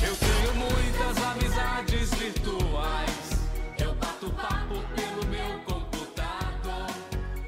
Eu 0.00 0.14
tenho 0.16 0.54
muitas 0.54 1.24
amizades 1.24 2.14
virtuais. 2.14 3.30
Eu 3.76 3.94
bato 3.96 4.30
papo 4.30 4.76
pelo 4.94 5.26
meu 5.26 5.58
computador. 5.64 6.86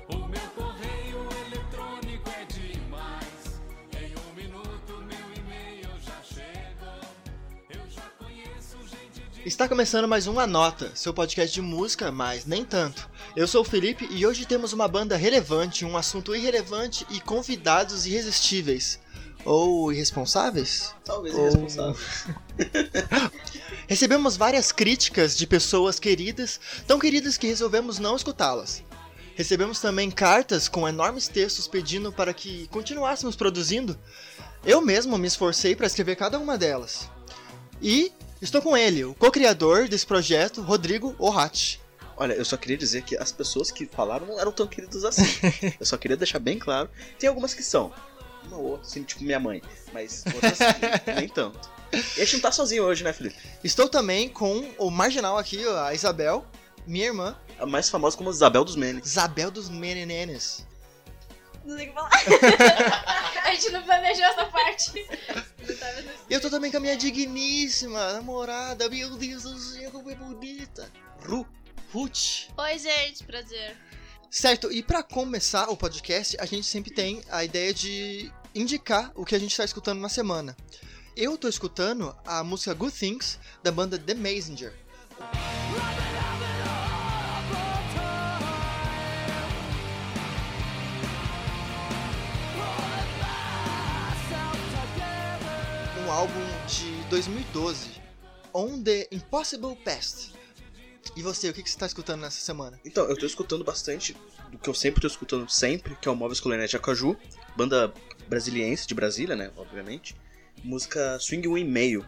O 0.08 0.26
meu 0.26 0.48
correio 0.56 1.28
eletrônico 1.46 2.28
é 2.28 2.44
demais. 2.44 3.60
Em 3.92 4.12
um 4.18 4.34
minuto 4.34 5.00
meu 5.06 5.44
e-mail 5.44 5.88
já 6.04 6.20
chegou. 6.24 7.00
Eu 7.70 7.88
já 7.88 8.02
conheço 8.18 8.78
gente 8.88 9.22
de. 9.30 9.48
Está 9.48 9.68
começando 9.68 10.08
mais 10.08 10.26
um 10.26 10.40
Anota, 10.40 10.90
seu 10.96 11.14
podcast 11.14 11.54
de 11.54 11.62
música, 11.62 12.10
mas 12.10 12.44
nem 12.46 12.64
tanto. 12.64 13.08
Eu 13.36 13.46
sou 13.46 13.60
o 13.62 13.64
Felipe 13.64 14.08
e 14.10 14.26
hoje 14.26 14.44
temos 14.44 14.72
uma 14.72 14.88
banda 14.88 15.16
relevante, 15.16 15.84
um 15.84 15.96
assunto 15.96 16.34
irrelevante 16.34 17.06
e 17.10 17.20
convidados 17.20 18.06
irresistíveis. 18.06 18.98
Ou 19.44 19.92
irresponsáveis? 19.92 20.94
Talvez 21.04 21.34
Ou- 21.34 21.46
irresponsável. 21.46 21.96
Recebemos 23.88 24.36
várias 24.36 24.70
críticas 24.70 25.36
de 25.36 25.46
pessoas 25.46 25.98
queridas, 25.98 26.60
tão 26.86 26.98
queridas 26.98 27.36
que 27.36 27.46
resolvemos 27.46 27.98
não 27.98 28.14
escutá-las. 28.14 28.82
Recebemos 29.34 29.80
também 29.80 30.10
cartas 30.10 30.68
com 30.68 30.86
enormes 30.86 31.26
textos 31.26 31.66
pedindo 31.66 32.12
para 32.12 32.34
que 32.34 32.68
continuássemos 32.68 33.34
produzindo. 33.34 33.98
Eu 34.64 34.80
mesmo 34.82 35.16
me 35.16 35.26
esforcei 35.26 35.74
para 35.74 35.86
escrever 35.86 36.16
cada 36.16 36.38
uma 36.38 36.58
delas. 36.58 37.08
E 37.80 38.12
estou 38.42 38.60
com 38.60 38.76
ele, 38.76 39.04
o 39.04 39.14
co-criador 39.14 39.88
desse 39.88 40.06
projeto, 40.06 40.60
Rodrigo 40.60 41.16
Orrat. 41.18 41.78
Olha, 42.16 42.34
eu 42.34 42.44
só 42.44 42.58
queria 42.58 42.76
dizer 42.76 43.02
que 43.02 43.16
as 43.16 43.32
pessoas 43.32 43.70
que 43.70 43.86
falaram 43.86 44.26
não 44.26 44.38
eram 44.38 44.52
tão 44.52 44.66
queridas 44.66 45.06
assim. 45.06 45.24
eu 45.80 45.86
só 45.86 45.96
queria 45.96 46.18
deixar 46.18 46.38
bem 46.38 46.58
claro. 46.58 46.90
Tem 47.18 47.26
algumas 47.26 47.54
que 47.54 47.62
são. 47.62 47.90
Uma 48.44 48.56
ou 48.56 48.64
outra, 48.70 48.86
assim, 48.86 49.02
tipo 49.02 49.22
minha 49.24 49.40
mãe. 49.40 49.62
Mas 49.92 50.24
outras 50.34 50.58
nem 51.16 51.28
tanto. 51.28 51.70
E 51.92 52.20
a 52.20 52.24
gente 52.24 52.34
não 52.34 52.40
tá 52.40 52.52
sozinho 52.52 52.84
hoje, 52.84 53.02
né, 53.02 53.12
Felipe? 53.12 53.36
Estou 53.64 53.88
também 53.88 54.28
com 54.28 54.72
o 54.78 54.90
marginal 54.90 55.36
aqui, 55.36 55.66
a 55.66 55.92
Isabel, 55.92 56.46
minha 56.86 57.06
irmã, 57.06 57.36
A 57.58 57.66
mais 57.66 57.88
famosa 57.88 58.16
como 58.16 58.30
Isabel 58.30 58.64
dos 58.64 58.76
Menes. 58.76 59.06
Isabel 59.06 59.50
dos 59.50 59.68
Menenenes. 59.68 60.66
Não 61.64 61.76
sei 61.76 61.86
o 61.86 61.88
que 61.88 61.94
falar. 61.94 62.10
a 63.44 63.54
gente 63.54 63.70
não 63.70 63.82
planejou 63.82 64.24
essa 64.24 64.44
parte. 64.46 65.06
E 66.28 66.34
eu 66.34 66.40
tô 66.40 66.48
também 66.48 66.70
com 66.70 66.78
a 66.78 66.80
minha 66.80 66.96
digníssima 66.96 68.14
namorada, 68.14 68.88
meu 68.88 69.10
Deus 69.16 69.42
do 69.42 69.56
céu, 69.58 69.90
como 69.90 70.10
é 70.10 70.14
bonita. 70.14 70.90
Ru, 71.22 71.46
Ruth. 71.92 72.48
Oi, 72.56 72.78
gente, 72.78 73.24
prazer. 73.24 73.76
Certo, 74.30 74.70
e 74.70 74.80
pra 74.80 75.02
começar 75.02 75.68
o 75.70 75.76
podcast, 75.76 76.36
a 76.38 76.46
gente 76.46 76.64
sempre 76.64 76.92
tem 76.92 77.20
a 77.30 77.42
ideia 77.42 77.74
de 77.74 78.30
indicar 78.54 79.10
o 79.16 79.24
que 79.24 79.34
a 79.34 79.38
gente 79.40 79.56
tá 79.56 79.64
escutando 79.64 79.98
na 79.98 80.08
semana. 80.08 80.56
Eu 81.16 81.36
tô 81.36 81.48
escutando 81.48 82.14
a 82.24 82.44
música 82.44 82.72
Good 82.72 82.96
Things 82.96 83.40
da 83.60 83.72
banda 83.72 83.98
The 83.98 84.14
Messenger. 84.14 84.72
Um 96.06 96.10
álbum 96.12 96.46
de 96.68 97.04
2012, 97.10 98.00
On 98.54 98.80
the 98.80 99.08
Impossible 99.10 99.74
Past. 99.84 100.39
E 101.16 101.22
você, 101.22 101.48
o 101.48 101.54
que, 101.54 101.62
que 101.62 101.70
você 101.70 101.78
tá 101.78 101.86
escutando 101.86 102.20
nessa 102.20 102.40
semana? 102.40 102.78
Então, 102.84 103.04
eu 103.04 103.16
tô 103.16 103.26
escutando 103.26 103.64
bastante 103.64 104.16
do 104.50 104.58
que 104.58 104.68
eu 104.68 104.74
sempre 104.74 105.00
tô 105.00 105.06
escutando 105.06 105.48
sempre, 105.48 105.96
que 105.96 106.08
é 106.08 106.10
o 106.10 106.16
Móveis 106.16 106.40
Colonete 106.40 106.76
Acaju, 106.76 107.16
banda 107.56 107.92
brasiliense 108.28 108.86
de 108.86 108.94
Brasília, 108.94 109.34
né, 109.34 109.50
obviamente. 109.56 110.14
Música 110.62 111.18
Swing 111.18 111.48
Um 111.48 111.58
e 111.58 111.64
Meio. 111.64 112.06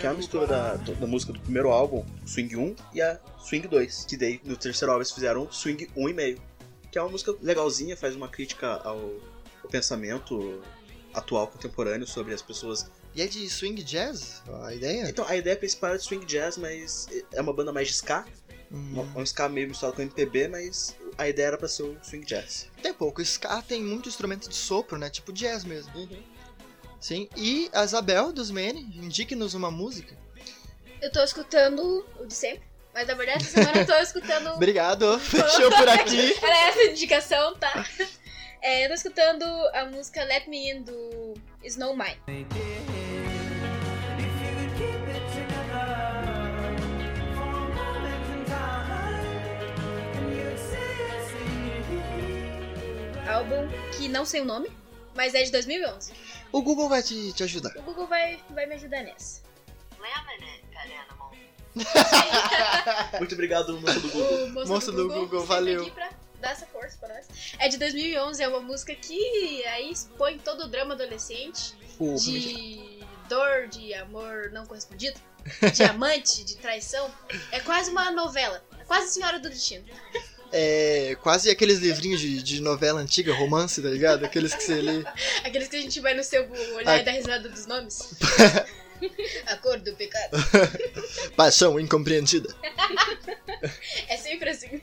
Que 0.00 0.06
é 0.06 0.10
a 0.10 0.14
mistura 0.14 0.46
da, 0.46 0.74
da 0.74 1.06
música 1.06 1.32
do 1.32 1.40
primeiro 1.40 1.70
álbum, 1.70 2.04
Swing 2.26 2.54
1, 2.56 2.76
e 2.92 3.00
a 3.00 3.18
Swing 3.38 3.66
2. 3.66 4.04
Que 4.04 4.16
daí 4.16 4.40
no 4.44 4.56
terceiro 4.56 4.92
álbum 4.92 5.00
eles 5.00 5.10
fizeram 5.10 5.50
Swing 5.50 5.88
1 5.96 6.08
e 6.08 6.12
meio. 6.12 6.42
Que 6.94 6.98
é 7.00 7.02
uma 7.02 7.10
música 7.10 7.34
legalzinha, 7.42 7.96
faz 7.96 8.14
uma 8.14 8.28
crítica 8.28 8.68
ao, 8.84 9.00
ao 9.64 9.68
pensamento 9.68 10.62
atual, 11.12 11.48
contemporâneo, 11.48 12.06
sobre 12.06 12.32
as 12.32 12.40
pessoas. 12.40 12.88
E 13.16 13.20
é 13.20 13.26
de 13.26 13.50
swing 13.50 13.82
jazz? 13.82 14.44
A 14.62 14.72
ideia? 14.72 15.10
Então 15.10 15.26
a 15.26 15.34
ideia 15.34 15.56
principal 15.56 15.94
é 15.94 15.96
de 15.96 16.04
swing 16.04 16.24
jazz, 16.24 16.56
mas 16.56 17.08
é 17.32 17.40
uma 17.40 17.52
banda 17.52 17.72
mais 17.72 17.88
de 17.88 17.94
ska. 17.94 18.24
Hum, 18.70 19.04
É 19.12 19.18
um 19.18 19.24
ska 19.24 19.48
meio 19.48 19.66
misturado 19.66 19.96
com 19.96 20.02
MPB, 20.02 20.46
mas 20.46 20.94
a 21.18 21.28
ideia 21.28 21.48
era 21.48 21.58
pra 21.58 21.66
ser 21.66 21.82
o 21.82 21.98
swing 22.00 22.24
jazz. 22.24 22.68
tem 22.80 22.94
pouco. 22.94 23.20
Ska 23.20 23.60
tem 23.62 23.82
muito 23.82 24.08
instrumento 24.08 24.48
de 24.48 24.54
sopro, 24.54 24.96
né? 24.96 25.10
Tipo 25.10 25.32
jazz 25.32 25.64
mesmo. 25.64 25.92
Sim. 27.00 27.28
E 27.36 27.68
a 27.72 27.84
Isabel 27.84 28.32
dos 28.32 28.52
Mene, 28.52 28.82
indique-nos 29.02 29.54
uma 29.54 29.68
música. 29.68 30.16
Eu 31.02 31.10
tô 31.10 31.24
escutando 31.24 32.06
o 32.20 32.24
de 32.24 32.34
sempre. 32.34 32.72
Mas 32.94 33.08
na 33.08 33.14
verdade, 33.14 33.44
essa 33.44 33.50
semana 33.50 33.80
eu 33.80 33.86
tô 33.86 33.94
escutando. 33.94 34.50
Obrigado, 34.54 35.18
fechou 35.18 35.68
por 35.70 35.88
aqui. 35.88 36.38
Era 36.40 36.68
essa 36.68 36.78
a 36.78 36.84
indicação, 36.86 37.56
tá? 37.56 37.84
É, 38.62 38.84
eu 38.84 38.88
tô 38.88 38.94
escutando 38.94 39.44
a 39.74 39.84
música 39.86 40.22
Let 40.22 40.46
Me 40.46 40.70
In 40.70 40.82
do 40.84 41.34
Snow 41.64 41.96
Mine. 41.96 42.46
Álbum 53.28 53.68
que 53.96 54.06
não 54.06 54.24
sei 54.24 54.40
o 54.42 54.44
nome, 54.44 54.70
mas 55.16 55.34
é 55.34 55.42
de 55.42 55.50
2011. 55.50 56.12
O 56.52 56.62
Google 56.62 56.88
vai 56.88 57.02
te, 57.02 57.32
te 57.32 57.42
ajudar. 57.42 57.76
O 57.76 57.82
Google 57.82 58.06
vai, 58.06 58.38
vai 58.50 58.66
me 58.66 58.76
ajudar 58.76 59.02
nessa. 59.02 59.42
Muito 63.18 63.34
obrigado, 63.34 63.80
moço 63.80 64.00
do 64.00 64.08
Google. 64.10 64.50
Moço, 64.50 64.68
Moço 64.72 64.92
do 64.92 65.08
Google, 65.08 65.40
sempre 65.40 65.46
valeu. 65.46 65.92
dar 66.40 66.50
essa 66.52 66.66
força 66.66 66.96
pra 66.98 67.08
nós. 67.08 67.26
É 67.58 67.68
de 67.68 67.76
2011, 67.78 68.42
é 68.42 68.48
uma 68.48 68.60
música 68.60 68.94
que 68.94 69.64
aí 69.66 69.90
expõe 69.90 70.38
todo 70.38 70.64
o 70.64 70.68
drama 70.68 70.94
adolescente 70.94 71.74
de 72.18 73.00
dor, 73.28 73.68
de 73.68 73.94
amor 73.94 74.50
não 74.52 74.66
correspondido, 74.66 75.18
de 75.72 75.82
amante, 75.84 76.44
de 76.44 76.56
traição. 76.56 77.10
É 77.50 77.60
quase 77.60 77.90
uma 77.90 78.10
novela. 78.10 78.62
É 78.78 78.84
quase 78.84 79.12
Senhora 79.14 79.38
do 79.38 79.48
Destino. 79.48 79.84
é 80.52 81.16
quase 81.22 81.50
aqueles 81.50 81.78
livrinhos 81.78 82.20
de, 82.20 82.42
de 82.42 82.60
novela 82.60 83.00
antiga, 83.00 83.34
romance, 83.34 83.80
tá 83.82 83.88
ligado? 83.88 84.24
Aqueles 84.24 84.54
que 84.54 84.62
você 84.62 84.74
lê. 84.80 85.04
Aqueles 85.44 85.68
que 85.68 85.76
a 85.76 85.80
gente 85.80 85.98
vai 86.00 86.14
no 86.14 86.22
seu 86.22 86.46
Google 86.46 86.74
olhar 86.76 86.92
Ah. 86.92 86.98
e 86.98 87.02
dar 87.04 87.12
risada 87.12 87.48
dos 87.48 87.66
nomes. 87.66 88.10
A 89.46 89.56
cor 89.56 89.78
do 89.80 89.94
pecado. 89.94 90.36
Paixão 91.36 91.78
incompreendida. 91.78 92.54
É 94.08 94.16
sempre 94.18 94.50
assim. 94.50 94.82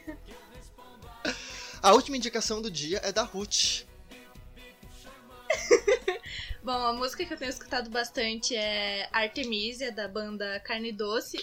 A 1.84 1.94
última 1.94 2.18
indicação 2.18 2.60
do 2.62 2.72
dia 2.72 3.00
é 3.04 3.12
da 3.12 3.22
Ruth. 3.22 3.84
Bom, 6.64 6.72
a 6.72 6.94
música 6.94 7.26
que 7.26 7.34
eu 7.34 7.38
tenho 7.38 7.50
escutado 7.50 7.90
bastante 7.90 8.56
é 8.56 9.08
Artemisia, 9.12 9.92
da 9.92 10.08
banda 10.08 10.60
Carne 10.62 10.92
Doce. 10.92 11.38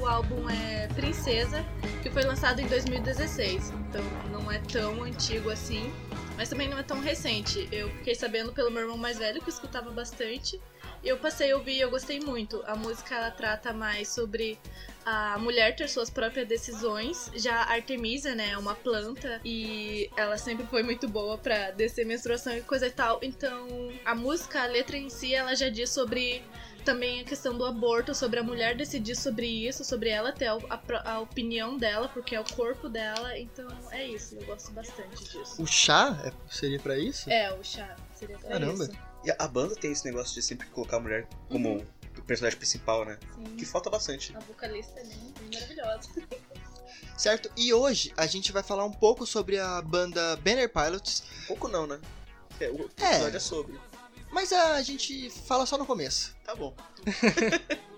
O 0.00 0.06
álbum 0.06 0.48
é 0.50 0.88
Princesa, 0.88 1.64
que 2.04 2.10
foi 2.10 2.22
lançado 2.22 2.60
em 2.60 2.66
2016, 2.66 3.72
então 3.88 4.04
não 4.30 4.52
é 4.52 4.58
tão 4.58 5.02
antigo 5.02 5.48
assim, 5.48 5.90
mas 6.36 6.50
também 6.50 6.68
não 6.68 6.78
é 6.78 6.82
tão 6.82 7.00
recente. 7.00 7.66
Eu 7.72 7.88
fiquei 7.88 8.14
sabendo 8.14 8.52
pelo 8.52 8.70
meu 8.70 8.82
irmão 8.82 8.98
mais 8.98 9.18
velho 9.18 9.40
que 9.40 9.48
escutava 9.48 9.90
bastante. 9.90 10.60
e 11.02 11.08
Eu 11.08 11.16
passei 11.16 11.50
a 11.50 11.56
ouvir 11.56 11.76
e 11.76 11.80
eu 11.80 11.90
gostei 11.90 12.20
muito. 12.20 12.62
A 12.66 12.76
música 12.76 13.14
ela 13.14 13.30
trata 13.30 13.72
mais 13.72 14.08
sobre 14.08 14.58
a 15.02 15.38
mulher 15.38 15.74
ter 15.76 15.88
suas 15.88 16.10
próprias 16.10 16.46
decisões. 16.46 17.30
Já 17.34 17.62
a 17.62 17.72
Artemisia, 17.72 18.34
né, 18.34 18.50
é 18.50 18.58
uma 18.58 18.74
planta 18.74 19.40
e 19.42 20.10
ela 20.14 20.36
sempre 20.36 20.66
foi 20.66 20.82
muito 20.82 21.08
boa 21.08 21.38
pra 21.38 21.70
descer 21.70 22.04
menstruação 22.04 22.54
e 22.54 22.60
coisa 22.60 22.86
e 22.86 22.90
tal. 22.90 23.18
Então, 23.22 23.66
a 24.04 24.14
música, 24.14 24.62
a 24.62 24.66
letra 24.66 24.98
em 24.98 25.08
si, 25.08 25.34
ela 25.34 25.54
já 25.54 25.70
diz 25.70 25.88
sobre 25.88 26.42
também 26.84 27.20
a 27.20 27.24
questão 27.24 27.56
do 27.56 27.64
aborto, 27.64 28.14
sobre 28.14 28.38
a 28.38 28.42
mulher 28.42 28.76
decidir 28.76 29.16
sobre 29.16 29.46
isso, 29.46 29.84
sobre 29.84 30.10
ela 30.10 30.32
ter 30.32 30.46
a, 30.46 30.54
a- 30.70 31.12
a 31.14 31.20
opinião 31.20 31.76
dela, 31.76 32.08
porque 32.08 32.34
é 32.36 32.40
o 32.40 32.44
corpo 32.54 32.88
dela. 32.88 33.36
Então, 33.38 33.66
é 33.90 34.06
isso. 34.06 34.36
Eu 34.36 34.44
gosto 34.46 34.70
bastante 34.72 35.24
disso. 35.24 35.60
O 35.62 35.66
chá 35.66 36.16
é- 36.24 36.32
seria 36.52 36.78
pra 36.78 36.98
isso? 36.98 37.28
É, 37.30 37.52
o 37.52 37.64
chá. 37.64 37.96
Seria 38.14 38.38
pra 38.38 38.50
Caramba. 38.50 38.84
isso. 38.84 38.92
E 39.24 39.30
a- 39.36 39.48
banda 39.48 39.74
tem 39.74 39.90
esse 39.90 40.04
negócio 40.04 40.34
de 40.34 40.42
sempre 40.42 40.66
colocar 40.68 40.98
a 40.98 41.00
mulher 41.00 41.26
como 41.48 41.84
personagem 42.26 42.56
principal, 42.58 43.04
né? 43.04 43.18
Sim. 43.34 43.56
Que 43.56 43.64
falta 43.66 43.90
bastante. 43.90 44.34
A 44.36 44.40
vocalista 44.40 45.00
é 45.00 45.04
bem 45.04 45.34
maravilhosa. 45.52 46.08
certo? 47.16 47.50
E 47.56 47.72
hoje 47.72 48.12
a 48.16 48.26
gente 48.26 48.52
vai 48.52 48.62
falar 48.62 48.84
um 48.84 48.92
pouco 48.92 49.26
sobre 49.26 49.58
a 49.58 49.80
banda 49.82 50.36
Banner 50.36 50.68
Pilots, 50.72 51.22
Pouco 51.46 51.68
não, 51.68 51.86
né? 51.86 52.00
É, 52.60 52.68
o 52.70 52.90
É. 53.00 53.10
episódio 53.10 53.36
é 53.36 53.40
sobre. 53.40 53.80
Mas 54.34 54.52
a 54.52 54.82
gente 54.82 55.30
fala 55.30 55.64
só 55.64 55.78
no 55.78 55.86
começo. 55.86 56.34
Tá 56.44 56.54
bom. 56.54 56.74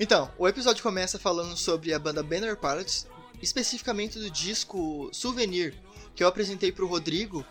Então, 0.00 0.32
o 0.38 0.48
episódio 0.48 0.82
começa 0.82 1.18
falando 1.18 1.56
sobre 1.56 1.92
a 1.92 1.98
banda 1.98 2.22
Banner 2.22 2.56
Pilots, 2.56 3.06
especificamente 3.40 4.18
do 4.18 4.30
disco 4.30 5.10
Souvenir, 5.12 5.74
que 6.14 6.22
eu 6.22 6.28
apresentei 6.28 6.70
pro 6.70 6.86
Rodrigo, 6.86 7.44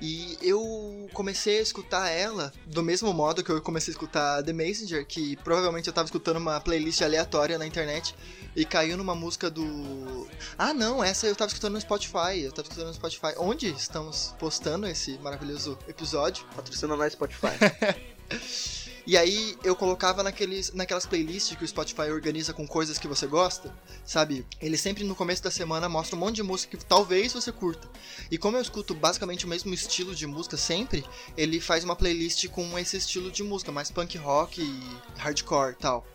e 0.00 0.38
eu 0.40 1.08
comecei 1.12 1.58
a 1.58 1.62
escutar 1.62 2.08
ela 2.08 2.52
do 2.66 2.82
mesmo 2.82 3.12
modo 3.12 3.42
que 3.42 3.50
eu 3.50 3.60
comecei 3.60 3.90
a 3.90 3.94
escutar 3.94 4.42
The 4.44 4.52
Messenger, 4.52 5.04
que 5.04 5.36
provavelmente 5.36 5.88
eu 5.88 5.92
tava 5.92 6.06
escutando 6.06 6.36
uma 6.36 6.60
playlist 6.60 7.02
aleatória 7.02 7.58
na 7.58 7.66
internet 7.66 8.14
e 8.54 8.64
caiu 8.64 8.96
numa 8.96 9.14
música 9.14 9.50
do. 9.50 10.28
Ah, 10.56 10.72
não, 10.72 11.02
essa 11.02 11.26
eu 11.26 11.34
tava 11.34 11.48
escutando 11.48 11.74
no 11.74 11.80
Spotify. 11.80 12.40
Eu 12.40 12.52
tava 12.52 12.68
escutando 12.68 12.88
no 12.88 12.94
Spotify. 12.94 13.34
Onde 13.38 13.68
estamos 13.68 14.34
postando 14.38 14.86
esse 14.86 15.18
maravilhoso 15.18 15.78
episódio? 15.88 16.44
Patrocina 16.54 16.96
nós 16.96 17.12
Spotify. 17.12 17.58
E 19.08 19.16
aí 19.16 19.56
eu 19.64 19.74
colocava 19.74 20.22
naqueles, 20.22 20.70
naquelas 20.74 21.06
playlists 21.06 21.56
que 21.56 21.64
o 21.64 21.66
Spotify 21.66 22.10
organiza 22.10 22.52
com 22.52 22.68
coisas 22.68 22.98
que 22.98 23.08
você 23.08 23.26
gosta, 23.26 23.74
sabe? 24.04 24.44
Ele 24.60 24.76
sempre 24.76 25.02
no 25.02 25.14
começo 25.14 25.42
da 25.42 25.50
semana 25.50 25.88
mostra 25.88 26.14
um 26.14 26.18
monte 26.18 26.36
de 26.36 26.42
música 26.42 26.76
que 26.76 26.84
talvez 26.84 27.32
você 27.32 27.50
curta. 27.50 27.88
E 28.30 28.36
como 28.36 28.58
eu 28.58 28.60
escuto 28.60 28.92
basicamente 28.94 29.46
o 29.46 29.48
mesmo 29.48 29.72
estilo 29.72 30.14
de 30.14 30.26
música 30.26 30.58
sempre, 30.58 31.06
ele 31.38 31.58
faz 31.58 31.84
uma 31.84 31.96
playlist 31.96 32.48
com 32.48 32.78
esse 32.78 32.98
estilo 32.98 33.30
de 33.30 33.42
música, 33.42 33.72
mais 33.72 33.90
punk 33.90 34.18
rock 34.18 34.60
e 34.60 35.18
hardcore 35.18 35.72
e 35.72 35.76
tal. 35.76 36.06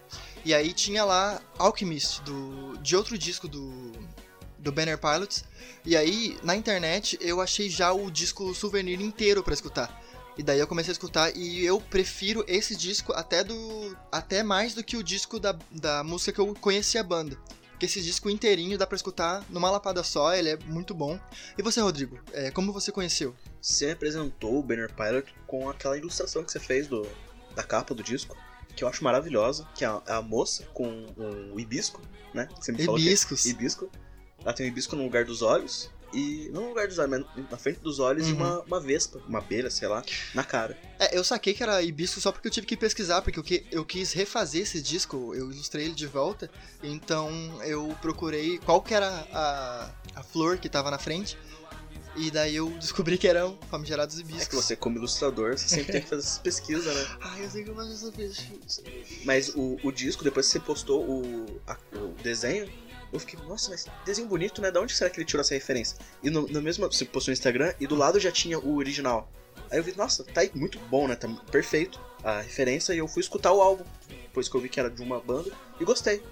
E 0.45 0.54
aí 0.54 0.71
tinha 0.71 1.04
lá 1.04 1.42
Alchemist, 1.57 2.21
do, 2.21 2.77
de 2.77 2.95
outro 2.95 3.18
disco 3.18 3.48
do, 3.48 3.92
do 4.60 4.71
Banner 4.71 5.00
Pilots. 5.00 5.45
E 5.83 5.98
aí, 5.98 6.38
na 6.44 6.56
internet, 6.56 7.18
eu 7.19 7.42
achei 7.42 7.71
já 7.71 7.92
o 7.92 8.12
disco 8.12 8.54
Souvenir 8.54 9.01
inteiro 9.01 9.42
pra 9.42 9.56
escutar. 9.56 10.03
E 10.38 10.44
daí 10.44 10.60
eu 10.60 10.68
comecei 10.68 10.92
a 10.92 10.94
escutar 10.94 11.36
e 11.36 11.64
eu 11.64 11.80
prefiro 11.80 12.44
esse 12.48 12.76
disco 12.76 13.14
até 13.14 13.44
do 13.44 13.96
até 14.12 14.42
mais 14.42 14.74
do 14.74 14.84
que 14.84 14.98
o 14.98 15.04
disco 15.04 15.40
da, 15.40 15.56
da 15.72 16.04
música 16.04 16.32
que 16.32 16.42
eu 16.42 16.54
conheci 16.56 16.98
a 16.98 17.04
banda. 17.04 17.38
Porque 17.72 17.86
esse 17.86 18.02
disco 18.02 18.30
inteirinho 18.30 18.78
dá 18.78 18.88
pra 18.88 18.96
escutar 18.96 19.44
numa 19.50 19.70
lapada 19.70 20.04
só, 20.04 20.34
ele 20.34 20.50
é 20.50 20.58
muito 20.66 20.94
bom. 20.94 21.20
E 21.58 21.62
você, 21.62 21.82
Rodrigo, 21.82 22.20
é, 22.32 22.50
como 22.50 22.72
você 22.72 22.92
conheceu? 22.92 23.36
Você 23.62 23.92
apresentou 23.92 24.58
o 24.58 24.64
Banner 24.64 24.92
Pilot 24.94 25.34
com 25.46 25.70
aquela 25.70 25.98
ilustração 25.98 26.44
que 26.44 26.52
você 26.52 26.60
fez 26.60 26.88
do, 26.88 27.06
da 27.56 27.64
capa 27.64 27.94
do 27.94 28.02
disco, 28.02 28.38
que 28.76 28.84
eu 28.84 28.88
acho 28.88 29.04
maravilhosa, 29.04 29.68
que 29.76 29.84
é 29.84 29.88
a, 29.88 30.02
a 30.08 30.22
moça 30.22 30.66
com 30.74 30.88
um 31.18 31.60
hibisco, 31.60 32.02
né? 32.34 32.48
Que 32.48 32.66
você 32.66 32.72
me 32.72 32.86
falou 32.86 33.00
é 33.00 33.02
hibisco. 33.02 33.92
Ela 34.44 34.54
tem 34.54 34.66
um 34.66 34.70
hibisco 34.70 34.96
no 34.96 35.04
lugar 35.04 35.26
dos 35.26 35.42
olhos. 35.42 35.92
E. 36.13 36.50
Não 36.54 36.62
no 36.63 36.68
lugar 36.69 36.88
dos 36.88 36.98
olhos, 37.00 37.25
mas 37.36 37.50
na 37.50 37.57
frente 37.57 37.80
dos 37.80 38.00
olhos 38.00 38.27
e 38.27 38.31
Uhum. 38.31 38.38
uma, 38.38 38.62
uma 38.62 38.80
vespa, 38.80 39.19
uma 39.27 39.39
abelha, 39.39 39.69
sei 39.69 39.88
lá, 39.88 40.04
na 40.33 40.44
cara. 40.44 40.77
É, 41.00 41.18
eu 41.18 41.24
saquei 41.24 41.54
que 41.54 41.63
era 41.63 41.81
hibisco 41.81 42.21
só 42.21 42.31
porque 42.31 42.48
eu 42.48 42.51
tive 42.51 42.68
que 42.68 42.77
pesquisar, 42.77 43.21
porque 43.21 43.39
eu, 43.39 43.44
que, 43.44 43.65
eu 43.71 43.83
quis 43.83 44.13
refazer 44.13 44.62
esse 44.62 44.81
disco, 44.81 45.33
eu 45.36 45.51
ilustrei 45.51 45.86
ele 45.86 45.95
de 45.95 46.06
volta, 46.07 46.50
então 46.81 47.30
eu 47.63 47.95
procurei 48.01 48.57
qual 48.60 48.81
que 48.81 48.94
era 48.94 49.10
a, 49.31 49.92
a 50.15 50.24
flor 50.24 50.57
que 50.57 50.69
tava 50.69 50.92
na 50.92 51.00
frente, 51.00 51.38
e 52.15 52.30
daí 52.30 52.56
eu 52.56 52.69
descobri 52.77 53.18
que 53.18 53.27
eram 53.27 53.57
famigerados 53.71 54.19
hibiscos. 54.19 54.44
É 54.44 54.50
que 54.50 54.56
você, 54.56 54.75
como 54.75 54.98
ilustrador, 54.98 55.57
você 55.57 55.68
sempre 55.68 55.92
tem 55.94 56.01
que 56.01 56.07
fazer 56.07 56.21
essas 56.21 56.38
pesquisas, 56.38 56.86
né? 56.94 57.07
Ai, 57.21 57.44
eu 57.44 57.50
sei 57.50 57.63
que 57.63 57.71
eu 57.71 57.75
faço 57.75 57.92
essa 57.92 58.83
Mas 59.25 59.50
o, 59.56 59.80
o 59.83 59.92
disco, 59.92 60.24
depois 60.24 60.45
que 60.45 60.51
você 60.54 60.60
postou 60.60 61.01
o, 61.10 61.60
a- 61.65 61.77
o 61.94 62.13
desenho, 62.21 62.71
eu 63.13 63.19
fiquei, 63.19 63.39
nossa, 63.48 63.69
mas 63.69 63.86
desenho 64.06 64.27
bonito, 64.27 64.62
né? 64.62 64.71
Da 64.71 64.81
onde 64.81 64.94
será 64.94 65.10
que 65.10 65.19
ele 65.19 65.25
tirou 65.25 65.42
essa 65.42 65.54
referência? 65.54 65.98
E 66.21 66.30
no, 66.30 66.48
no 66.48 66.62
mesmo, 66.62 66.89
postou 66.89 67.31
no 67.31 67.33
Instagram 67.33 67.74
e 67.80 67.86
do 67.86 67.95
lado 67.95 68.19
já 68.19 68.31
tinha 68.31 68.60
o 68.60 68.75
original. 68.75 69.31
Aí 69.69 69.77
eu 69.77 69.83
vi, 69.83 69.95
nossa, 69.95 70.24
tá 70.24 70.42
aí 70.42 70.51
muito 70.54 70.80
bom, 70.80 71.07
né? 71.07 71.15
Tá 71.15 71.27
perfeito 71.51 72.00
a 72.24 72.42
referência 72.42 72.94
e 72.94 72.98
eu 72.98 73.07
fui 73.07 73.21
escutar 73.21 73.54
o 73.54 73.62
álbum. 73.62 73.86
Depois 74.07 74.50
que 74.50 74.56
eu 74.56 74.62
vi 74.62 74.68
que 74.68 74.80
era 74.80 74.89
de 74.89 75.01
uma 75.01 75.19
banda 75.19 75.51
e 75.80 75.86
gostei. 75.86 76.24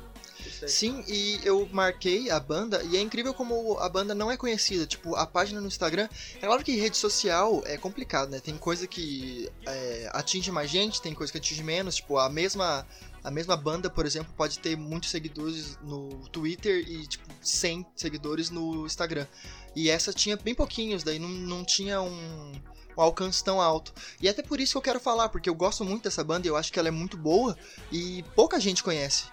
Gostei. 0.44 0.70
Sim, 0.70 1.04
e 1.08 1.40
eu 1.44 1.68
marquei 1.72 2.32
a 2.32 2.40
banda, 2.40 2.82
e 2.84 2.98
é 2.98 3.00
incrível 3.00 3.34
como 3.34 3.78
a 3.78 3.88
banda 3.88 4.16
não 4.16 4.32
é 4.32 4.38
conhecida. 4.38 4.88
Tipo, 4.88 5.16
a 5.16 5.26
página 5.26 5.62
no 5.62 5.68
Instagram. 5.68 6.10
É 6.42 6.46
claro 6.48 6.64
que 6.64 6.76
rede 6.76 6.98
social 6.98 7.62
é 7.66 7.78
complicado, 7.78 8.30
né? 8.30 8.40
Tem 8.40 8.58
coisa 8.58 8.88
que 8.88 9.50
é, 9.68 10.10
atinge 10.14 10.52
mais 10.52 10.70
gente, 10.70 11.02
tem 11.02 11.14
coisa 11.14 11.32
que 11.32 11.38
atinge 11.38 11.64
menos. 11.64 11.96
Tipo, 11.96 12.18
a 12.18 12.30
mesma. 12.30 12.88
A 13.24 13.30
mesma 13.30 13.56
banda, 13.56 13.90
por 13.90 14.06
exemplo, 14.06 14.34
pode 14.36 14.60
ter 14.60 14.76
muitos 14.76 15.12
seguidores 15.12 15.78
no 15.84 16.28
Twitter 16.30 16.84
e, 16.88 17.06
tipo, 17.06 17.28
100 17.42 17.86
seguidores 17.96 18.50
no 18.50 18.86
Instagram. 18.86 19.28
E 19.76 19.90
essa 19.90 20.12
tinha 20.12 20.36
bem 20.36 20.56
pouquinhos, 20.56 21.04
daí 21.04 21.20
não, 21.20 21.30
não 21.30 21.64
tinha 21.64 22.02
um, 22.02 22.52
um 22.98 23.02
alcance 23.02 23.44
tão 23.44 23.62
alto. 23.62 23.94
E 24.20 24.28
até 24.28 24.42
por 24.42 24.60
isso 24.60 24.74
que 24.74 24.78
eu 24.78 24.82
quero 24.82 25.00
falar, 25.00 25.30
porque 25.30 25.50
eu 25.50 25.56
gosto 25.56 25.86
muito 25.86 26.04
dessa 26.04 26.24
banda 26.24 26.48
e 26.48 26.50
eu 26.50 26.58
acho 26.58 26.74
que 26.74 26.80
ela 26.80 26.88
é 26.88 26.92
muito 26.92 27.16
boa 27.16 27.56
e 27.92 28.24
pouca 28.36 28.60
gente 28.60 28.84
conhece. 28.84 29.26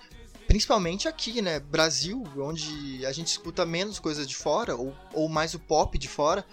Principalmente 0.47 1.09
aqui, 1.09 1.43
né? 1.43 1.61
Brasil, 1.61 2.25
onde 2.37 3.05
a 3.05 3.13
gente 3.13 3.27
escuta 3.27 3.67
menos 3.67 3.99
coisas 3.99 4.27
de 4.27 4.35
fora, 4.35 4.77
ou, 4.77 4.95
ou 5.13 5.29
mais 5.29 5.55
o 5.55 5.59
pop 5.59 5.97
de 5.99 6.09
fora. 6.09 6.45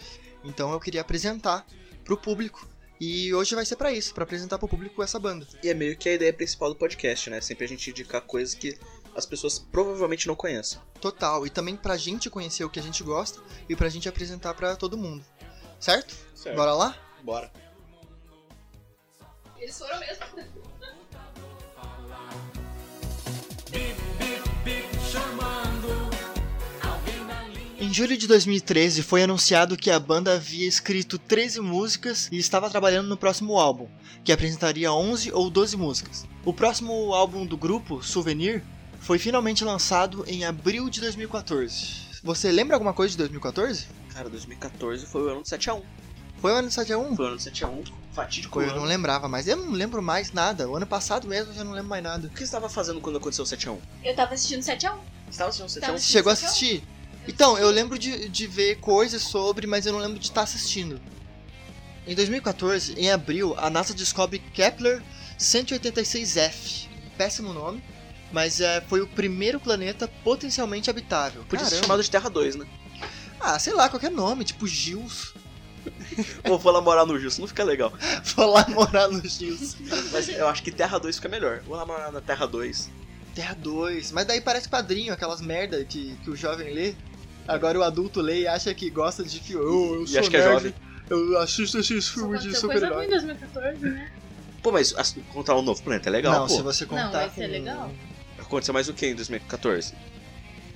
Então 0.43 0.71
eu 0.71 0.79
queria 0.79 1.01
apresentar 1.01 1.65
pro 2.03 2.17
público. 2.17 2.67
E 2.99 3.33
hoje 3.33 3.55
vai 3.55 3.65
ser 3.65 3.75
pra 3.75 3.91
isso, 3.91 4.13
pra 4.13 4.23
apresentar 4.23 4.57
pro 4.57 4.67
público 4.67 5.03
essa 5.03 5.19
banda. 5.19 5.45
E 5.61 5.69
é 5.69 5.73
meio 5.73 5.97
que 5.97 6.07
a 6.07 6.13
ideia 6.13 6.33
principal 6.33 6.69
do 6.69 6.75
podcast, 6.75 7.29
né? 7.29 7.41
Sempre 7.41 7.65
a 7.65 7.67
gente 7.67 7.89
indicar 7.89 8.21
coisas 8.21 8.53
que 8.53 8.77
as 9.13 9.25
pessoas 9.25 9.59
provavelmente 9.59 10.27
não 10.27 10.35
conhecem. 10.35 10.79
Total. 11.01 11.45
E 11.45 11.49
também 11.49 11.75
pra 11.75 11.97
gente 11.97 12.29
conhecer 12.29 12.63
o 12.63 12.69
que 12.69 12.79
a 12.79 12.83
gente 12.83 13.03
gosta 13.03 13.41
e 13.67 13.75
pra 13.75 13.89
gente 13.89 14.07
apresentar 14.07 14.53
pra 14.53 14.75
todo 14.75 14.97
mundo. 14.97 15.23
Certo? 15.79 16.15
Certo. 16.33 16.55
Bora 16.55 16.73
lá? 16.73 16.97
Bora. 17.21 17.51
Eles 19.57 19.77
foram 19.77 19.99
mesmo. 19.99 20.23
julho 27.95 28.17
de 28.17 28.27
2013 28.27 29.01
foi 29.03 29.23
anunciado 29.23 29.77
que 29.77 29.89
a 29.89 29.97
banda 29.97 30.33
havia 30.33 30.67
escrito 30.67 31.17
13 31.17 31.61
músicas 31.61 32.27
e 32.29 32.37
estava 32.37 32.69
trabalhando 32.69 33.07
no 33.07 33.15
próximo 33.15 33.57
álbum, 33.57 33.87
que 34.21 34.33
apresentaria 34.33 34.91
11 34.91 35.31
ou 35.31 35.49
12 35.49 35.77
músicas. 35.77 36.25
O 36.43 36.51
próximo 36.51 37.13
álbum 37.13 37.45
do 37.45 37.55
grupo, 37.55 38.03
Souvenir, 38.03 38.61
foi 38.99 39.17
finalmente 39.17 39.63
lançado 39.63 40.25
em 40.27 40.43
abril 40.43 40.89
de 40.89 40.99
2014. 40.99 42.19
Você 42.21 42.51
lembra 42.51 42.75
alguma 42.75 42.93
coisa 42.93 43.11
de 43.11 43.17
2014? 43.19 43.87
Cara, 44.13 44.29
2014 44.29 45.05
foi 45.05 45.21
o 45.21 45.29
ano 45.29 45.41
do 45.41 45.47
7x1. 45.47 45.81
Foi 46.41 46.51
o 46.51 46.55
ano 46.55 46.67
de 46.67 46.75
7x1? 46.75 47.15
Foi 47.15 47.25
o 47.25 47.27
ano 47.29 47.37
do 47.37 47.41
7x1, 47.41 47.93
fatídico 48.11 48.61
eu 48.61 48.71
ano. 48.71 48.81
não 48.81 48.83
lembrava, 48.83 49.29
mas 49.29 49.47
eu 49.47 49.55
não 49.55 49.71
lembro 49.71 50.01
mais 50.01 50.33
nada. 50.33 50.67
O 50.67 50.75
ano 50.75 50.85
passado 50.85 51.29
mesmo 51.29 51.53
eu 51.53 51.55
já 51.55 51.63
não 51.63 51.71
lembro 51.71 51.87
mais 51.91 52.03
nada. 52.03 52.27
O 52.27 52.29
que 52.29 52.39
você 52.39 52.43
estava 52.43 52.67
fazendo 52.67 52.99
quando 52.99 53.19
aconteceu 53.19 53.45
o 53.45 53.47
7x1? 53.47 53.77
Eu 54.03 54.13
tava 54.13 54.33
assistindo 54.33 54.59
7x1. 54.59 54.97
Você 55.31 55.37
tava 55.37 55.49
assistindo 55.49 55.67
o 55.67 55.71
7x1? 55.71 55.79
Tava 55.79 55.97
Você 55.97 56.11
chegou 56.11 56.29
a 56.29 56.33
assistir? 56.33 56.83
Então, 57.27 57.57
eu 57.57 57.69
lembro 57.69 57.97
de, 57.97 58.29
de 58.29 58.47
ver 58.47 58.75
coisas 58.75 59.21
sobre, 59.21 59.65
mas 59.65 59.85
eu 59.85 59.93
não 59.93 59.99
lembro 59.99 60.19
de 60.19 60.25
estar 60.25 60.41
assistindo. 60.41 61.01
Em 62.07 62.13
2014, 62.13 62.93
em 62.93 63.09
abril, 63.09 63.55
a 63.57 63.69
NASA 63.69 63.93
descobre 63.93 64.39
Kepler 64.39 65.01
186f. 65.39 66.87
Péssimo 67.17 67.53
nome, 67.53 67.83
mas 68.31 68.61
é, 68.61 68.81
foi 68.81 69.01
o 69.01 69.07
primeiro 69.07 69.59
planeta 69.59 70.07
potencialmente 70.23 70.89
habitável. 70.89 71.43
Podia 71.49 71.65
ser 71.65 71.81
chamado 71.81 72.03
de 72.03 72.11
Terra 72.11 72.29
2, 72.29 72.55
né? 72.55 72.67
Ah, 73.39 73.57
sei 73.57 73.73
lá, 73.73 73.89
qualquer 73.89 74.11
nome, 74.11 74.43
tipo 74.43 74.67
Gils. 74.67 75.33
Ou 76.49 76.57
vou 76.57 76.71
lá 76.71 76.81
morar 76.81 77.05
no 77.05 77.19
Justo, 77.19 77.41
não 77.41 77.47
fica 77.47 77.63
legal. 77.63 77.93
Vou 78.35 78.51
lá 78.51 78.65
morar 78.69 79.07
no 79.07 79.21
Gils. 79.27 79.77
Mas 80.11 80.27
eu 80.29 80.47
acho 80.47 80.63
que 80.63 80.71
Terra 80.71 80.97
2 80.97 81.17
fica 81.17 81.29
melhor. 81.29 81.61
Vou 81.61 81.75
lá 81.77 81.85
morar 81.85 82.11
na 82.11 82.21
Terra 82.21 82.47
2. 82.47 82.89
Terra 83.35 83.53
2. 83.53 84.11
Mas 84.11 84.25
daí 84.25 84.41
parece 84.41 84.67
quadrinho, 84.67 85.13
aquelas 85.13 85.41
merda 85.41 85.83
que, 85.85 86.15
que 86.23 86.29
o 86.29 86.35
jovem 86.35 86.73
lê. 86.73 86.95
Agora 87.47 87.79
o 87.79 87.83
adulto 87.83 88.21
lê 88.21 88.41
e 88.41 88.47
acha 88.47 88.73
que 88.73 88.89
gosta 88.89 89.23
de 89.23 89.39
filme. 89.39 89.63
Oh, 89.65 89.95
eu 89.95 90.03
E 90.03 90.07
sou 90.07 90.19
acho 90.19 90.29
que 90.29 90.37
é 90.37 90.39
nerd, 90.39 90.51
jovem. 90.53 90.73
Eu 91.09 91.37
assisto 91.39 91.77
esses 91.77 92.07
filmes 92.09 92.41
de 92.41 92.55
super-herói. 92.55 93.05
em 93.05 93.09
2014, 93.09 93.85
né? 93.85 94.11
Pô, 94.63 94.71
mas 94.71 94.95
as- 94.97 95.15
contar 95.31 95.55
um 95.55 95.61
novo 95.61 95.81
planeta 95.83 96.09
é 96.09 96.11
legal, 96.11 96.33
Não, 96.33 96.47
pô. 96.47 96.55
se 96.55 96.61
você 96.63 96.85
contar. 96.85 97.03
Não, 97.05 97.11
vai 97.11 97.29
ser 97.29 97.47
legal. 97.47 97.91
Aconteceu 98.39 98.73
mais 98.73 98.89
o 98.89 98.93
que 98.93 99.05
em 99.05 99.15
2014? 99.15 99.93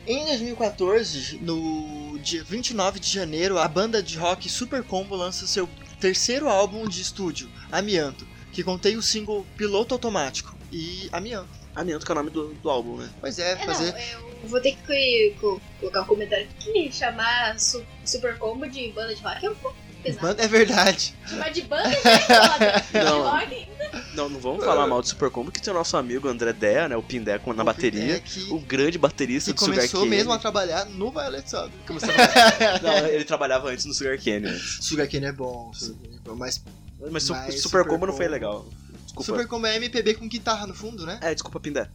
Em 0.05 0.25
2014, 0.25 1.39
no 1.41 2.17
dia 2.19 2.43
29 2.43 2.99
de 2.99 3.09
janeiro, 3.11 3.57
a 3.57 3.67
banda 3.67 4.01
de 4.01 4.17
rock 4.17 4.47
Super 4.49 4.83
Combo 4.83 5.15
lança 5.15 5.45
seu 5.47 5.67
terceiro 5.99 6.47
álbum 6.47 6.87
de 6.87 7.01
estúdio, 7.01 7.49
Amianto, 7.71 8.25
que 8.53 8.63
contém 8.63 8.95
o 8.95 9.01
single 9.01 9.45
Piloto 9.57 9.93
Automático 9.93 10.55
e 10.71 11.09
Amianto. 11.11 11.49
Amianto 11.75 12.05
que 12.05 12.11
é 12.11 12.13
o 12.13 12.15
nome 12.15 12.29
do, 12.31 12.53
do 12.55 12.69
álbum, 12.69 12.97
né? 12.97 13.09
Pois 13.19 13.37
é, 13.39 13.51
É, 13.53 13.55
fazer. 13.57 13.91
não, 13.91 13.99
eu 13.99 14.28
vou 14.47 14.61
ter 14.61 14.75
que 14.75 15.35
co- 15.39 15.61
colocar 15.79 16.01
um 16.01 16.05
comentário 16.05 16.47
aqui. 16.57 16.91
Chamar 16.91 17.59
su- 17.59 17.83
Super 18.05 18.37
Combo 18.37 18.67
de 18.67 18.91
banda 18.91 19.13
de 19.15 19.21
rock 19.21 19.45
é 19.45 19.49
um 19.49 19.55
pouco 19.55 19.77
pesado. 20.03 20.27
Banda- 20.27 20.43
É 20.43 20.47
verdade. 20.47 21.13
Chamar 21.27 21.49
de 21.51 21.61
banda 21.63 21.89
é 21.89 22.19
foda. 22.19 22.85
Não. 22.93 23.23
De 23.23 23.29
rock 23.29 23.53
ainda. 23.55 24.09
Não, 24.13 24.29
não 24.29 24.39
vamos 24.39 24.63
falar 24.63 24.85
mal 24.87 25.01
de 25.01 25.09
Super 25.09 25.29
Combo, 25.29 25.51
que 25.51 25.61
tem 25.61 25.71
o 25.71 25.75
nosso 25.75 25.95
amigo 25.97 26.27
André 26.27 26.53
Dea, 26.53 26.87
né? 26.89 26.95
O 26.95 27.01
Pindé 27.03 27.39
com- 27.39 27.53
na 27.53 27.63
O 27.63 27.65
bateria. 27.65 28.01
Pindé 28.01 28.19
que- 28.19 28.53
O 28.53 28.59
grande 28.59 28.97
baterista 28.97 29.51
do 29.53 29.59
Sugar 29.59 29.75
começou 29.77 29.99
Cane. 30.01 30.09
mesmo 30.15 30.31
a 30.33 30.37
trabalhar 30.39 30.85
no 30.85 31.11
Violet 31.11 31.49
Saga. 31.49 31.71
Começou 31.87 32.09
a- 32.09 32.79
Não, 32.81 32.97
ele 33.07 33.23
trabalhava 33.25 33.69
antes 33.69 33.85
no 33.85 33.93
Sugar 33.93 34.17
Cane. 34.17 34.47
antes. 34.47 34.77
Sugar 34.85 35.07
Cane 35.09 35.25
é 35.25 35.31
bom, 35.31 35.71
é 35.81 36.19
bom, 36.23 36.35
mas 36.35 36.61
Mas, 37.01 37.11
Mas 37.11 37.23
Super, 37.23 37.51
Super 37.53 37.85
Combo 37.87 38.05
não 38.07 38.13
foi 38.13 38.25
Combo- 38.25 38.33
legal. 38.33 38.65
Desculpa. 39.05 39.23
Super 39.23 39.47
Combo 39.47 39.65
é 39.67 39.75
MPB 39.77 40.13
com 40.15 40.27
guitarra 40.27 40.67
no 40.67 40.73
fundo, 40.73 41.05
né? 41.05 41.17
É, 41.21 41.33
desculpa, 41.33 41.59
Pindé. 41.59 41.89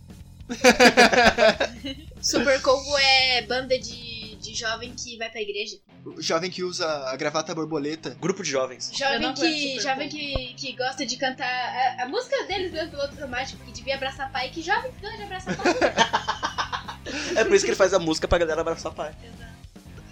Super 2.21 2.61
Combo 2.63 2.99
é 2.99 3.43
banda 3.43 3.79
de, 3.79 4.37
de 4.37 4.55
jovem 4.55 4.95
que 4.95 5.17
vai 5.17 5.31
pra 5.31 5.41
igreja. 5.41 5.79
Jovem 6.19 6.51
que 6.51 6.63
usa 6.63 6.87
a 7.09 7.17
gravata 7.17 7.55
borboleta. 7.55 8.17
Grupo 8.21 8.43
de 8.43 8.51
jovens. 8.51 8.91
Jovem 8.93 9.33
que, 9.33 9.81
jovem 9.81 10.09
que, 10.09 10.55
que 10.55 10.73
gosta 10.77 11.05
de 11.07 11.17
cantar 11.17 11.47
a, 11.47 12.03
a 12.05 12.09
música 12.09 12.45
deles 12.45 12.73
mesmo, 12.73 12.91
piloto 12.91 13.15
automático, 13.15 13.65
que 13.65 13.73
devia 13.73 13.95
abraçar 13.95 14.31
pai. 14.31 14.51
Que 14.51 14.63
jovem 14.63 14.93
que 14.93 15.01
gosta 15.01 15.17
de 15.17 15.23
abraçar 15.23 15.57
pai? 15.57 15.75
É 17.37 17.45
por 17.45 17.55
isso 17.55 17.67
que 17.67 17.71
ele 17.71 17.77
faz 17.77 17.93
a 17.93 17.99
música 17.99 18.27
pra 18.27 18.39
galera 18.39 18.63
abraçar 18.63 18.91
pai. 18.93 19.15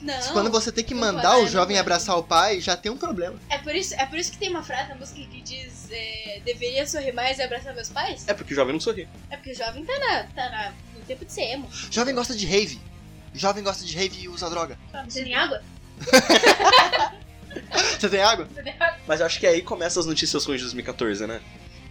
Não. 0.02 0.32
Quando 0.32 0.50
você 0.50 0.72
tem 0.72 0.82
que 0.84 0.94
mandar 0.94 1.38
o 1.38 1.46
jovem 1.46 1.78
abraçar 1.78 2.18
o 2.18 2.22
pai, 2.24 2.60
já 2.60 2.76
tem 2.76 2.90
um 2.90 2.96
problema. 2.96 3.38
É 3.48 3.58
por, 3.58 3.74
isso, 3.74 3.94
é 3.94 4.04
por 4.04 4.18
isso 4.18 4.32
que 4.32 4.38
tem 4.38 4.50
uma 4.50 4.62
frase 4.62 4.88
na 4.88 4.96
música 4.96 5.20
que 5.20 5.40
diz 5.40 5.88
é, 5.90 6.40
deveria 6.44 6.86
sorrir 6.86 7.12
mais 7.12 7.38
e 7.38 7.42
abraçar 7.42 7.72
meus 7.74 7.88
pais? 7.88 8.24
É 8.26 8.34
porque 8.34 8.52
o 8.52 8.56
jovem 8.56 8.72
não 8.72 8.80
sorri. 8.80 9.08
É 9.30 9.36
porque 9.36 9.52
o 9.52 9.56
jovem 9.56 9.84
tá, 9.84 9.98
na, 9.98 10.22
tá 10.24 10.50
na- 10.50 10.72
no 10.98 11.04
tempo 11.06 11.24
de 11.24 11.32
ser 11.32 11.42
emo. 11.52 11.68
Jovem 11.90 12.14
gosta 12.14 12.34
de 12.34 12.46
rave. 12.46 12.80
Jovem 13.34 13.62
gosta 13.62 13.84
de 13.84 13.96
rave 13.96 14.20
e 14.22 14.28
usa 14.28 14.50
droga. 14.50 14.76
Você 15.08 15.22
tem 15.22 15.34
água? 15.34 15.62
Você 17.98 18.08
tem 18.08 18.20
água? 18.22 18.48
Você 18.52 18.62
tem 18.62 18.72
água? 18.78 18.98
Mas 19.06 19.20
eu 19.20 19.26
acho 19.26 19.38
que 19.38 19.46
aí 19.46 19.62
começa 19.62 20.00
as 20.00 20.06
notícias 20.06 20.44
ruins 20.44 20.58
de 20.58 20.64
2014, 20.64 21.26
né? 21.26 21.40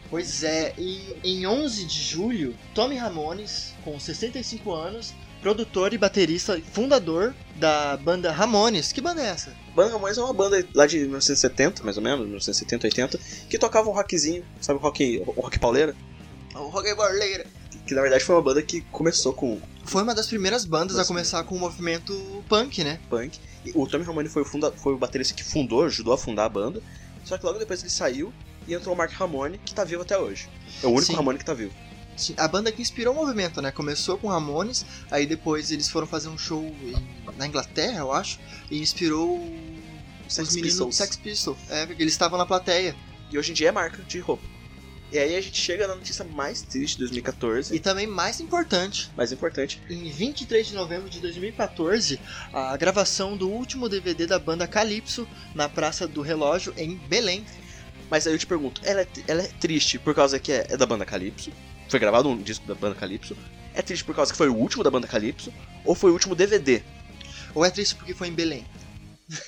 Pois 0.09 0.43
é, 0.43 0.73
e 0.77 1.15
em 1.23 1.45
11 1.47 1.85
de 1.85 2.01
julho, 2.03 2.57
Tommy 2.73 2.97
Ramones, 2.97 3.73
com 3.83 3.97
65 3.97 4.73
anos, 4.73 5.13
produtor 5.41 5.93
e 5.93 5.98
baterista 5.98 6.57
e 6.57 6.62
fundador 6.62 7.33
da 7.55 7.98
banda 7.98 8.31
Ramones. 8.31 8.91
Que 8.91 9.01
banda 9.01 9.21
é 9.21 9.27
essa? 9.27 9.53
Banda 9.75 9.93
Ramones 9.93 10.17
é 10.17 10.21
uma 10.24 10.33
banda 10.33 10.65
lá 10.74 10.86
de 10.86 11.00
1970, 11.00 11.83
mais 11.83 11.98
ou 11.98 12.03
menos, 12.03 12.19
1970, 12.19 12.88
80, 12.88 13.19
que 13.50 13.57
tocava 13.57 13.89
um 13.89 13.93
rockzinho, 13.93 14.45
sabe 14.60 14.79
o 14.79 14.81
rock, 14.81 15.24
o 15.25 15.41
rock 15.41 15.60
pauleira? 15.60 15.95
O 16.55 16.67
Rock 16.67 16.93
Borleira. 16.95 17.45
Que 17.86 17.95
na 17.95 18.01
verdade 18.01 18.24
foi 18.24 18.36
uma 18.36 18.41
banda 18.41 18.62
que 18.62 18.81
começou 18.91 19.33
com 19.33 19.60
Foi 19.86 20.03
uma 20.03 20.13
das 20.13 20.27
primeiras 20.27 20.65
bandas 20.65 21.00
a 21.00 21.05
começar 21.05 21.43
com 21.43 21.55
o 21.55 21.60
movimento 21.60 22.13
punk, 22.48 22.83
né? 22.83 23.00
punk. 23.10 23.39
E 23.65 23.71
o 23.74 23.88
Tommy 23.88 24.03
Ramone 24.03 24.27
foi 24.27 24.41
o, 24.41 24.45
funda, 24.45 24.71
foi 24.71 24.93
o 24.93 24.98
baterista 24.98 25.33
que 25.33 25.43
fundou, 25.43 25.83
ajudou 25.86 26.13
a 26.13 26.17
fundar 26.17 26.45
a 26.45 26.50
banda. 26.50 26.81
Só 27.24 27.38
que 27.38 27.45
logo 27.45 27.57
depois 27.57 27.81
ele 27.81 27.89
saiu 27.89 28.33
e 28.67 28.74
entrou 28.74 28.93
o 28.93 28.98
Mark 28.98 29.12
Ramone, 29.13 29.60
que 29.60 29.74
tá 29.74 29.83
vivo 29.83 30.01
até 30.01 30.17
hoje. 30.17 30.50
É 30.83 30.88
o 30.88 30.89
único 30.89 31.05
Sim. 31.05 31.15
Ramone 31.15 31.38
que 31.38 31.45
tá 31.45 31.53
vivo. 31.53 31.74
A 32.37 32.47
banda 32.47 32.71
que 32.71 32.81
inspirou 32.81 33.13
o 33.13 33.17
movimento, 33.17 33.61
né? 33.61 33.71
Começou 33.71 34.17
com 34.17 34.27
Ramones, 34.27 34.85
aí 35.09 35.25
depois 35.25 35.71
eles 35.71 35.89
foram 35.89 36.05
fazer 36.07 36.29
um 36.29 36.37
show 36.37 36.63
em- 36.63 36.95
na 37.37 37.47
Inglaterra, 37.47 37.99
eu 37.99 38.11
acho, 38.11 38.39
e 38.69 38.79
inspirou 38.79 39.39
Sex 40.27 40.49
os 40.49 40.55
meninos 40.55 40.77
do 40.77 40.85
Pistols. 40.87 40.95
Sex 40.95 41.15
Pistols. 41.17 41.57
É, 41.69 41.85
porque 41.85 42.01
eles 42.01 42.13
estavam 42.13 42.37
na 42.37 42.45
plateia. 42.45 42.95
E 43.31 43.37
hoje 43.37 43.51
em 43.51 43.53
dia 43.53 43.69
é 43.69 43.71
marca 43.71 44.01
de 44.03 44.19
roupa. 44.19 44.43
E 45.11 45.17
aí 45.19 45.35
a 45.35 45.41
gente 45.41 45.59
chega 45.59 45.87
na 45.87 45.95
notícia 45.95 46.23
mais 46.23 46.61
triste 46.61 46.93
de 46.93 46.99
2014, 46.99 47.75
E 47.75 47.79
também, 47.79 48.07
mais 48.07 48.39
importante, 48.39 49.09
mais 49.17 49.31
importante. 49.33 49.81
em 49.89 50.09
23 50.09 50.67
de 50.67 50.73
novembro 50.73 51.09
de 51.09 51.19
2014, 51.19 52.17
a 52.53 52.77
gravação 52.77 53.35
do 53.35 53.49
último 53.49 53.89
DVD 53.89 54.25
da 54.25 54.39
banda 54.39 54.65
Calypso 54.67 55.27
na 55.53 55.67
Praça 55.67 56.07
do 56.07 56.21
Relógio, 56.21 56.73
em 56.77 56.95
Belém. 56.95 57.45
Mas 58.09 58.25
aí 58.25 58.33
eu 58.33 58.39
te 58.39 58.47
pergunto, 58.47 58.79
ela 58.85 59.01
é, 59.01 59.07
ela 59.27 59.41
é 59.41 59.47
triste 59.47 59.99
por 59.99 60.15
causa 60.15 60.39
que 60.39 60.51
é, 60.51 60.67
é 60.69 60.77
da 60.77 60.85
banda 60.85 61.05
Calypso? 61.05 61.51
Foi 61.91 62.00
gravado 62.00 62.29
um 62.29 62.38
disco 62.41 62.65
da 62.65 62.74
banda 62.74 62.95
Calypso? 62.95 63.36
É 63.74 63.81
triste 63.81 64.05
por 64.05 64.15
causa 64.15 64.31
que 64.31 64.38
foi 64.38 64.48
o 64.48 64.55
último 64.55 64.81
da 64.81 64.89
banda 64.89 65.07
Calypso? 65.07 65.51
Ou 65.83 65.93
foi 65.93 66.10
o 66.10 66.13
último 66.13 66.33
DVD? 66.33 66.81
Ou 67.53 67.65
é 67.65 67.69
triste 67.69 67.95
porque 67.95 68.13
foi 68.13 68.29
em 68.29 68.33
Belém? 68.33 68.65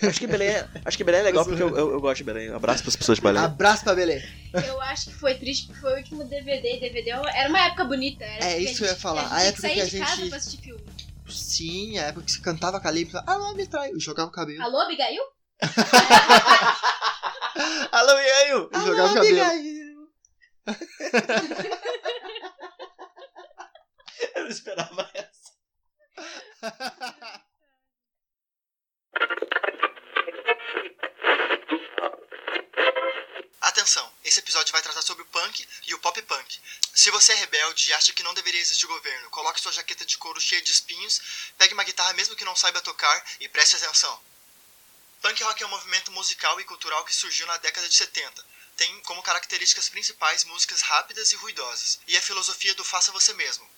Acho 0.02 0.20
que 0.20 0.28
Belém 0.28 0.48
é, 0.50 0.68
acho 0.86 0.98
que 0.98 1.04
Belém 1.04 1.22
é 1.22 1.24
legal 1.24 1.44
porque 1.46 1.62
eu, 1.64 1.70
eu, 1.78 1.92
eu 1.92 2.02
gosto 2.02 2.18
de 2.18 2.24
Belém. 2.26 2.50
Abraço 2.54 2.84
pras 2.84 2.96
pessoas 2.98 3.18
de 3.18 3.22
Belém. 3.24 3.42
Abraço 3.42 3.84
pra 3.86 3.96
Belém. 3.96 4.22
Eu 4.68 4.80
acho 4.82 5.06
que 5.10 5.16
foi 5.16 5.36
triste 5.36 5.68
porque 5.68 5.80
foi 5.82 5.94
o 5.94 5.98
último 5.98 6.24
DVD. 6.26 6.80
DVD 6.82 7.10
era 7.12 7.50
uma 7.50 7.66
época 7.66 7.86
bonita. 7.86 8.24
Era 8.26 8.46
É, 8.46 8.60
isso 8.60 8.76
que 8.78 8.84
eu 8.84 8.88
ia 8.88 8.94
gente- 8.94 9.02
falar. 9.02 9.22
A 9.28 9.36
A 9.36 9.40
gente 9.46 9.50
época 9.66 9.70
que 9.70 9.82
a 9.82 9.86
de 9.86 10.00
casa 10.00 10.16
gente- 10.18 10.30
pra 10.30 10.38
assistir 10.38 10.62
filme. 10.62 10.84
Sim, 11.30 11.98
a 11.98 12.04
época 12.04 12.26
que 12.26 12.32
você 12.34 12.40
cantava 12.42 12.78
Calypso. 12.80 13.18
Alô, 13.26 13.54
me 13.56 13.66
trai. 13.68 13.92
Eu 13.92 14.00
jogava 14.02 14.28
o 14.30 14.34
cabelo. 14.34 14.62
Alô, 14.62 14.80
Abigail? 14.82 15.22
Alô, 17.92 18.12
Abigail! 18.12 18.70
Jogava 18.86 19.12
o 19.12 19.16
cabelo. 19.16 19.40
Eu 24.44 24.50
não 24.50 24.52
esperava 24.52 25.10
essa. 25.14 25.54
Atenção, 33.62 34.14
esse 34.26 34.40
episódio 34.40 34.74
vai 34.74 34.82
tratar 34.82 35.02
sobre 35.02 35.24
o 35.24 35.26
punk 35.28 35.66
e 35.88 35.94
o 35.94 36.00
pop 36.00 36.22
punk. 36.24 36.60
Se 36.94 37.10
você 37.10 37.32
é 37.32 37.36
rebelde 37.36 37.90
e 37.90 37.94
acha 37.94 38.12
que 38.12 38.22
não 38.22 38.34
deveria 38.34 38.60
existir 38.60 38.86
governo, 38.86 39.30
coloque 39.30 39.62
sua 39.62 39.72
jaqueta 39.72 40.06
de 40.06 40.18
couro 40.18 40.42
cheia 40.42 40.62
de 40.62 40.72
espinhos, 40.72 41.22
pegue 41.58 41.74
uma 41.74 41.86
guitarra 41.86 42.12
mesmo 42.14 42.36
que 42.36 42.44
não 42.44 42.56
saiba 42.56 42.82
tocar 42.82 43.26
e 43.40 43.48
preste 43.48 43.78
atenção. 43.78 44.22
Punk 45.22 45.42
rock 45.42 45.64
é 45.64 45.66
um 45.66 45.70
movimento 45.70 46.12
musical 46.12 46.60
e 46.60 46.66
cultural 46.66 47.06
que 47.06 47.16
surgiu 47.16 47.48
na 47.48 47.56
década 47.58 47.88
de 47.88 47.96
70. 47.96 48.46
Tem 48.76 49.00
como 49.02 49.24
características 49.24 49.88
principais 49.88 50.44
músicas 50.44 50.82
rápidas 50.82 51.32
e 51.32 51.38
ruidosas, 51.38 52.00
e 52.08 52.18
a 52.18 52.22
filosofia 52.22 52.76
do 52.76 52.84
faça 52.84 53.12
você 53.14 53.34
mesmo. 53.34 53.73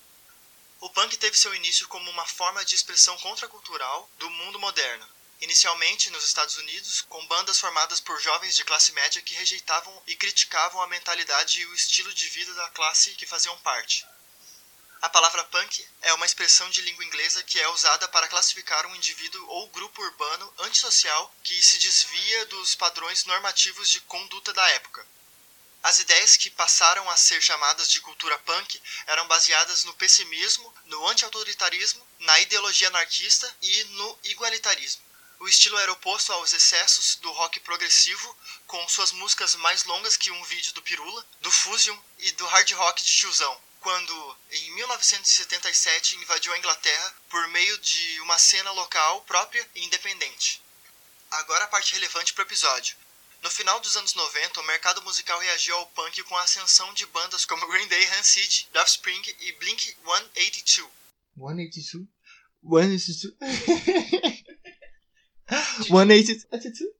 O 0.78 0.90
punk 0.90 1.16
teve 1.16 1.38
seu 1.38 1.54
início 1.54 1.88
como 1.88 2.10
uma 2.10 2.26
forma 2.26 2.62
de 2.64 2.74
expressão 2.74 3.16
contracultural 3.18 4.10
do 4.18 4.28
mundo 4.28 4.58
moderno. 4.58 5.08
Inicialmente 5.40 6.10
nos 6.10 6.24
Estados 6.24 6.56
Unidos, 6.58 7.00
com 7.02 7.26
bandas 7.26 7.58
formadas 7.58 7.98
por 7.98 8.20
jovens 8.20 8.54
de 8.54 8.64
classe 8.64 8.92
média 8.92 9.22
que 9.22 9.34
rejeitavam 9.34 10.02
e 10.06 10.14
criticavam 10.14 10.82
a 10.82 10.86
mentalidade 10.86 11.60
e 11.60 11.66
o 11.66 11.74
estilo 11.74 12.12
de 12.12 12.28
vida 12.28 12.52
da 12.54 12.70
classe 12.70 13.14
que 13.14 13.26
faziam 13.26 13.56
parte. 13.58 14.06
A 15.00 15.08
palavra 15.08 15.44
punk 15.44 15.86
é 16.02 16.12
uma 16.12 16.26
expressão 16.26 16.68
de 16.68 16.82
língua 16.82 17.04
inglesa 17.04 17.42
que 17.42 17.60
é 17.60 17.68
usada 17.68 18.08
para 18.08 18.28
classificar 18.28 18.86
um 18.86 18.96
indivíduo 18.96 19.46
ou 19.48 19.68
grupo 19.68 20.02
urbano 20.02 20.52
antissocial 20.58 21.34
que 21.42 21.62
se 21.62 21.78
desvia 21.78 22.46
dos 22.46 22.74
padrões 22.74 23.24
normativos 23.24 23.90
de 23.90 24.00
conduta 24.02 24.52
da 24.52 24.68
época. 24.70 25.06
As 25.86 26.00
ideias 26.00 26.36
que 26.36 26.50
passaram 26.50 27.08
a 27.08 27.16
ser 27.16 27.40
chamadas 27.40 27.88
de 27.88 28.00
cultura 28.00 28.36
punk 28.40 28.82
eram 29.06 29.28
baseadas 29.28 29.84
no 29.84 29.94
pessimismo, 29.94 30.74
no 30.86 31.06
anti-autoritarismo, 31.06 32.04
na 32.18 32.40
ideologia 32.40 32.88
anarquista 32.88 33.56
e 33.62 33.84
no 33.84 34.18
igualitarismo. 34.24 35.00
O 35.38 35.46
estilo 35.46 35.78
era 35.78 35.92
oposto 35.92 36.32
aos 36.32 36.52
excessos 36.52 37.14
do 37.22 37.30
rock 37.30 37.60
progressivo, 37.60 38.36
com 38.66 38.88
suas 38.88 39.12
músicas 39.12 39.54
mais 39.54 39.84
longas 39.84 40.16
que 40.16 40.32
um 40.32 40.42
vídeo 40.42 40.72
do 40.72 40.82
Pirula, 40.82 41.24
do 41.40 41.52
Fusion 41.52 41.96
e 42.18 42.32
do 42.32 42.44
hard 42.48 42.68
rock 42.72 43.00
de 43.00 43.18
tiozão, 43.18 43.62
quando, 43.78 44.36
em 44.50 44.70
1977, 44.72 46.16
invadiu 46.16 46.52
a 46.52 46.58
Inglaterra 46.58 47.14
por 47.30 47.46
meio 47.46 47.78
de 47.78 48.20
uma 48.22 48.38
cena 48.38 48.72
local 48.72 49.20
própria 49.20 49.64
e 49.76 49.84
independente. 49.84 50.60
Agora 51.30 51.62
a 51.62 51.68
parte 51.68 51.92
relevante 51.92 52.32
para 52.32 52.42
o 52.42 52.46
episódio. 52.48 53.05
No 53.42 53.50
final 53.50 53.78
dos 53.80 53.96
anos 53.96 54.14
90, 54.14 54.60
o 54.60 54.64
mercado 54.64 55.02
musical 55.02 55.38
reagiu 55.38 55.76
ao 55.76 55.86
punk 55.88 56.22
com 56.24 56.36
a 56.36 56.42
ascensão 56.42 56.92
de 56.94 57.06
bandas 57.06 57.44
como 57.44 57.66
Green 57.68 57.86
Day, 57.88 58.04
Rancid, 58.04 58.68
Offspring 58.74 59.22
e 59.40 59.52
Blink-182. 59.52 60.88
182? 61.36 62.08
182? 62.62 63.34
182? 65.86 66.96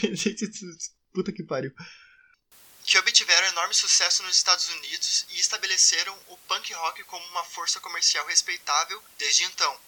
182? 0.00 0.94
Puta 1.12 1.32
que 1.32 1.42
pariu. 1.42 1.72
Que 2.84 2.98
obtiveram 2.98 3.48
enorme 3.48 3.74
sucesso 3.74 4.22
nos 4.22 4.36
Estados 4.36 4.68
Unidos 4.68 5.26
e 5.30 5.38
estabeleceram 5.38 6.18
o 6.28 6.36
punk 6.48 6.72
rock 6.72 7.04
como 7.04 7.24
uma 7.26 7.44
força 7.44 7.78
comercial 7.80 8.26
respeitável 8.26 9.02
desde 9.18 9.44
então. 9.44 9.78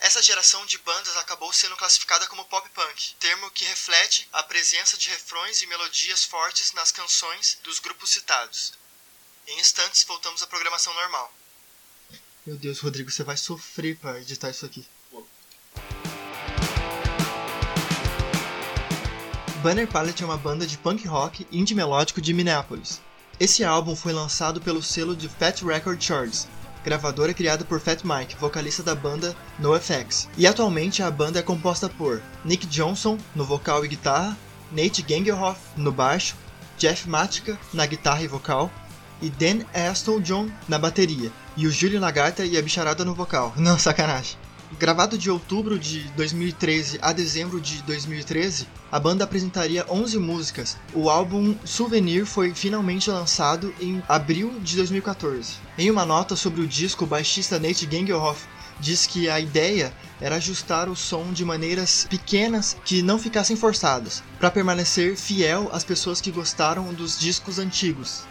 Essa 0.00 0.22
geração 0.22 0.64
de 0.64 0.78
bandas 0.78 1.14
acabou 1.18 1.52
sendo 1.52 1.76
classificada 1.76 2.26
como 2.26 2.46
pop 2.46 2.66
punk, 2.70 3.14
termo 3.20 3.50
que 3.50 3.66
reflete 3.66 4.26
a 4.32 4.42
presença 4.42 4.96
de 4.96 5.10
refrões 5.10 5.60
e 5.60 5.66
melodias 5.66 6.24
fortes 6.24 6.72
nas 6.72 6.90
canções 6.90 7.58
dos 7.62 7.78
grupos 7.78 8.08
citados. 8.08 8.72
Em 9.46 9.60
instantes, 9.60 10.02
voltamos 10.04 10.42
à 10.42 10.46
programação 10.46 10.94
normal. 10.94 11.30
Meu 12.46 12.56
Deus, 12.56 12.80
Rodrigo, 12.80 13.10
você 13.10 13.22
vai 13.22 13.36
sofrer 13.36 13.98
para 13.98 14.18
editar 14.18 14.48
isso 14.48 14.64
aqui. 14.64 14.88
Banner 19.62 19.86
Palette 19.86 20.22
é 20.22 20.26
uma 20.26 20.38
banda 20.38 20.66
de 20.66 20.78
punk 20.78 21.06
rock 21.06 21.46
indie 21.52 21.74
melódico 21.74 22.22
de 22.22 22.32
Minneapolis. 22.32 23.02
Esse 23.38 23.62
álbum 23.62 23.94
foi 23.94 24.14
lançado 24.14 24.62
pelo 24.62 24.82
selo 24.82 25.14
de 25.14 25.28
Fat 25.28 25.60
Record 25.60 26.00
Charts, 26.02 26.48
gravadora 26.84 27.34
criada 27.34 27.64
por 27.64 27.80
Fat 27.80 28.02
Mike, 28.04 28.36
vocalista 28.36 28.82
da 28.82 28.94
banda 28.94 29.34
NoFX. 29.58 30.28
E 30.36 30.46
atualmente 30.46 31.02
a 31.02 31.10
banda 31.10 31.38
é 31.38 31.42
composta 31.42 31.88
por 31.88 32.22
Nick 32.44 32.66
Johnson 32.66 33.18
no 33.34 33.44
vocal 33.44 33.84
e 33.84 33.88
guitarra, 33.88 34.36
Nate 34.72 35.02
Gangelhoff 35.02 35.60
no 35.76 35.92
baixo, 35.92 36.36
Jeff 36.78 37.08
Matica 37.08 37.58
na 37.74 37.84
guitarra 37.86 38.22
e 38.22 38.28
vocal, 38.28 38.70
e 39.20 39.28
Dan 39.28 39.64
Aston 39.74 40.20
John 40.20 40.48
na 40.68 40.78
bateria, 40.78 41.30
e 41.56 41.66
o 41.66 41.70
Júlio 41.70 42.00
Lagarta 42.00 42.44
e 42.44 42.56
a 42.56 42.62
bicharada 42.62 43.04
no 43.04 43.14
vocal. 43.14 43.52
Não, 43.58 43.78
sacanagem. 43.78 44.36
Gravado 44.78 45.18
de 45.18 45.28
outubro 45.28 45.78
de 45.78 46.04
2013 46.10 47.00
a 47.02 47.12
dezembro 47.12 47.60
de 47.60 47.82
2013, 47.82 48.68
a 48.90 49.00
banda 49.00 49.24
apresentaria 49.24 49.84
11 49.90 50.16
músicas. 50.18 50.76
O 50.94 51.10
álbum 51.10 51.56
Souvenir 51.64 52.24
foi 52.24 52.54
finalmente 52.54 53.10
lançado 53.10 53.74
em 53.80 54.00
abril 54.08 54.60
de 54.60 54.76
2014. 54.76 55.54
Em 55.76 55.90
uma 55.90 56.06
nota 56.06 56.36
sobre 56.36 56.60
o 56.60 56.68
disco, 56.68 57.04
o 57.04 57.06
baixista 57.06 57.58
Nate 57.58 57.88
Gengelhoff 57.90 58.46
diz 58.78 59.06
que 59.06 59.28
a 59.28 59.40
ideia 59.40 59.92
era 60.20 60.36
ajustar 60.36 60.88
o 60.88 60.96
som 60.96 61.32
de 61.32 61.44
maneiras 61.44 62.06
pequenas 62.08 62.76
que 62.84 63.02
não 63.02 63.18
ficassem 63.18 63.56
forçadas, 63.56 64.22
para 64.38 64.52
permanecer 64.52 65.16
fiel 65.16 65.68
às 65.72 65.84
pessoas 65.84 66.20
que 66.20 66.30
gostaram 66.30 66.94
dos 66.94 67.18
discos 67.18 67.58
antigos. 67.58 68.22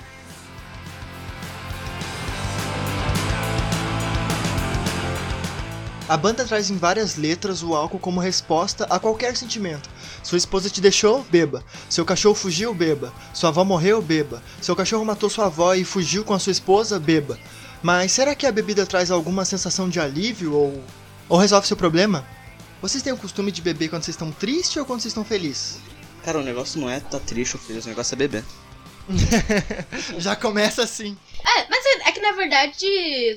A 6.10 6.18
banda 6.18 6.44
traz 6.44 6.72
em 6.72 6.76
várias 6.76 7.18
letras 7.18 7.62
o 7.62 7.76
álcool 7.76 8.00
como 8.00 8.20
resposta 8.20 8.84
a 8.86 8.98
qualquer 8.98 9.38
sentimento. 9.38 9.88
Sua 10.24 10.40
esposa 10.40 10.68
te 10.68 10.82
deixou? 10.82 11.24
Beba. 11.26 11.64
Seu 11.88 12.04
cachorro 12.04 12.34
fugiu? 12.34 12.74
Beba. 12.74 13.14
Sua 13.32 13.50
avó 13.50 13.64
morreu? 13.64 14.02
Beba. 14.02 14.42
Seu 14.60 14.76
cachorro 14.76 15.06
matou 15.06 15.30
sua 15.30 15.46
avó 15.46 15.76
e 15.76 15.84
fugiu 15.84 16.26
com 16.26 16.34
a 16.34 16.40
sua 16.40 16.50
esposa? 16.50 17.00
Beba. 17.00 17.38
Mas 17.84 18.12
será 18.12 18.34
que 18.34 18.48
a 18.48 18.52
bebida 18.52 18.88
traz 18.88 19.12
alguma 19.12 19.46
sensação 19.46 19.88
de 19.88 20.00
alívio 20.00 20.56
ou, 20.56 20.84
ou 21.30 21.38
resolve 21.38 21.68
seu 21.68 21.78
problema? 21.78 22.26
Vocês 22.82 23.04
têm 23.04 23.14
o 23.14 23.18
costume 23.18 23.52
de 23.52 23.62
beber 23.62 23.90
quando 23.90 24.02
vocês 24.02 24.16
estão 24.16 24.32
tristes 24.32 24.78
ou 24.78 24.86
quando 24.86 25.02
vocês 25.02 25.12
estão 25.12 25.24
felizes? 25.24 25.78
Cara, 26.26 26.40
o 26.40 26.44
negócio 26.44 26.82
não 26.82 26.90
é 26.90 27.00
tá 27.00 27.20
triste 27.20 27.56
ou 27.56 27.62
feliz, 27.62 27.86
o 27.86 27.90
negócio 27.90 28.16
é 28.16 28.18
beber. 28.18 28.44
Já 30.18 30.36
começa 30.36 30.82
assim. 30.82 31.16
É, 31.46 31.68
mas 31.70 31.86
é, 31.86 32.10
é 32.10 32.12
que 32.12 32.20
na 32.20 32.32
verdade. 32.32 32.88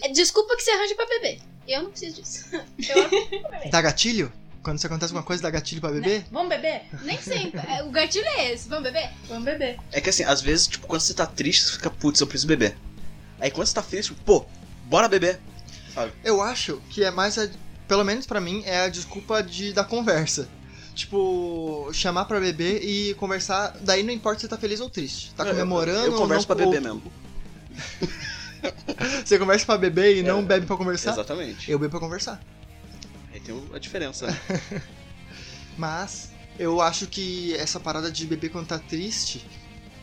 é 0.05 0.09
desculpa 0.09 0.57
que 0.57 0.63
você 0.63 0.71
arranja 0.71 0.95
pra 0.95 1.05
beber. 1.05 1.52
Eu 1.69 1.83
não 1.85 1.91
preciso 1.91 2.21
disso. 2.21 2.45
Eu 2.79 3.71
Dá 3.71 3.81
gatilho? 3.81 4.33
Quando 4.63 4.79
isso 4.79 4.87
acontece 4.87 5.11
alguma 5.13 5.25
coisa, 5.27 5.43
dá 5.43 5.51
gatilho 5.51 5.81
pra 5.81 5.91
beber? 5.91 6.25
Vamos 6.31 6.49
beber? 6.49 6.83
nem 7.03 7.21
sempre. 7.21 7.61
É, 7.69 7.83
O 7.83 7.91
gatilho 7.91 8.25
é 8.27 8.53
esse. 8.53 8.69
Vamos 8.69 8.85
beber? 8.85 9.11
Vamos 9.29 9.45
beber. 9.45 9.77
É 9.91 10.01
que 10.01 10.09
assim, 10.11 10.23
às 10.25 10.41
vezes, 10.41 10.69
tipo, 10.69 10.87
quando 10.87 11.01
você 11.01 11.15
tá 11.15 11.27
triste, 11.27 11.65
você 11.65 11.73
fica, 11.73 11.91
putz, 11.91 12.21
eu 12.21 12.27
preciso 12.27 12.47
beber. 12.47 12.77
Aí 13.41 13.51
quando 13.51 13.67
você 13.67 13.75
tá 13.75 13.83
feliz, 13.83 14.07
tipo, 14.07 14.23
pô, 14.23 14.47
bora 14.85 15.09
beber. 15.09 15.41
Eu 16.25 16.41
acho 16.41 16.81
que 16.91 17.03
é 17.05 17.11
mais 17.11 17.37
a, 17.39 17.49
pelo 17.89 18.05
menos 18.05 18.25
pra 18.25 18.41
mim 18.41 18.63
é 18.65 18.83
a 18.83 18.89
desculpa 18.89 19.43
de 19.43 19.73
da 19.73 19.83
conversa. 19.85 20.49
Tipo, 20.95 21.91
chamar 21.93 22.27
pra 22.27 22.39
beber 22.39 22.85
e 22.85 23.15
conversar, 23.15 23.77
daí 23.81 24.03
não 24.03 24.13
importa 24.13 24.39
se 24.41 24.43
você 24.43 24.49
tá 24.49 24.57
feliz 24.59 24.79
ou 24.81 24.89
triste. 24.91 25.33
Tá 25.35 25.43
Eu- 25.43 25.49
eu- 25.49 25.55
comemorando 25.55 26.07
Eu, 26.07 26.13
ou 26.13 26.19
converso 26.19 26.47
não, 26.49 26.57
pra 26.57 26.65
beber 26.67 26.77
ou- 26.89 26.95
mesmo. 26.95 27.13
Você 29.25 29.39
conversa 29.39 29.67
pra 29.67 29.77
beber 29.79 30.17
e 30.19 30.23
não 30.23 30.39
É. 30.41 30.43
bebe 30.43 30.67
pra 30.67 30.77
conversar? 30.77 31.13
Exatamente. 31.13 31.71
Eu 31.71 31.79
bebo 31.79 31.91
pra 31.91 32.01
conversar. 32.01 32.43
Aí 33.33 33.41
tem 33.41 33.61
a 33.75 33.79
diferença, 33.79 34.27
né? 34.27 34.41
Mas 35.77 36.31
eu 36.59 36.81
acho 36.81 37.07
que 37.07 37.55
essa 37.57 37.81
parada 37.81 38.11
de 38.11 38.27
beber 38.27 38.51
quando 38.51 38.67
tá 38.67 38.79
triste, 38.79 39.45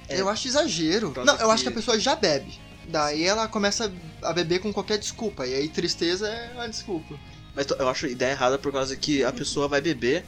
É. 0.08 0.20
eu 0.20 0.28
acho 0.30 0.48
exagero. 0.48 1.14
Não, 1.26 1.34
eu 1.36 1.38
que- 1.48 1.54
acho 1.54 1.64
que 1.64 1.70
a 1.70 1.74
pessoa 1.74 2.00
já 2.00 2.16
bebe. 2.16 2.60
Daí 2.88 3.24
ela 3.24 3.48
começa 3.48 3.92
a 4.24 4.34
beber 4.34 4.60
com 4.60 4.74
qualquer 4.74 4.98
desculpa. 4.98 5.46
E 5.46 5.54
aí 5.54 5.70
tristeza 5.70 6.28
é 6.28 6.52
uma 6.54 6.68
desculpa. 6.68 7.16
Mas 7.56 7.68
eu 7.68 7.88
acho 7.88 8.08
a 8.08 8.10
ideia 8.10 8.32
errada 8.32 8.58
por 8.58 8.72
causa 8.72 8.96
que 8.96 9.24
a 9.24 9.32
pessoa 9.32 9.68
vai 9.68 9.80
beber, 9.82 10.26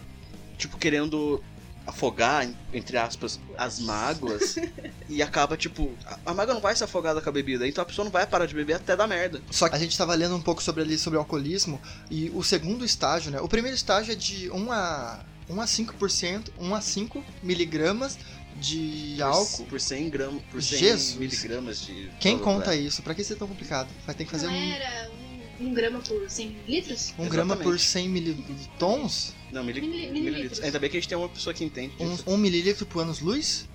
tipo, 0.58 0.78
querendo 0.78 1.44
afogar, 1.86 2.46
en- 2.46 2.56
entre 2.74 2.98
aspas, 2.98 3.40
as 3.58 3.80
mágoas. 3.80 4.56
e 5.10 5.22
acaba, 5.22 5.58
tipo, 5.58 5.92
a- 6.06 6.20
a 6.28 6.34
mágoa 6.34 6.54
não 6.54 6.62
vai 6.62 6.76
ser 6.76 6.84
afogada 6.86 7.22
com 7.22 7.30
a 7.30 7.32
bebida. 7.32 7.68
Então 7.68 7.82
a 7.82 7.86
pessoa 7.86 8.06
não 8.06 8.12
vai 8.12 8.26
parar 8.28 8.46
de 8.46 8.54
beber 8.56 8.76
até 8.76 8.96
dar 8.96 9.08
merda. 9.08 9.42
Só 9.52 9.68
que 9.68 9.76
a 9.76 9.80
gente 9.80 9.98
tava 9.98 10.14
lendo 10.16 10.36
um 10.36 10.42
pouco 10.42 10.62
sobre 10.64 10.82
ali 10.84 10.98
sobre 10.98 11.18
o 11.18 11.20
alcoolismo 11.20 11.82
e 12.10 12.30
o 12.34 12.44
segundo 12.44 12.86
estágio, 12.86 13.32
né? 13.32 13.40
O 13.42 13.48
primeiro 13.48 13.76
estágio 13.76 14.12
é 14.12 14.16
de 14.16 14.50
1 14.52 14.72
a 14.72 15.20
1 15.50 15.60
a 15.62 15.66
5%, 15.66 16.50
1 16.60 16.76
a 16.76 16.82
5 16.82 17.24
miligramas 17.44 18.18
de 18.60 19.16
Por- 19.18 19.24
álcool. 19.24 19.66
Por 19.66 19.82
100 19.82 20.10
gramas, 20.10 20.42
por 20.52 20.62
100 20.62 20.78
Jesus. 20.80 21.16
miligramas 21.18 21.82
de... 21.82 22.10
Quem 22.20 22.38
conta 22.38 22.76
isso? 22.76 23.02
Pra 23.02 23.14
que 23.16 23.24
ser 23.24 23.36
tão 23.36 23.48
complicado? 23.48 23.90
Vai 24.06 24.14
ter 24.16 24.24
que 24.26 24.32
fazer 24.32 24.48
não 24.48 24.54
um, 24.54 24.72
era 24.72 25.10
um, 25.10 25.31
um 25.62 25.74
grama 25.74 26.00
por 26.00 26.30
100 26.30 26.58
litros? 26.68 27.14
um 27.18 27.28
grama 27.28 27.56
por 27.56 27.76
Exatamente. 27.76 27.84
100 27.84 28.10
militons? 28.10 29.34
Não, 29.52 29.64
mili- 29.64 29.82
Mili- 29.82 29.94
mililitros. 29.94 30.24
mililitros. 30.26 30.64
Ainda 30.64 30.80
bem 30.80 30.90
que 30.90 30.98
a 30.98 31.00
gente 31.00 31.10
tem 31.10 31.18
uma 31.18 31.30
pessoa 31.30 31.54
que 31.54 31.64
entende 31.64 31.94
Um, 32.00 32.10
disso. 32.12 32.24
um 32.28 32.38
mililitro 32.38 32.86
por 32.86 33.02
anos-luz? 33.02 33.68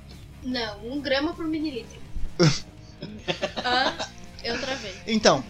Não, 0.43 0.87
um 0.93 1.01
grama 1.01 1.33
por 1.35 1.47
mililitro. 1.47 1.99
Ah, 3.57 4.09
eu 4.43 4.59
travei. 4.59 4.93
Então, 5.07 5.45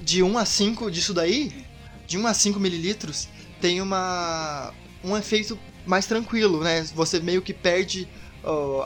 de 0.00 0.22
1 0.22 0.38
a 0.38 0.44
5 0.46 0.90
disso 0.90 1.12
daí, 1.12 1.52
de 2.06 2.16
1 2.16 2.26
a 2.26 2.32
5 2.34 2.58
mililitros, 2.58 3.28
tem 3.60 3.80
uma 3.82 4.72
um 5.04 5.16
efeito 5.16 5.58
mais 5.84 6.06
tranquilo, 6.06 6.62
né? 6.64 6.82
Você 6.94 7.20
meio 7.20 7.42
que 7.42 7.52
perde 7.52 8.08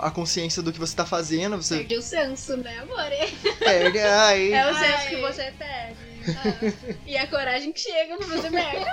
a 0.01 0.11
consciência 0.11 0.63
do 0.63 0.73
que 0.73 0.79
você 0.79 0.97
tá 0.97 1.05
fazendo, 1.07 1.57
você 1.57 1.79
Perdeu 1.79 2.01
o 2.01 2.03
senso, 2.03 2.57
né, 2.57 2.79
amor? 2.79 2.97
perde. 3.59 3.99
Ai, 3.99 4.53
É 4.55 4.71
o 4.71 4.75
senso 4.75 4.85
Ai. 4.97 5.09
que 5.11 5.17
você 5.21 5.53
perde. 5.59 5.97
Ah, 6.29 6.73
e 7.07 7.17
a 7.17 7.27
coragem 7.27 7.73
que 7.73 7.81
chega 7.81 8.17
pra 8.17 8.27
fazer 8.27 8.51
merda. 8.51 8.87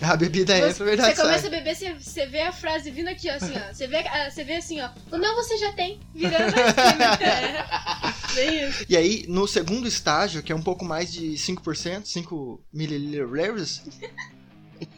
a 0.00 0.16
bebida 0.16 0.54
é 0.54 0.60
Você, 0.60 0.66
essa, 0.66 0.84
verdade. 0.84 1.14
você 1.16 1.22
começa 1.22 1.40
sai. 1.40 1.48
a 1.48 1.50
beber, 1.50 1.74
você, 1.76 1.94
você 1.94 2.26
vê 2.26 2.40
a 2.42 2.52
frase 2.52 2.90
vindo 2.90 3.08
aqui, 3.08 3.30
ó, 3.30 3.34
assim, 3.34 3.52
ó. 3.56 3.72
Você 3.72 3.86
vê, 3.86 3.98
ah, 3.98 4.30
você 4.30 4.44
vê 4.44 4.56
assim, 4.56 4.80
ó. 4.80 4.90
O 5.10 5.18
não 5.18 5.34
você 5.34 5.56
já 5.58 5.72
tem, 5.72 6.00
virando. 6.14 6.54
É. 6.58 7.66
Isso. 8.68 8.84
E 8.88 8.96
aí, 8.96 9.24
no 9.28 9.46
segundo 9.48 9.88
estágio, 9.88 10.42
que 10.42 10.52
é 10.52 10.54
um 10.54 10.62
pouco 10.62 10.84
mais 10.84 11.12
de 11.12 11.32
5%, 11.32 12.04
5 12.04 12.60
mililitros, 12.72 13.82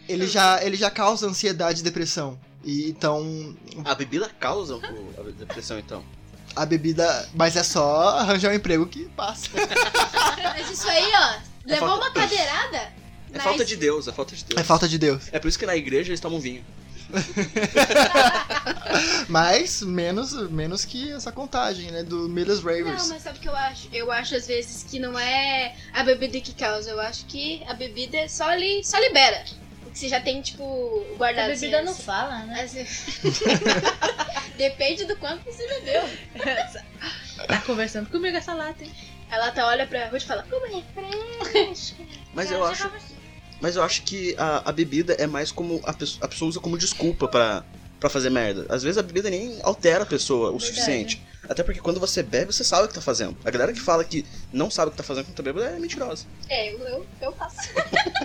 ele 0.08 0.26
já, 0.26 0.62
ele 0.64 0.76
já 0.76 0.90
causa 0.90 1.26
ansiedade 1.26 1.80
e 1.80 1.84
depressão. 1.84 2.38
E 2.64 2.88
então, 2.90 3.56
A 3.84 3.94
bebida 3.94 4.28
causa 4.28 4.76
a 4.76 5.22
depressão, 5.30 5.78
então. 5.78 6.04
A 6.62 6.66
bebida. 6.66 7.28
Mas 7.34 7.56
é 7.56 7.62
só 7.62 8.18
arranjar 8.18 8.50
um 8.50 8.54
emprego 8.54 8.86
que 8.86 9.04
passa. 9.16 9.48
Mas 10.56 10.70
isso 10.70 10.88
aí, 10.88 11.10
ó, 11.14 11.34
levou 11.64 11.88
falta- 11.88 12.04
uma 12.04 12.10
cadeirada. 12.12 12.76
É 12.76 12.92
mas- 13.34 13.42
falta 13.42 13.64
de 13.64 13.76
Deus, 13.76 14.08
é 14.08 14.12
falta 14.12 14.34
de 14.34 14.44
Deus. 14.44 14.60
É 14.60 14.64
falta 14.64 14.88
de 14.88 14.98
Deus. 14.98 15.22
É 15.32 15.38
por 15.38 15.48
isso 15.48 15.58
que 15.58 15.66
na 15.66 15.76
igreja 15.76 16.10
eles 16.10 16.20
tomam 16.20 16.40
vinho. 16.40 16.64
Mas 19.28 19.82
menos, 19.82 20.32
menos 20.50 20.84
que 20.84 21.10
essa 21.12 21.32
contagem, 21.32 21.90
né? 21.90 22.02
Do 22.02 22.28
Miller's 22.28 22.60
Ravers. 22.62 23.02
Não, 23.02 23.08
mas 23.08 23.22
sabe 23.22 23.38
o 23.38 23.40
que 23.40 23.48
eu 23.48 23.56
acho? 23.56 23.88
Eu 23.92 24.12
acho 24.12 24.34
às 24.34 24.46
vezes 24.46 24.84
que 24.84 24.98
não 24.98 25.18
é 25.18 25.74
a 25.92 26.02
bebida 26.02 26.40
que 26.40 26.52
causa. 26.52 26.90
Eu 26.90 27.00
acho 27.00 27.24
que 27.26 27.62
a 27.66 27.74
bebida 27.74 28.16
é 28.18 28.28
só 28.28 28.48
ali, 28.48 28.82
só 28.84 28.98
libera. 28.98 29.44
Porque 29.82 29.98
você 29.98 30.08
já 30.08 30.20
tem, 30.20 30.40
tipo, 30.42 31.04
guardado. 31.16 31.50
A 31.50 31.54
bebida 31.54 31.76
assim, 31.78 31.86
não 31.86 31.92
assim. 31.92 32.02
fala, 32.02 32.38
né? 32.44 32.62
Assim. 32.62 32.84
Depende 34.58 35.04
do 35.06 35.16
quanto 35.16 35.44
você 35.44 35.66
bebeu. 35.66 36.02
Tá 37.46 37.60
conversando 37.60 38.10
comigo 38.10 38.36
essa 38.36 38.52
lata, 38.52 38.82
hein? 38.82 38.92
Ela 39.30 39.52
tá 39.52 39.64
olha 39.64 39.86
pra 39.86 40.08
Ruth 40.08 40.22
e 40.22 40.26
fala, 40.26 40.44
como 40.50 40.66
é 40.66 40.82
fresca. 40.92 42.02
Mas 42.34 42.50
eu 42.50 42.64
acho, 42.64 42.90
mas 43.60 43.76
eu 43.76 43.82
acho 43.82 44.02
que 44.02 44.34
a, 44.36 44.68
a 44.68 44.72
bebida 44.72 45.14
é 45.14 45.26
mais 45.26 45.50
como 45.52 45.80
a 45.84 45.92
pessoa, 45.92 46.24
a 46.24 46.28
pessoa 46.28 46.48
usa 46.48 46.60
como 46.60 46.76
desculpa 46.78 47.26
pra, 47.26 47.64
pra 47.98 48.08
fazer 48.08 48.30
merda. 48.30 48.66
Às 48.68 48.82
vezes 48.82 48.98
a 48.98 49.02
bebida 49.02 49.30
nem 49.30 49.58
altera 49.62 50.02
a 50.02 50.06
pessoa 50.06 50.50
o 50.50 50.58
Verdade. 50.58 50.66
suficiente. 50.66 51.22
Até 51.48 51.62
porque 51.62 51.80
quando 51.80 51.98
você 51.98 52.22
bebe, 52.22 52.52
você 52.52 52.62
sabe 52.62 52.84
o 52.84 52.88
que 52.88 52.94
tá 52.94 53.00
fazendo. 53.00 53.36
A 53.44 53.50
galera 53.50 53.72
que 53.72 53.80
fala 53.80 54.04
que 54.04 54.24
não 54.52 54.70
sabe 54.70 54.88
o 54.88 54.90
que 54.92 54.96
tá 54.98 55.02
fazendo 55.02 55.24
quando 55.26 55.36
tá 55.36 55.42
bêbado 55.42 55.64
é 55.66 55.78
mentirosa. 55.78 56.26
É, 56.48 56.72
eu, 56.72 56.78
eu, 56.80 57.06
eu 57.20 57.32
faço. 57.32 57.56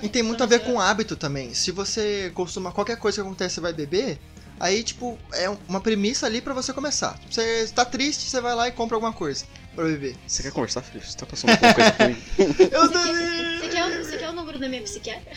E 0.02 0.10
tem 0.10 0.22
muito 0.22 0.44
a 0.44 0.48
ver 0.48 0.60
com 0.60 0.80
hábito 0.80 1.16
também. 1.16 1.54
Se 1.54 1.72
você 1.72 2.32
costuma 2.36 2.72
qualquer 2.72 2.98
coisa 2.98 3.22
que 3.22 3.28
acontece, 3.28 3.56
você 3.56 3.62
vai 3.62 3.74
beber. 3.74 4.20
Aí, 4.60 4.84
tipo, 4.84 5.18
é 5.34 5.50
uma 5.68 5.82
premissa 5.82 6.26
ali 6.26 6.42
pra 6.42 6.54
você 6.54 6.72
começar. 6.72 7.20
Você 7.30 7.68
tá 7.74 7.84
triste, 7.84 8.30
você 8.30 8.40
vai 8.40 8.56
lá 8.56 8.68
e 8.68 8.72
compra 8.72 8.96
alguma 8.96 9.14
coisa 9.14 9.46
pra 9.76 9.86
beber. 9.86 10.16
Você 10.28 10.44
quer 10.44 10.52
conversar, 10.52 10.82
Felipe? 10.82 11.10
Você 11.10 11.18
tá 11.18 11.26
passando 11.26 11.52
alguma 11.52 11.74
coisa 11.74 11.92
pra 11.92 12.08
mim? 12.08 12.18
Eu 12.38 12.90
quer, 12.90 13.60
você, 13.60 13.70
quer 13.70 13.86
o, 13.86 14.04
você 14.04 14.18
quer 14.18 14.30
o 14.30 14.34
número 14.34 14.60
da 14.60 14.70
minha 14.70 14.82
psiquiatra? 14.82 15.32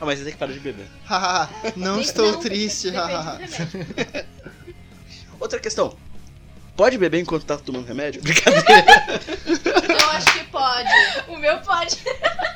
Ah, 0.00 0.04
mas 0.04 0.18
você 0.18 0.24
tem 0.24 0.32
que 0.34 0.38
parar 0.38 0.52
de 0.52 0.60
beber. 0.60 0.86
Não 1.76 2.00
estou 2.00 2.32
não, 2.32 2.40
triste. 2.40 2.88
Outra 5.40 5.58
questão. 5.58 5.96
Pode 6.76 6.96
beber 6.96 7.20
enquanto 7.20 7.44
tá 7.44 7.56
tomando 7.56 7.86
remédio? 7.86 8.22
Brincadeira. 8.22 8.84
Eu 9.88 10.10
acho 10.10 10.32
que 10.32 10.44
pode. 10.44 10.88
O 11.26 11.36
meu 11.36 11.58
pode. 11.58 11.98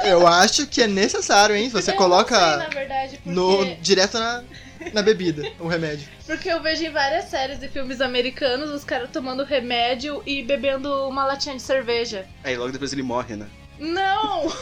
Eu 0.05 0.27
acho 0.29 0.65
que 0.69 0.81
é 0.81 0.87
necessário, 0.87 1.57
hein? 1.57 1.69
Você 1.71 1.91
Eu 1.91 1.97
coloca 1.97 2.39
Não 2.39 2.59
sei, 2.59 2.69
na 2.69 2.69
verdade, 2.69 3.17
porque, 3.17 3.31
no, 3.31 3.77
direto 3.77 4.19
na, 4.21 4.45
na 4.93 5.03
bebida 5.03 5.43
o 5.59 5.67
remédio. 5.67 6.09
porque 6.27 6.49
eu 6.49 6.63
vejo 6.63 6.85
em 6.85 6.91
várias 6.91 7.27
séries 7.27 7.63
e 7.63 7.69
filmes 7.69 8.01
americanos 8.01 8.71
os 8.71 8.85
caras 8.85 9.11
tomando 9.11 9.45
remédio 9.45 10.23
e 10.27 10.43
bebendo 10.43 11.09
uma 11.09 11.25
latinha 11.25 11.57
de 11.57 11.63
cerveja. 11.63 12.27
Aí 12.45 12.57
logo 12.57 12.73
depois 12.73 12.93
ele 12.93 13.03
morre, 13.03 13.37
né? 13.37 13.49
Não! 13.79 14.47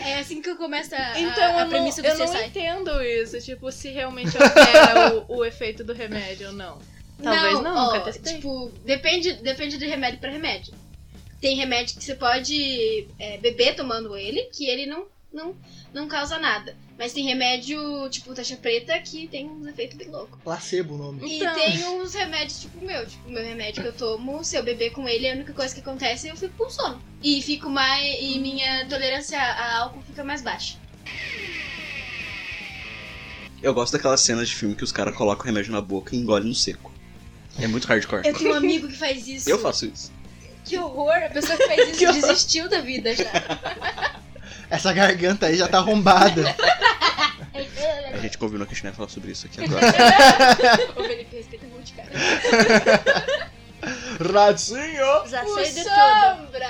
É 0.00 0.20
assim 0.20 0.40
que 0.40 0.54
começa 0.54 0.96
a, 0.96 1.20
Então 1.20 1.44
a, 1.44 1.60
a 1.60 1.64
não, 1.64 1.70
premissa 1.70 2.00
do 2.00 2.08
eu 2.08 2.16
não 2.16 2.44
entendo 2.44 3.02
isso. 3.02 3.38
Tipo, 3.40 3.70
se 3.70 3.88
realmente 3.88 4.36
altera 4.40 5.16
o, 5.28 5.38
o 5.38 5.44
efeito 5.44 5.84
do 5.84 5.92
remédio 5.92 6.48
ou 6.48 6.52
não. 6.52 6.78
Talvez 7.22 7.60
não, 7.60 7.76
ó, 7.76 7.86
nunca 7.86 8.00
testei. 8.00 8.36
Tipo, 8.36 8.72
depende, 8.84 9.34
depende 9.34 9.76
de 9.76 9.86
remédio 9.86 10.20
pra 10.20 10.30
remédio. 10.30 10.72
Tem 11.40 11.56
remédio 11.56 11.96
que 11.96 12.04
você 12.04 12.14
pode 12.14 13.06
é, 13.18 13.38
beber 13.38 13.74
tomando 13.74 14.16
ele, 14.16 14.44
que 14.44 14.66
ele 14.66 14.86
não, 14.86 15.06
não, 15.32 15.54
não 15.92 16.08
causa 16.08 16.38
nada. 16.38 16.76
Mas 16.98 17.12
tem 17.12 17.24
remédio, 17.24 18.08
tipo, 18.10 18.34
taxa 18.34 18.56
preta, 18.56 18.98
que 19.00 19.28
tem 19.28 19.48
uns 19.48 19.66
efeitos 19.66 19.96
bem 19.96 20.08
loucos. 20.08 20.40
Placebo 20.42 20.94
o 20.94 20.98
nome. 20.98 21.28
E 21.28 21.36
Então. 21.36 21.54
tem 21.54 21.84
uns 21.86 22.14
remédios, 22.14 22.60
tipo 22.60 22.78
o 22.78 22.84
meu. 22.86 23.06
Tipo, 23.06 23.28
o 23.28 23.32
meu 23.32 23.44
remédio 23.44 23.82
que 23.82 23.88
eu 23.88 23.92
tomo, 23.92 24.42
se 24.42 24.56
eu 24.56 24.62
beber 24.62 24.90
com 24.90 25.08
ele, 25.08 25.30
a 25.30 25.34
única 25.34 25.52
coisa 25.52 25.74
que 25.74 25.80
acontece 25.80 26.28
é 26.28 26.32
eu 26.32 26.36
fico 26.36 26.54
com 26.56 26.70
sono. 26.70 27.00
E 27.22 27.40
fico 27.42 27.68
mais. 27.70 28.16
E 28.20 28.38
minha 28.38 28.86
tolerância 28.88 29.38
a 29.40 29.78
álcool 29.78 30.02
fica 30.02 30.24
mais 30.24 30.42
baixa. 30.42 30.76
Eu 33.62 33.74
gosto 33.74 33.92
daquelas 33.92 34.20
cenas 34.20 34.48
de 34.48 34.54
filme 34.54 34.74
que 34.74 34.84
os 34.84 34.92
caras 34.92 35.16
colocam 35.16 35.44
o 35.44 35.46
remédio 35.46 35.72
na 35.72 35.80
boca 35.80 36.14
e 36.14 36.18
engolem 36.18 36.48
no 36.48 36.54
seco. 36.54 36.92
É 37.60 37.66
muito 37.66 37.86
hardcore. 37.86 38.26
Eu 38.26 38.34
tenho 38.34 38.52
um 38.52 38.56
amigo 38.56 38.86
que 38.88 38.96
faz 38.96 39.26
isso. 39.26 39.50
Eu 39.50 39.58
faço 39.58 39.86
isso. 39.86 40.12
Que 40.64 40.78
horror! 40.78 41.14
A 41.24 41.30
pessoa 41.30 41.56
que 41.56 41.66
faz 41.66 41.88
isso 42.00 42.12
desistiu 42.12 42.68
da 42.68 42.80
vida 42.80 43.14
já. 43.16 43.24
Essa 44.70 44.92
garganta 44.92 45.46
aí 45.46 45.56
já 45.56 45.68
tá 45.68 45.78
arrombada. 45.78 46.54
A 48.12 48.18
gente 48.20 48.36
combinou 48.36 48.66
que 48.66 48.72
a 48.72 48.74
gente 48.74 48.84
não 48.84 48.90
ia 48.90 48.96
falar 48.96 49.08
sobre 49.08 49.30
isso 49.30 49.46
aqui 49.46 49.62
agora. 49.62 49.86
Ô, 50.96 51.04
Felipe, 51.04 51.36
respeita 51.36 51.66
muito, 51.66 51.92
cara. 51.94 52.10
Ratinho! 54.32 55.28
Já 55.28 55.44
O 55.44 55.54
sei 55.54 55.72
de 55.72 55.84
tudo. 55.84 55.94
Sombra! 55.94 56.68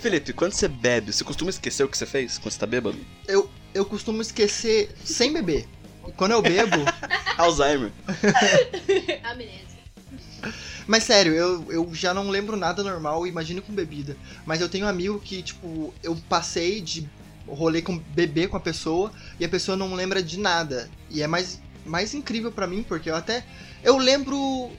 Felipe, 0.00 0.32
quando 0.32 0.52
você 0.52 0.66
bebe, 0.66 1.12
você 1.12 1.22
costuma 1.22 1.50
esquecer 1.50 1.84
o 1.84 1.88
que 1.88 1.96
você 1.96 2.06
fez 2.06 2.38
quando 2.38 2.52
você 2.52 2.58
tá 2.58 2.66
bêbado? 2.66 2.98
Eu, 3.28 3.48
eu 3.72 3.84
costumo 3.84 4.20
esquecer 4.20 4.92
sem 5.04 5.32
beber. 5.32 5.68
E 6.08 6.12
quando 6.12 6.32
eu 6.32 6.42
bebo. 6.42 6.84
Alzheimer. 7.38 7.92
Amnésia. 9.22 9.73
Mas 10.86 11.04
sério, 11.04 11.32
eu, 11.34 11.72
eu 11.72 11.94
já 11.94 12.12
não 12.12 12.28
lembro 12.28 12.56
nada 12.56 12.82
normal, 12.82 13.26
imagino 13.26 13.62
com 13.62 13.72
bebida. 13.72 14.16
Mas 14.44 14.60
eu 14.60 14.68
tenho 14.68 14.86
um 14.86 14.88
amigo 14.88 15.18
que, 15.18 15.42
tipo, 15.42 15.94
eu 16.02 16.16
passei 16.28 16.80
de 16.80 17.08
rolê 17.48 17.82
com 17.82 17.98
beber 17.98 18.48
com 18.48 18.56
a 18.56 18.60
pessoa 18.60 19.12
e 19.38 19.44
a 19.44 19.48
pessoa 19.48 19.76
não 19.76 19.94
lembra 19.94 20.22
de 20.22 20.38
nada. 20.38 20.90
E 21.10 21.22
é 21.22 21.26
mais, 21.26 21.60
mais 21.84 22.14
incrível 22.14 22.52
pra 22.52 22.66
mim, 22.66 22.82
porque 22.82 23.10
eu 23.10 23.16
até. 23.16 23.44
Eu 23.82 23.96
lembro 23.96 24.70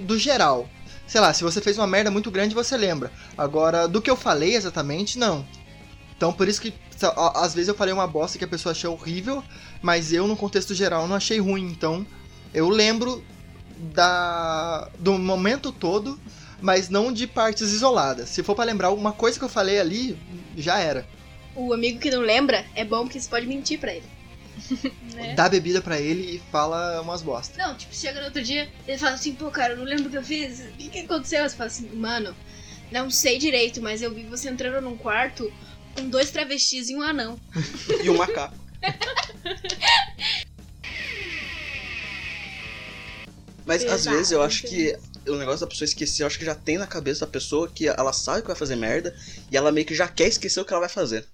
do 0.00 0.18
geral. 0.18 0.68
Sei 1.06 1.20
lá, 1.20 1.32
se 1.34 1.42
você 1.42 1.60
fez 1.60 1.76
uma 1.76 1.86
merda 1.86 2.10
muito 2.10 2.30
grande, 2.30 2.54
você 2.54 2.76
lembra. 2.76 3.10
Agora, 3.36 3.88
do 3.88 4.00
que 4.00 4.10
eu 4.10 4.16
falei 4.16 4.54
exatamente, 4.54 5.18
não. 5.18 5.44
Então, 6.16 6.32
por 6.32 6.48
isso 6.48 6.60
que 6.60 6.72
às 7.34 7.54
vezes 7.54 7.68
eu 7.68 7.74
falei 7.74 7.94
uma 7.94 8.06
bosta 8.06 8.38
que 8.38 8.44
a 8.44 8.48
pessoa 8.48 8.72
achou 8.72 8.92
horrível, 8.92 9.42
mas 9.80 10.12
eu, 10.12 10.26
no 10.26 10.36
contexto 10.36 10.74
geral, 10.74 11.08
não 11.08 11.16
achei 11.16 11.40
ruim. 11.40 11.64
Então, 11.64 12.06
eu 12.52 12.68
lembro 12.68 13.24
da 13.94 14.88
do 14.98 15.18
momento 15.18 15.72
todo, 15.72 16.18
mas 16.60 16.88
não 16.88 17.12
de 17.12 17.26
partes 17.26 17.72
isoladas. 17.72 18.28
Se 18.28 18.42
for 18.42 18.54
pra 18.54 18.64
lembrar 18.64 18.88
alguma 18.88 19.12
coisa 19.12 19.38
que 19.38 19.44
eu 19.44 19.48
falei 19.48 19.80
ali, 19.80 20.18
já 20.56 20.78
era. 20.78 21.06
O 21.54 21.72
amigo 21.72 21.98
que 21.98 22.10
não 22.10 22.20
lembra 22.20 22.64
é 22.74 22.84
bom 22.84 23.02
porque 23.04 23.20
você 23.20 23.28
pode 23.28 23.46
mentir 23.46 23.78
pra 23.78 23.94
ele. 23.94 24.06
Né? 25.10 25.34
Dá 25.34 25.48
bebida 25.48 25.82
pra 25.82 26.00
ele 26.00 26.36
e 26.36 26.42
fala 26.52 27.00
umas 27.00 27.20
bosta. 27.20 27.60
Não, 27.60 27.74
tipo, 27.76 27.92
chega 27.92 28.20
no 28.20 28.26
outro 28.26 28.40
dia, 28.42 28.68
ele 28.86 28.96
fala 28.96 29.14
assim, 29.14 29.34
pô, 29.34 29.50
cara, 29.50 29.72
eu 29.72 29.78
não 29.78 29.84
lembro 29.84 30.06
o 30.06 30.10
que 30.10 30.16
eu 30.16 30.22
fiz. 30.22 30.60
O 30.60 30.72
que, 30.78 30.88
que 30.88 30.98
aconteceu? 31.00 31.42
Você 31.48 31.56
fala 31.56 31.66
assim, 31.66 31.88
mano, 31.96 32.34
não 32.92 33.10
sei 33.10 33.36
direito, 33.36 33.82
mas 33.82 34.02
eu 34.02 34.14
vi 34.14 34.22
você 34.22 34.48
entrando 34.48 34.80
num 34.80 34.96
quarto 34.96 35.52
com 35.96 36.08
dois 36.08 36.30
travestis 36.30 36.88
e 36.90 36.94
um 36.94 37.02
anão. 37.02 37.38
E 38.04 38.08
um 38.08 38.16
macaco. 38.16 38.54
Mas 43.70 43.84
às 43.84 44.00
Pesado, 44.00 44.16
vezes 44.16 44.32
eu 44.32 44.42
acho 44.42 44.64
que 44.64 44.98
o 45.28 45.36
negócio 45.36 45.60
da 45.60 45.66
pessoa 45.68 45.86
esquecer, 45.86 46.24
eu 46.24 46.26
acho 46.26 46.36
que 46.36 46.44
já 46.44 46.56
tem 46.56 46.76
na 46.76 46.88
cabeça 46.88 47.20
da 47.20 47.30
pessoa 47.30 47.68
que 47.68 47.86
ela 47.86 48.12
sabe 48.12 48.40
que 48.40 48.48
vai 48.48 48.56
fazer 48.56 48.74
merda 48.74 49.14
e 49.48 49.56
ela 49.56 49.70
meio 49.70 49.86
que 49.86 49.94
já 49.94 50.08
quer 50.08 50.26
esquecer 50.26 50.60
o 50.60 50.64
que 50.64 50.72
ela 50.72 50.80
vai 50.80 50.88
fazer. 50.88 51.24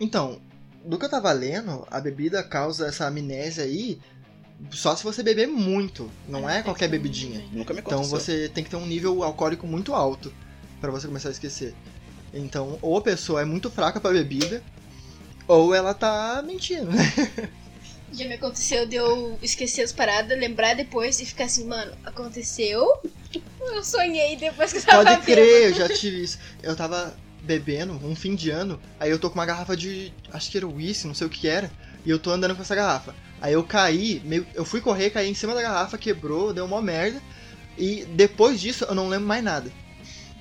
Então, 0.00 0.40
do 0.82 0.98
que 0.98 1.04
eu 1.04 1.10
tava 1.10 1.30
lendo, 1.32 1.86
a 1.90 2.00
bebida 2.00 2.42
causa 2.42 2.86
essa 2.86 3.06
amnésia 3.06 3.64
aí 3.64 4.00
só 4.70 4.96
se 4.96 5.04
você 5.04 5.22
beber 5.22 5.48
muito, 5.48 6.10
não 6.26 6.48
é 6.48 6.62
qualquer 6.62 6.88
bebidinha. 6.88 7.44
Nunca 7.52 7.74
me 7.74 7.80
Então 7.80 8.04
você 8.04 8.48
tem 8.48 8.64
que 8.64 8.70
ter 8.70 8.76
um 8.76 8.86
nível 8.86 9.22
alcoólico 9.22 9.66
muito 9.66 9.92
alto 9.92 10.32
pra 10.80 10.90
você 10.90 11.06
começar 11.06 11.28
a 11.28 11.32
esquecer. 11.32 11.74
Então, 12.32 12.78
ou 12.80 12.96
a 12.96 13.02
pessoa 13.02 13.42
é 13.42 13.44
muito 13.44 13.70
fraca 13.70 14.00
pra 14.00 14.12
bebida, 14.12 14.62
ou 15.46 15.74
ela 15.74 15.92
tá 15.92 16.42
mentindo. 16.42 16.90
Já 18.12 18.26
me 18.26 18.34
aconteceu 18.34 18.86
de 18.86 18.96
eu 18.96 19.38
esquecer 19.40 19.82
as 19.82 19.92
paradas, 19.92 20.38
lembrar 20.38 20.74
depois 20.74 21.20
e 21.20 21.26
ficar 21.26 21.44
assim, 21.44 21.64
mano, 21.64 21.92
aconteceu? 22.04 23.00
Eu 23.60 23.84
sonhei 23.84 24.36
depois 24.36 24.72
que 24.72 24.78
eu 24.78 24.82
tava 24.82 25.04
Pode 25.04 25.22
crer, 25.22 25.70
eu 25.70 25.74
já 25.74 25.88
tive 25.88 26.24
isso. 26.24 26.38
Eu 26.62 26.74
tava 26.74 27.16
bebendo 27.42 27.92
um 28.04 28.14
fim 28.16 28.34
de 28.34 28.50
ano, 28.50 28.80
aí 28.98 29.10
eu 29.10 29.18
tô 29.18 29.30
com 29.30 29.38
uma 29.38 29.46
garrafa 29.46 29.76
de. 29.76 30.12
acho 30.32 30.50
que 30.50 30.56
era 30.56 30.66
whisky, 30.66 31.06
não 31.06 31.14
sei 31.14 31.26
o 31.26 31.30
que 31.30 31.48
era, 31.48 31.70
e 32.04 32.10
eu 32.10 32.18
tô 32.18 32.30
andando 32.30 32.54
com 32.56 32.62
essa 32.62 32.74
garrafa. 32.74 33.14
Aí 33.40 33.52
eu 33.52 33.62
caí, 33.64 34.20
meio, 34.24 34.46
eu 34.54 34.64
fui 34.64 34.80
correr, 34.80 35.10
caí 35.10 35.28
em 35.28 35.34
cima 35.34 35.54
da 35.54 35.62
garrafa, 35.62 35.96
quebrou, 35.96 36.52
deu 36.52 36.64
uma 36.64 36.82
merda, 36.82 37.22
e 37.78 38.04
depois 38.04 38.60
disso 38.60 38.84
eu 38.84 38.94
não 38.94 39.08
lembro 39.08 39.26
mais 39.26 39.42
nada. 39.42 39.72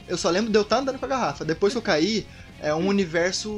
Eu 0.08 0.18
só 0.18 0.30
lembro 0.30 0.52
de 0.52 0.58
eu 0.58 0.64
estar 0.64 0.80
andando 0.80 0.98
com 0.98 1.06
a 1.06 1.10
garrafa. 1.10 1.46
Depois 1.46 1.72
que 1.72 1.78
eu 1.78 1.84
caí, 1.84 2.26
é 2.60 2.74
um 2.74 2.88
universo 2.88 3.50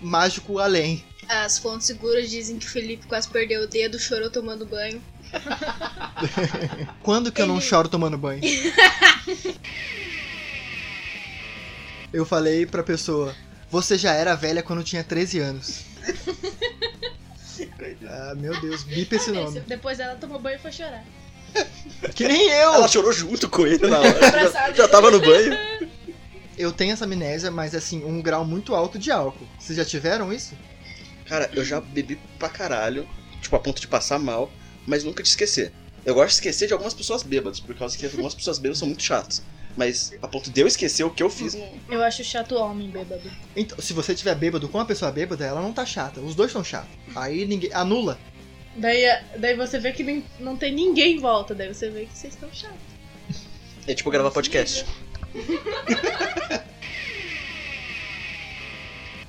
mágico 0.00 0.58
além. 0.58 1.04
As 1.28 1.58
fontes 1.58 1.86
seguras 1.86 2.28
dizem 2.28 2.58
que 2.58 2.66
o 2.66 2.70
Felipe 2.70 3.06
quase 3.06 3.28
perdeu 3.28 3.62
o 3.62 3.66
dedo, 3.66 3.98
chorou 3.98 4.30
tomando 4.30 4.66
banho. 4.66 5.00
Quando 7.02 7.30
que 7.30 7.40
eu 7.40 7.46
não 7.46 7.60
choro 7.60 7.88
tomando 7.88 8.18
banho? 8.18 8.40
eu 12.12 12.26
falei 12.26 12.66
pra 12.66 12.82
pessoa, 12.82 13.34
você 13.70 13.96
já 13.96 14.12
era 14.12 14.34
velha 14.34 14.62
quando 14.62 14.82
tinha 14.82 15.04
13 15.04 15.38
anos. 15.38 15.82
ah, 18.08 18.34
meu 18.36 18.60
Deus, 18.60 18.82
bipa 18.82 19.14
esse 19.14 19.30
nome. 19.32 19.60
Depois 19.60 20.00
ela 20.00 20.16
tomou 20.16 20.40
banho 20.40 20.56
e 20.56 20.60
foi 20.60 20.72
chorar. 20.72 21.04
Que 22.14 22.26
nem 22.28 22.48
eu! 22.48 22.74
Ela 22.74 22.88
chorou 22.88 23.12
junto 23.12 23.48
com 23.48 23.66
ele 23.66 23.86
na 23.86 23.98
hora. 23.98 24.50
Já, 24.50 24.72
já 24.72 24.88
tava 24.88 25.10
no 25.10 25.20
banho. 25.20 25.52
Eu 26.60 26.72
tenho 26.72 26.92
essa 26.92 27.04
amnésia, 27.04 27.50
mas 27.50 27.74
assim, 27.74 28.04
um 28.04 28.20
grau 28.20 28.44
muito 28.44 28.74
alto 28.74 28.98
de 28.98 29.10
álcool. 29.10 29.46
Vocês 29.58 29.76
já 29.76 29.84
tiveram 29.84 30.32
isso? 30.32 30.54
Cara, 31.26 31.48
eu 31.54 31.64
já 31.64 31.80
bebi 31.80 32.18
pra 32.38 32.48
caralho, 32.48 33.08
tipo, 33.40 33.54
a 33.56 33.58
ponto 33.58 33.80
de 33.80 33.88
passar 33.88 34.18
mal, 34.18 34.50
mas 34.86 35.02
nunca 35.04 35.22
de 35.22 35.28
esquecer. 35.28 35.72
Eu 36.04 36.14
gosto 36.14 36.28
de 36.28 36.34
esquecer 36.34 36.66
de 36.66 36.72
algumas 36.72 36.92
pessoas 36.94 37.22
bêbadas, 37.22 37.60
por 37.60 37.74
causa 37.74 37.96
que 37.96 38.04
algumas 38.06 38.34
pessoas 38.34 38.58
bêbadas 38.58 38.78
são 38.78 38.88
muito 38.88 39.02
chatas. 39.02 39.42
Mas 39.76 40.12
a 40.20 40.26
ponto 40.28 40.50
de 40.50 40.60
eu 40.60 40.66
esquecer 40.66 41.04
o 41.04 41.10
que 41.10 41.22
eu 41.22 41.30
fiz. 41.30 41.56
Eu 41.88 42.02
acho 42.02 42.24
chato 42.24 42.56
homem 42.56 42.90
bêbado. 42.90 43.30
Então, 43.54 43.78
se 43.80 43.92
você 43.92 44.14
tiver 44.14 44.34
bêbado 44.34 44.68
com 44.68 44.76
uma 44.78 44.84
pessoa 44.84 45.10
bêbada, 45.12 45.44
ela 45.46 45.62
não 45.62 45.72
tá 45.72 45.86
chata. 45.86 46.20
Os 46.20 46.34
dois 46.34 46.50
são 46.50 46.64
chatos. 46.64 46.90
Aí 47.14 47.46
ninguém. 47.46 47.72
Anula. 47.72 48.18
Daí, 48.76 49.04
daí 49.38 49.54
você 49.56 49.78
vê 49.78 49.92
que 49.92 50.02
nem- 50.02 50.24
não 50.40 50.56
tem 50.56 50.74
ninguém 50.74 51.16
em 51.16 51.20
volta, 51.20 51.54
daí 51.54 51.72
você 51.72 51.88
vê 51.88 52.06
que 52.06 52.18
vocês 52.18 52.34
estão 52.34 52.48
chatos. 52.52 52.78
É 53.86 53.94
tipo 53.94 54.10
gravar 54.10 54.30
podcast. 54.30 54.84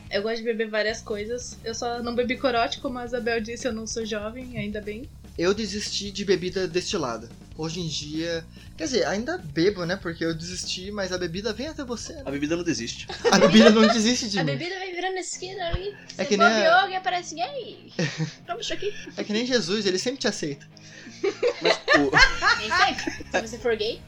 Eu 0.09 0.21
gosto 0.21 0.37
de 0.37 0.43
beber 0.43 0.69
várias 0.69 1.01
coisas. 1.01 1.57
Eu 1.63 1.73
só 1.73 2.03
não 2.03 2.13
bebi 2.13 2.35
corote, 2.37 2.79
como 2.81 2.99
a 2.99 3.05
Isabel 3.05 3.39
disse, 3.39 3.65
eu 3.65 3.71
não 3.71 3.87
sou 3.87 4.05
jovem, 4.05 4.57
ainda 4.57 4.81
bem. 4.81 5.07
Eu 5.37 5.53
desisti 5.53 6.11
de 6.11 6.25
bebida 6.25 6.67
destilada. 6.67 7.29
Hoje 7.57 7.79
em 7.79 7.87
dia. 7.87 8.43
Quer 8.77 8.83
dizer, 8.85 9.05
ainda 9.07 9.37
bebo, 9.37 9.85
né? 9.85 9.95
Porque 9.95 10.25
eu 10.25 10.33
desisti, 10.35 10.91
mas 10.91 11.13
a 11.13 11.17
bebida 11.17 11.53
vem 11.53 11.67
até 11.69 11.85
você. 11.85 12.11
né? 12.13 12.23
A 12.25 12.31
bebida 12.31 12.57
não 12.57 12.63
desiste. 12.63 13.07
A 13.31 13.37
bebida 13.39 13.69
não 13.69 13.87
desiste 13.87 14.29
de 14.29 14.37
A 14.39 14.43
mim. 14.43 14.51
bebida 14.57 14.77
vai 14.79 14.91
virando 14.91 15.15
a 15.15 15.21
esquina 15.21 15.67
ali. 15.69 15.95
Você 16.09 16.21
É 16.21 16.25
que 16.25 16.35
nem 16.35 16.45
a- 16.47 16.81
alguém 16.81 16.97
aparece 16.97 17.39
ei, 17.39 17.93
toma 18.45 18.59
isso 18.59 18.73
aqui. 18.73 18.93
É 19.15 19.23
que 19.23 19.31
nem 19.31 19.45
Jesus, 19.45 19.85
ele 19.85 19.97
sempre 19.97 20.19
te 20.19 20.27
aceita. 20.27 20.67
Mas, 21.61 21.79
o- 21.99 22.11
Nem 22.57 22.69
sempre, 22.69 23.25
se 23.31 23.47
você 23.47 23.57
for 23.59 23.77
gay. 23.77 24.01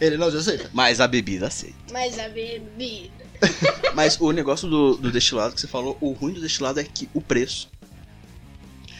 Ele 0.00 0.16
não 0.16 0.26
aceita. 0.28 0.70
mas 0.72 1.00
a 1.00 1.06
bebida 1.06 1.46
aceita. 1.46 1.76
Mas 1.92 2.18
a 2.18 2.28
bebida... 2.28 3.22
Mas 3.94 4.20
o 4.20 4.30
negócio 4.32 4.68
do, 4.68 4.96
do 4.96 5.10
destilado 5.10 5.54
que 5.54 5.60
você 5.60 5.66
falou, 5.66 5.98
o 6.00 6.12
ruim 6.12 6.32
do 6.32 6.40
destilado 6.40 6.78
é 6.78 6.84
que 6.84 7.08
o 7.12 7.20
preço. 7.20 7.68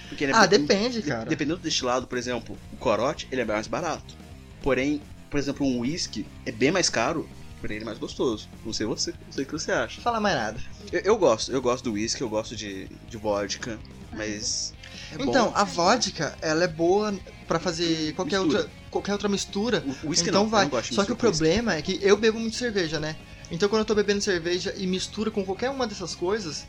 Porque 0.09 0.27
né, 0.27 0.33
Ah, 0.35 0.47
de- 0.47 0.59
depende, 0.59 1.01
de- 1.01 1.09
cara. 1.09 1.25
Dependendo 1.29 1.59
do 1.59 1.63
destilado, 1.63 2.07
por 2.07 2.19
exemplo, 2.19 2.59
o 2.73 2.77
corote, 2.77 3.29
ele 3.31 3.41
é 3.41 3.45
mais 3.45 3.67
barato. 3.67 4.15
Porém, 4.61 5.01
por 5.31 5.39
exemplo, 5.39 5.67
um 5.67 5.81
whisky 5.81 6.27
é 6.45 6.53
bem 6.53 6.71
mais 6.71 6.89
caro, 6.91 7.29
porém 7.61 7.77
ele 7.77 7.85
é 7.85 7.87
mais 7.87 7.99
gostoso. 7.99 8.49
Não 8.65 8.73
sei 8.73 8.85
você, 8.87 9.13
não 9.13 9.33
sei 9.33 9.45
o 9.45 9.47
que 9.47 9.53
você 9.53 9.73
acha. 9.73 10.01
Fala 10.01 10.21
mais 10.21 10.35
nada. 10.37 10.61
Eu, 10.91 11.01
eu 11.01 11.17
gosto, 11.17 11.51
eu 11.53 11.63
gosto 11.63 11.85
do 11.85 11.93
whisky, 11.93 12.21
eu 12.21 12.29
gosto 12.29 12.55
de, 12.57 12.87
de 13.09 13.17
vodka, 13.17 13.79
mas. 14.13 14.75
É 15.13 15.19
bom. 15.19 15.25
Então, 15.31 15.53
a 15.55 15.65
vodka, 15.65 16.37
ela 16.43 16.65
é 16.65 16.69
boa 16.69 17.15
pra 17.47 17.59
fazer 17.59 18.13
qualquer 18.15 18.41
Mistura. 18.41 18.63
outra, 18.65 18.73
qualquer 18.93 19.13
outra 19.13 19.29
mistura. 19.29 19.83
o 20.05 20.11
whisky 20.11 20.29
então 20.29 20.45
não, 20.45 20.51
vai. 20.51 20.71
Só 20.83 21.05
que 21.05 21.13
o 21.13 21.17
problema 21.17 21.75
é 21.75 21.83
que 21.83 21.99
eu 22.03 22.17
bebo 22.17 22.39
muito 22.39 22.57
cerveja, 22.57 23.01
né? 23.01 23.17
Então 23.51 23.69
quando 23.69 23.81
eu 23.81 23.87
tô 23.87 23.95
bebendo 23.95 24.21
cerveja 24.21 24.73
e 24.77 24.87
mistura 24.87 25.31
com 25.31 25.45
qualquer 25.45 25.71
uma 25.71 25.87
dessas 25.87 26.15
coisas, 26.15 26.67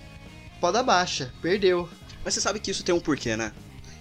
pode 0.60 0.74
dar 0.74 0.84
baixa. 0.84 1.32
Perdeu. 1.42 1.88
Mas 2.24 2.34
você 2.34 2.42
sabe 2.42 2.60
que 2.60 2.72
isso 2.72 2.84
tem 2.84 2.96
um 2.96 3.00
porquê, 3.00 3.36
né? 3.36 3.52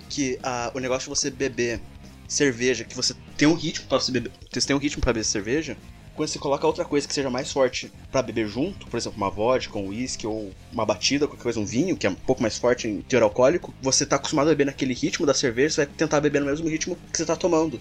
Que 0.08 0.38
ah, 0.42 0.70
o 0.74 0.78
negócio 0.78 1.12
de 1.12 1.20
você 1.20 1.30
beber 1.30 1.80
cerveja, 2.28 2.85
que 2.85 2.96
você 2.96 3.14
tem 3.37 3.48
um 3.48 3.54
ritmo 3.54 3.87
para 3.87 4.00
você 4.00 4.12
beber, 4.12 4.32
você 4.50 4.66
tem 4.66 4.76
um 4.76 4.78
ritmo 4.78 5.02
para 5.02 5.12
beber 5.12 5.24
cerveja, 5.24 5.76
quando 6.14 6.28
você 6.28 6.38
coloca 6.38 6.66
outra 6.66 6.85
coisa 6.85 7.08
que 7.08 7.14
seja 7.14 7.30
mais 7.30 7.50
forte 7.50 7.90
para 8.11 8.22
beber 8.22 8.46
junto, 8.46 8.87
por 8.87 8.96
exemplo, 8.96 9.16
uma 9.16 9.30
vodka, 9.30 9.78
um 9.78 9.88
whisky 9.88 10.26
ou 10.26 10.52
uma 10.70 10.85
batida, 10.85 11.26
qualquer 11.26 11.42
coisa, 11.42 11.61
um 11.61 11.64
vinho, 11.64 11.96
que 11.96 12.06
é 12.06 12.11
um 12.11 12.14
pouco 12.14 12.42
mais 12.42 12.58
forte 12.58 12.87
em 12.87 13.00
teor 13.00 13.22
alcoólico, 13.22 13.74
você 13.80 14.04
tá 14.04 14.16
acostumado 14.16 14.48
a 14.48 14.50
beber 14.50 14.66
naquele 14.66 14.92
ritmo 14.92 15.24
da 15.24 15.32
cerveja, 15.32 15.74
você 15.74 15.87
vai 15.87 15.94
tentar 15.94 16.20
beber 16.20 16.40
no 16.40 16.46
mesmo 16.46 16.68
ritmo 16.68 16.96
que 17.11 17.16
você 17.16 17.24
tá 17.24 17.35
tomando. 17.35 17.80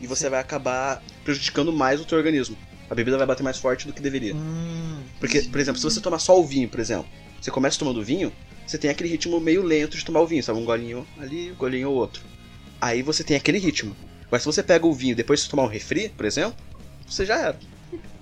E 0.00 0.06
você 0.06 0.28
vai 0.28 0.40
acabar 0.40 1.02
prejudicando 1.24 1.72
mais 1.72 2.00
o 2.00 2.04
teu 2.04 2.16
organismo. 2.18 2.56
A 2.88 2.94
bebida 2.94 3.18
vai 3.18 3.26
bater 3.26 3.42
mais 3.42 3.58
forte 3.58 3.86
do 3.86 3.92
que 3.92 4.00
deveria. 4.00 4.34
Hum, 4.34 5.02
Porque, 5.20 5.42
por 5.42 5.60
exemplo, 5.60 5.78
se 5.78 5.84
você 5.84 6.00
tomar 6.00 6.18
só 6.18 6.38
o 6.38 6.44
vinho, 6.46 6.68
por 6.68 6.80
exemplo, 6.80 7.06
você 7.40 7.50
começa 7.50 7.78
tomando 7.78 8.02
vinho, 8.02 8.32
você 8.66 8.78
tem 8.78 8.90
aquele 8.90 9.10
ritmo 9.10 9.40
meio 9.40 9.62
lento 9.62 9.96
de 9.96 10.04
tomar 10.04 10.20
o 10.20 10.26
vinho, 10.26 10.42
sabe? 10.42 10.58
Um 10.58 10.64
golinho 10.64 11.06
ali, 11.18 11.52
um 11.52 11.54
golinho 11.54 11.90
outro. 11.90 12.22
Aí 12.80 13.02
você 13.02 13.22
tem 13.24 13.36
aquele 13.36 13.58
ritmo. 13.58 13.94
Mas 14.30 14.42
se 14.42 14.46
você 14.46 14.62
pega 14.62 14.86
o 14.86 14.92
vinho 14.94 15.12
e 15.12 15.16
depois 15.16 15.40
você 15.40 15.48
tomar 15.50 15.64
um 15.64 15.68
refri, 15.68 16.08
por 16.10 16.24
exemplo, 16.24 16.54
você 17.06 17.26
já 17.26 17.38
era. 17.38 17.58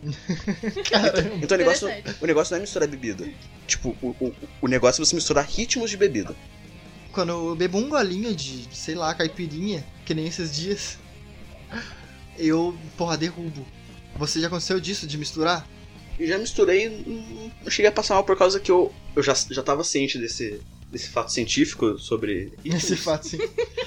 caramba. 0.91 1.39
Então 1.43 1.57
o 1.57 1.59
negócio, 1.59 1.89
o 2.21 2.27
negócio 2.27 2.53
não 2.53 2.59
é 2.59 2.61
misturar 2.61 2.89
bebida. 2.89 3.29
Tipo, 3.67 3.97
o, 4.01 4.09
o, 4.21 4.35
o 4.63 4.69
negócio 4.69 5.03
é 5.03 5.05
você 5.05 5.15
misturar 5.15 5.45
ritmos 5.45 5.91
de 5.91 5.97
bebida. 5.97 6.35
Quando 7.13 7.31
eu 7.31 7.57
bebo 7.57 7.79
um 7.79 7.89
golinho 7.89 8.35
de, 8.35 8.69
sei 8.73 8.95
lá, 8.95 9.15
caipirinha, 9.15 9.85
que 10.05 10.15
nem 10.15 10.27
esses 10.27 10.55
dias, 10.55 10.99
eu, 12.39 12.77
porra, 12.97 13.17
derrubo. 13.17 13.67
Você 14.19 14.41
já 14.41 14.47
aconteceu 14.47 14.81
disso, 14.81 15.07
de 15.07 15.19
misturar? 15.19 15.67
E 16.19 16.27
já 16.27 16.39
misturei, 16.39 16.89
não 16.89 17.53
não 17.63 17.71
cheguei 17.71 17.89
a 17.89 17.93
passar 17.93 18.15
mal 18.15 18.25
por 18.25 18.37
causa 18.37 18.59
que 18.61 18.71
eu, 18.71 18.93
eu 19.15 19.23
já, 19.23 19.35
já 19.51 19.63
tava 19.63 19.85
ciente 19.85 20.19
desse, 20.19 20.61
desse 20.91 21.09
fato 21.09 21.31
científico 21.33 21.99
sobre. 21.99 22.53
Esse 22.65 22.97
fato, 22.97 23.29
sim. 23.29 23.39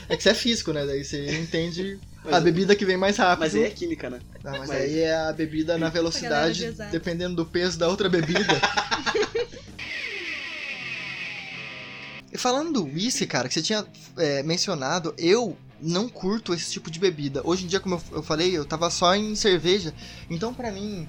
É 0.08 0.16
que 0.16 0.22
você 0.22 0.30
é 0.30 0.34
físico, 0.34 0.72
né? 0.72 0.86
Daí 0.86 1.04
você 1.04 1.40
entende 1.40 1.98
Mas- 2.24 2.34
a 2.36 2.40
bebida 2.40 2.76
que 2.76 2.86
vem 2.86 2.98
mais 2.98 3.18
rápido. 3.18 3.40
Mas 3.40 3.56
aí 3.56 3.64
é 3.64 3.70
química, 3.70 4.10
né? 4.10 4.20
Ah, 4.44 4.52
mas 4.52 4.68
mas- 4.68 4.72
aí 4.72 5.00
é 5.00 5.16
a 5.16 5.34
bebida 5.34 5.78
na 5.78 5.90
velocidade, 5.90 6.72
dependendo 6.92 7.36
do 7.36 7.46
peso 7.46 7.80
da 7.80 7.88
outra 7.88 8.08
bebida. 8.10 8.46
e 12.32 12.38
falando 12.38 12.74
do 12.74 12.84
whisky, 12.84 13.26
cara, 13.26 13.48
que 13.48 13.54
você 13.56 13.62
tinha 13.62 13.86
é, 14.18 14.44
mencionado, 14.44 15.14
eu 15.18 15.58
não 15.82 16.08
curto 16.10 16.54
esse 16.54 16.72
tipo 16.72 16.90
de 16.92 17.00
bebida. 17.00 17.42
Hoje 17.44 17.66
em 17.66 17.68
dia, 17.68 17.80
como 17.80 17.96
eu, 17.96 18.02
eu 18.18 18.24
falei, 18.24 18.56
eu 18.58 18.66
tava 18.66 18.90
só 18.90 19.16
em 19.16 19.36
cerveja. 19.36 19.94
Então, 20.30 20.54
pra 20.54 20.72
mim, 20.72 21.08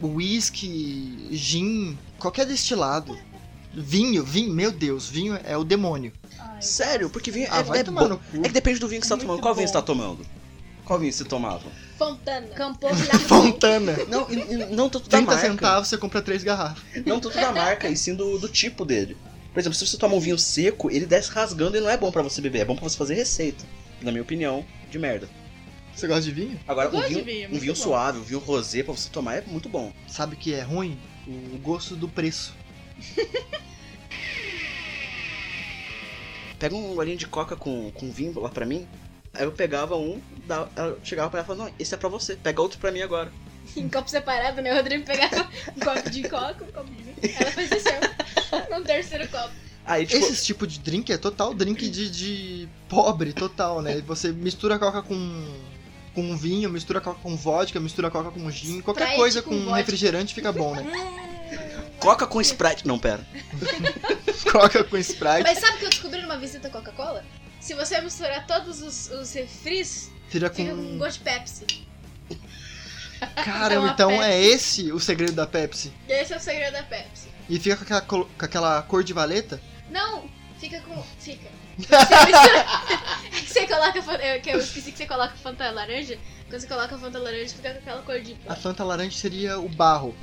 whisky, 0.00 1.28
gin, 1.32 1.98
qualquer 2.18 2.46
destilado, 2.46 3.16
vinho, 3.72 4.24
vinho, 4.24 4.52
meu 4.52 4.70
Deus, 4.70 5.08
vinho 5.08 5.38
é 5.44 5.56
o 5.56 5.64
demônio. 5.64 6.12
Ai, 6.38 6.62
Sério? 6.62 7.10
Porque 7.10 7.30
vinho 7.30 7.48
Ah, 7.50 7.64
é, 7.74 7.78
é 7.78 7.84
bom. 7.84 8.08
no 8.08 8.18
cu. 8.18 8.38
É 8.38 8.42
que 8.42 8.48
depende 8.50 8.78
do 8.78 8.88
vinho 8.88 9.00
que 9.00 9.06
você 9.06 9.14
tá 9.14 9.20
tomando. 9.20 9.40
Qual 9.40 9.54
vinho 9.54 9.66
bom. 9.66 9.72
você 9.72 9.78
tá 9.78 9.82
tomando? 9.82 10.26
Qual 10.84 10.98
vinho 10.98 11.12
você 11.12 11.24
tomava? 11.24 11.70
Fontana. 11.96 12.46
Campo 12.48 12.86
Fontana. 13.28 13.96
Não, 14.08 14.26
não 14.70 14.88
tanto 14.88 15.08
da 15.08 15.18
30 15.18 15.26
marca. 15.26 15.40
centavos, 15.48 15.88
você 15.88 15.96
compra 15.96 16.20
três 16.20 16.42
garrafas. 16.42 16.82
Não 17.06 17.20
tanto 17.20 17.36
da 17.36 17.52
marca, 17.52 17.88
e 17.88 17.96
sim 17.96 18.14
do, 18.14 18.38
do 18.38 18.48
tipo 18.48 18.84
dele. 18.84 19.16
Por 19.52 19.60
exemplo, 19.60 19.76
se 19.78 19.86
você 19.86 19.96
toma 19.96 20.14
um 20.14 20.20
vinho 20.20 20.38
seco, 20.38 20.90
ele 20.90 21.06
desce 21.06 21.30
rasgando 21.30 21.76
e 21.76 21.80
não 21.80 21.88
é 21.90 21.96
bom 21.96 22.10
pra 22.10 22.22
você 22.22 22.40
beber, 22.40 22.60
é 22.60 22.64
bom 22.64 22.74
pra 22.74 22.88
você 22.88 22.96
fazer 22.96 23.14
receita. 23.14 23.64
Na 24.02 24.10
minha 24.10 24.22
opinião, 24.22 24.64
de 24.90 24.98
merda. 24.98 25.28
Você 25.94 26.06
gosta 26.06 26.22
de 26.22 26.32
vinho? 26.32 26.58
Agora, 26.66 26.88
Eu 26.88 26.98
um 26.98 27.02
vinho, 27.02 27.24
vinho, 27.24 27.46
um 27.48 27.50
muito 27.50 27.62
vinho 27.62 27.76
suave, 27.76 28.18
um 28.18 28.22
vinho 28.22 28.40
rosé 28.40 28.82
pra 28.82 28.92
você 28.94 29.08
tomar 29.10 29.36
é 29.36 29.42
muito 29.46 29.68
bom. 29.68 29.92
Sabe 30.08 30.34
o 30.34 30.38
que 30.38 30.54
é 30.54 30.62
ruim? 30.62 30.98
O 31.26 31.58
gosto 31.58 31.94
do 31.94 32.08
preço. 32.08 32.54
Pega 36.58 36.74
um 36.74 36.94
golinho 36.94 37.18
de 37.18 37.26
coca 37.26 37.56
com, 37.56 37.90
com 37.90 38.10
vinho 38.10 38.38
lá 38.40 38.48
pra 38.48 38.64
mim, 38.64 38.88
aí 39.34 39.44
eu 39.44 39.50
pegava 39.50 39.96
um, 39.96 40.20
dava, 40.46 40.70
ela 40.76 40.96
chegava 41.02 41.28
pra 41.28 41.40
ela 41.40 41.44
e 41.44 41.46
falava, 41.48 41.64
não, 41.68 41.74
esse 41.76 41.92
é 41.92 41.98
pra 41.98 42.08
você, 42.08 42.36
pega 42.36 42.62
outro 42.62 42.78
pra 42.78 42.92
mim 42.92 43.02
agora. 43.02 43.32
Em 43.76 43.88
copo 43.88 44.08
separado, 44.08 44.62
né? 44.62 44.72
O 44.72 44.76
Rodrigo 44.76 45.04
pegava 45.04 45.48
um 45.76 45.80
copo 45.80 46.10
de 46.10 46.28
coca, 46.28 46.64
um 46.64 46.70
copo 46.72 46.90
de 46.90 47.02
vinho. 47.02 47.16
Ela 47.36 47.50
fazia 47.50 47.76
assim, 47.76 47.88
ó, 48.52 48.70
no 48.78 48.84
terceiro 48.84 49.28
copo. 49.28 49.61
Aí, 49.84 50.06
tipo, 50.06 50.24
Esse 50.24 50.44
tipo 50.44 50.66
de 50.66 50.78
drink 50.78 51.12
é 51.12 51.18
total 51.18 51.52
drink 51.52 51.88
de, 51.88 52.10
de 52.10 52.68
pobre, 52.88 53.32
total, 53.32 53.82
né? 53.82 54.00
Você 54.06 54.30
mistura 54.30 54.78
coca 54.78 55.02
com, 55.02 55.54
com 56.14 56.36
vinho, 56.36 56.70
mistura 56.70 57.00
coca 57.00 57.18
com 57.20 57.36
vodka, 57.36 57.80
mistura 57.80 58.10
coca 58.10 58.30
com 58.30 58.48
gin, 58.50 58.80
qualquer 58.80 59.04
Sprite 59.04 59.18
coisa 59.18 59.42
com 59.42 59.64
com, 59.64 59.72
refrigerante 59.72 60.34
fica 60.34 60.52
bom, 60.52 60.74
né? 60.74 60.84
coca 61.98 62.26
com 62.26 62.40
Sprite. 62.40 62.86
Não, 62.86 62.98
pera. 62.98 63.26
Coca 64.50 64.84
com 64.84 64.98
Sprite, 64.98 65.44
Mas 65.44 65.58
sabe 65.58 65.76
o 65.76 65.78
que 65.78 65.84
eu 65.86 65.90
descobri 65.90 66.20
numa 66.20 66.36
visita 66.36 66.68
Coca-Cola? 66.68 67.24
Se 67.58 67.72
você 67.72 67.98
misturar 68.02 68.46
todos 68.46 68.82
os, 68.82 69.08
os 69.10 69.32
refris, 69.32 70.10
fica 70.28 70.50
fica 70.50 70.74
com 70.74 70.76
com... 70.76 70.98
gosto 70.98 71.18
de 71.18 71.24
Pepsi. 71.24 71.64
Caramba, 73.36 73.80
uma 73.80 73.92
então 73.92 74.10
Pepsi. 74.10 74.24
é 74.24 74.44
esse 74.44 74.92
o 74.92 74.98
segredo 74.98 75.32
da 75.32 75.46
Pepsi. 75.46 75.92
Esse 76.08 76.34
é 76.34 76.36
o 76.36 76.40
segredo 76.40 76.72
da 76.72 76.82
Pepsi. 76.82 77.28
E 77.52 77.58
fica 77.60 77.76
com 77.76 77.82
aquela, 77.84 78.00
col- 78.00 78.28
com 78.38 78.44
aquela 78.46 78.82
cor 78.82 79.04
de 79.04 79.12
valeta? 79.12 79.60
Não, 79.90 80.26
fica 80.58 80.80
com. 80.80 81.02
Fica. 81.18 81.50
Você 81.78 81.86
mistura. 82.26 82.66
É 83.26 83.40
que 83.40 83.46
você 83.46 83.66
coloca. 83.66 84.02
fan- 84.02 84.14
é 84.20 84.38
Que 84.38 84.50
eu 84.50 84.58
esqueci 84.58 84.90
que 84.92 84.96
você 84.98 85.06
coloca 85.06 85.34
Fanta 85.36 85.70
laranja. 85.70 86.18
Quando 86.48 86.60
você 86.62 86.66
coloca 86.66 86.96
Fanta 86.98 87.18
laranja, 87.18 87.54
fica 87.54 87.72
com 87.72 87.78
aquela 87.80 88.02
cor 88.02 88.20
de. 88.20 88.36
A 88.46 88.54
Fanta 88.56 88.82
laranja 88.84 89.16
seria 89.18 89.58
o 89.58 89.68
barro 89.68 90.14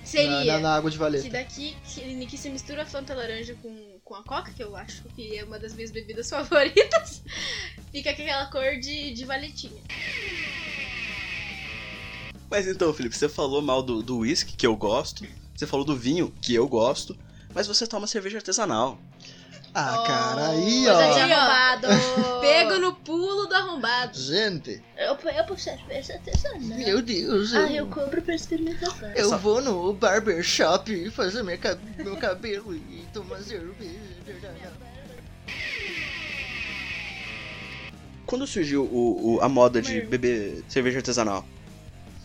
na, 0.00 0.06
Seria. 0.06 0.54
na- 0.54 0.58
na 0.60 0.74
água 0.76 0.90
de 0.90 0.96
Que 0.96 1.02
valeta. 1.02 1.28
daqui, 1.28 1.76
que, 1.84 2.26
que 2.26 2.38
você 2.38 2.48
mistura 2.48 2.82
a 2.82 2.86
Fanta 2.86 3.14
laranja 3.14 3.54
com, 3.62 3.98
com 4.02 4.14
a 4.14 4.22
Coca, 4.24 4.50
que 4.52 4.62
eu 4.64 4.74
acho 4.74 5.02
que 5.14 5.36
é 5.36 5.44
uma 5.44 5.58
das 5.58 5.74
minhas 5.74 5.90
bebidas 5.90 6.28
favoritas, 6.30 7.22
fica 7.92 8.14
com 8.14 8.22
aquela 8.22 8.46
cor 8.46 8.78
de, 8.80 9.12
de 9.12 9.24
valetinha. 9.26 9.82
Mas 12.50 12.66
então, 12.66 12.92
Felipe, 12.94 13.14
você 13.16 13.28
falou 13.28 13.60
mal 13.62 13.82
do, 13.82 14.02
do 14.02 14.18
whisky, 14.20 14.56
que 14.56 14.66
eu 14.66 14.74
gosto. 14.74 15.24
Você 15.60 15.66
falou 15.66 15.84
do 15.84 15.94
vinho, 15.94 16.32
que 16.40 16.54
eu 16.54 16.66
gosto. 16.66 17.14
Mas 17.54 17.66
você 17.66 17.86
toma 17.86 18.06
cerveja 18.06 18.38
artesanal. 18.38 18.98
Ah, 19.74 20.02
cara, 20.06 20.48
aí, 20.48 20.88
ó. 20.88 20.94
ó. 20.94 21.34
arrombado. 21.34 21.86
Pego 22.40 22.78
no 22.78 22.94
pulo 22.94 23.44
do 23.46 23.54
arrombado. 23.54 24.18
Gente, 24.18 24.82
Eu, 24.96 25.14
puxo 25.44 25.64
cerveja 25.64 26.14
artesanal. 26.14 26.60
meu 26.78 27.02
Deus, 27.02 27.52
Ah, 27.54 27.70
eu 27.70 27.86
compro 27.88 28.22
pra 28.22 28.34
experimentar. 28.34 28.88
Eu 29.14 29.28
Só- 29.28 29.36
vou 29.36 29.60
no 29.60 29.92
barbershop 29.92 31.10
fazer 31.10 31.42
minha, 31.42 31.58
ca- 31.58 31.76
meu 31.98 32.16
cabelo 32.16 32.74
e 32.74 33.06
tomar 33.12 33.36
cerveja. 33.42 34.00
Quando 38.24 38.46
surgiu 38.46 38.84
o, 38.84 39.34
o- 39.34 39.40
a 39.42 39.48
moda 39.48 39.82
de 39.82 40.00
beber 40.00 40.64
cerveja 40.70 41.00
artesanal? 41.00 41.44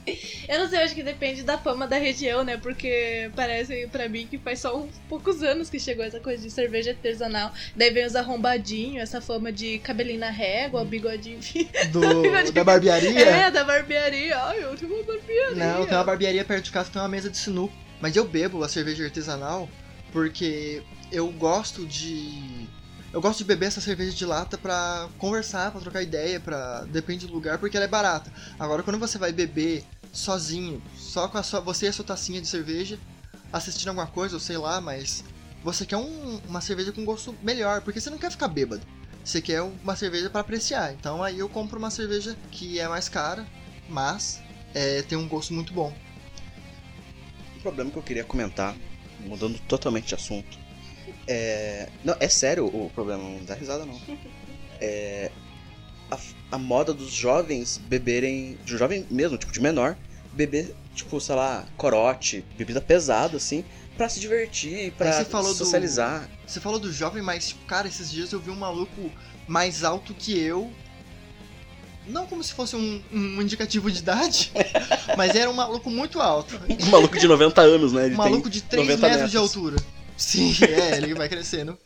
Eu 0.48 0.60
não 0.60 0.70
sei, 0.70 0.80
acho 0.84 0.96
que 0.96 1.04
depende 1.04 1.44
da 1.44 1.58
fama 1.58 1.88
da 1.88 1.98
região, 1.98 2.44
né? 2.44 2.58
Porque 2.58 3.32
parece 3.36 3.88
pra 3.88 4.08
mim 4.08 4.28
que 4.28 4.38
faz 4.38 4.60
só 4.60 4.78
uns 4.78 4.92
poucos 5.10 5.42
anos 5.42 5.70
que 5.70 5.80
chegou 5.80 6.06
essa 6.06 6.20
coisa 6.20 6.42
de 6.42 6.52
cerveja 6.52 6.92
artesanal. 6.92 7.52
Daí 7.76 7.92
vem 7.92 8.06
os 8.06 8.16
arrombadinhos, 8.16 9.04
essa 9.04 9.22
fama 9.22 9.52
de 9.52 9.80
cabelinho 9.80 10.20
na 10.20 10.30
régua, 10.30 10.86
bigodinho. 10.86 11.40
Do, 11.92 12.02
da 12.54 12.64
barbearia? 12.64 13.20
É, 13.20 13.52
da 13.52 13.64
barbearia. 13.64 14.38
Ai, 14.38 14.64
eu 14.64 14.76
tenho 14.76 14.94
uma 14.94 15.04
barbearia. 15.04 15.56
Não, 15.56 15.86
tem 15.86 15.96
uma 15.96 16.04
barbearia 16.04 16.46
perto 16.46 16.66
de 16.66 16.72
casa 16.72 16.90
tem 16.92 17.02
uma 17.02 17.08
mesa 17.08 17.30
de 17.30 17.38
sinuca. 17.38 17.74
Mas 18.00 18.16
eu 18.16 18.26
bebo 18.26 18.64
a 18.64 18.70
cerveja 18.70 19.04
artesanal 19.04 19.70
porque 20.12 20.82
eu 21.12 21.28
gosto 21.32 21.86
de. 21.86 22.68
Eu 23.16 23.22
gosto 23.22 23.38
de 23.38 23.46
beber 23.46 23.68
essa 23.68 23.80
cerveja 23.80 24.12
de 24.14 24.26
lata 24.26 24.58
pra 24.58 25.08
conversar, 25.18 25.72
pra 25.72 25.80
trocar 25.80 26.02
ideia, 26.04 26.38
pra. 26.38 26.84
Depende 26.84 27.26
do 27.26 27.32
lugar, 27.32 27.58
porque 27.58 27.78
ela 27.78 27.86
é 27.86 27.88
barata. 27.88 28.30
Agora, 28.60 28.84
quando 28.84 29.00
você 29.00 29.18
vai 29.18 29.32
beber 29.32 29.86
sozinho, 30.12 30.84
só 30.98 31.30
com 31.30 31.38
a 31.38 31.44
sua, 31.44 31.62
você 31.62 31.86
e 31.86 31.88
a 31.88 31.94
sua 31.94 32.04
tacinha 32.04 32.42
de 32.42 32.48
cerveja, 32.50 33.00
assistindo 33.54 33.88
alguma 33.88 34.06
coisa, 34.06 34.36
ou 34.36 34.40
sei 34.42 34.58
lá, 34.58 34.82
mas. 34.82 35.24
Você 35.64 35.86
quer 35.86 35.96
um- 35.96 36.42
uma 36.46 36.60
cerveja 36.60 36.92
com 36.92 37.06
gosto 37.06 37.34
melhor, 37.42 37.80
porque 37.82 38.02
você 38.02 38.10
não 38.10 38.18
quer 38.18 38.30
ficar 38.30 38.50
bêbado. 38.50 38.86
Você 39.24 39.42
quer 39.42 39.62
uma 39.62 39.96
cerveja 39.96 40.30
pra 40.30 40.42
apreciar. 40.42 40.92
Então 40.92 41.24
aí 41.24 41.40
eu 41.40 41.48
compro 41.48 41.80
uma 41.80 41.90
cerveja 41.90 42.36
que 42.52 42.82
é 42.82 42.88
mais 42.90 43.08
cara, 43.08 43.48
mas 43.88 44.42
é, 44.74 45.02
tem 45.04 45.18
um 45.18 45.28
gosto 45.28 45.54
muito 45.54 45.72
bom. 45.74 45.96
Um 47.56 47.60
problema 47.62 47.90
que 47.90 47.98
eu 47.98 48.04
queria 48.04 48.26
comentar, 48.26 48.76
mudando 49.22 49.58
totalmente 49.70 50.10
de 50.10 50.16
assunto. 50.16 50.66
É. 51.28 51.90
Não, 52.04 52.16
é 52.20 52.28
sério 52.30 52.66
o 52.66 52.90
problema, 52.94 53.24
não 53.24 53.44
dá 53.44 53.56
risada 53.56 53.86
não. 53.86 54.00
É. 54.82 55.32
A, 56.12 56.18
a 56.52 56.58
moda 56.58 56.94
dos 56.94 57.12
jovens 57.12 57.78
beberem. 57.88 58.58
De 58.64 58.78
jovem 58.78 59.06
mesmo, 59.10 59.38
tipo, 59.38 59.52
de 59.52 59.60
menor, 59.60 59.98
beber, 60.34 60.76
tipo, 60.94 61.20
sei 61.20 61.36
lá, 61.36 61.66
corote, 61.78 62.46
bebida 62.58 62.80
pesada, 62.80 63.38
assim, 63.38 63.64
pra 63.98 64.08
se 64.08 64.20
divertir, 64.20 64.92
pra 64.92 65.12
você 65.12 65.26
falou 65.26 65.52
do- 65.54 65.58
socializar. 65.58 66.30
Você 66.46 66.60
falou 66.60 66.78
do 66.80 66.92
jovem, 66.94 67.24
mas, 67.24 67.48
tipo, 67.50 67.66
cara, 67.66 67.88
esses 67.88 68.12
dias 68.12 68.32
eu 68.32 68.40
vi 68.40 68.52
um 68.52 68.56
maluco 68.56 69.10
mais 69.48 69.84
alto 69.84 70.14
que 70.14 70.38
eu. 70.38 70.72
Não 72.08 72.28
como 72.28 72.44
se 72.44 72.54
fosse 72.54 72.76
um, 72.76 73.02
um 73.12 73.42
indicativo 73.42 73.90
de 73.90 73.98
idade, 73.98 74.52
mas 75.18 75.34
era 75.36 75.50
um 75.50 75.54
maluco 75.54 75.90
muito 75.90 76.22
alto. 76.22 76.60
Um 76.86 76.90
maluco 76.92 77.18
de 77.18 77.28
90 77.28 77.62
anos, 77.62 77.94
né? 77.94 78.06
Ele 78.06 78.14
Um 78.14 78.18
maluco 78.18 78.48
de 78.48 78.62
3 78.62 78.88
90 78.88 79.08
metros 79.10 79.32
de 79.32 79.38
metros. 79.38 79.56
altura. 79.56 79.76
Sim, 80.18 80.54
é, 80.64 80.98
ele 80.98 81.14
vai 81.14 81.28
crescendo. 81.30 81.78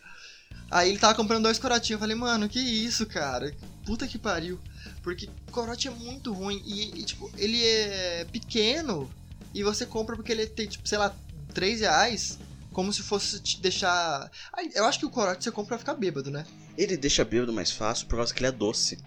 Aí 0.72 0.90
ele 0.90 1.00
tava 1.00 1.16
comprando 1.16 1.44
dois 1.44 1.58
corotinhos. 1.58 1.94
Eu 1.98 2.00
falei, 2.00 2.16
mano, 2.16 2.48
que 2.48 2.60
isso, 2.60 3.06
cara? 3.06 3.54
Puta 3.86 4.08
que 4.08 4.18
pariu. 4.18 4.60
Porque 5.02 5.28
corote 5.52 5.88
é 5.88 5.92
muito 5.92 6.32
ruim 6.34 6.62
e, 6.66 7.00
e, 7.00 7.04
tipo, 7.04 7.32
ele 7.38 7.64
é 7.66 8.26
pequeno 8.32 9.10
e 9.54 9.64
você 9.64 9.86
compra 9.86 10.16
porque 10.16 10.32
ele 10.32 10.46
tem, 10.46 10.68
tipo, 10.68 10.88
sei 10.88 10.98
lá, 10.98 11.16
3 11.54 11.80
reais. 11.82 12.38
Como 12.72 12.94
se 12.94 13.02
fosse 13.02 13.40
te 13.42 13.60
deixar. 13.60 14.30
Eu 14.76 14.86
acho 14.86 15.00
que 15.00 15.06
o 15.06 15.10
corote 15.10 15.44
você 15.44 15.52
compra 15.52 15.70
pra 15.70 15.80
ficar 15.80 15.96
bêbado, 15.96 16.30
né? 16.30 16.46
Ele 16.78 16.96
deixa 16.96 17.26
bêbado 17.26 17.52
mais 17.52 17.72
fácil 17.72 18.06
por 18.06 18.18
causa 18.18 18.32
que 18.34 18.40
ele 18.40 18.48
é 18.48 18.52
doce. 18.52 19.00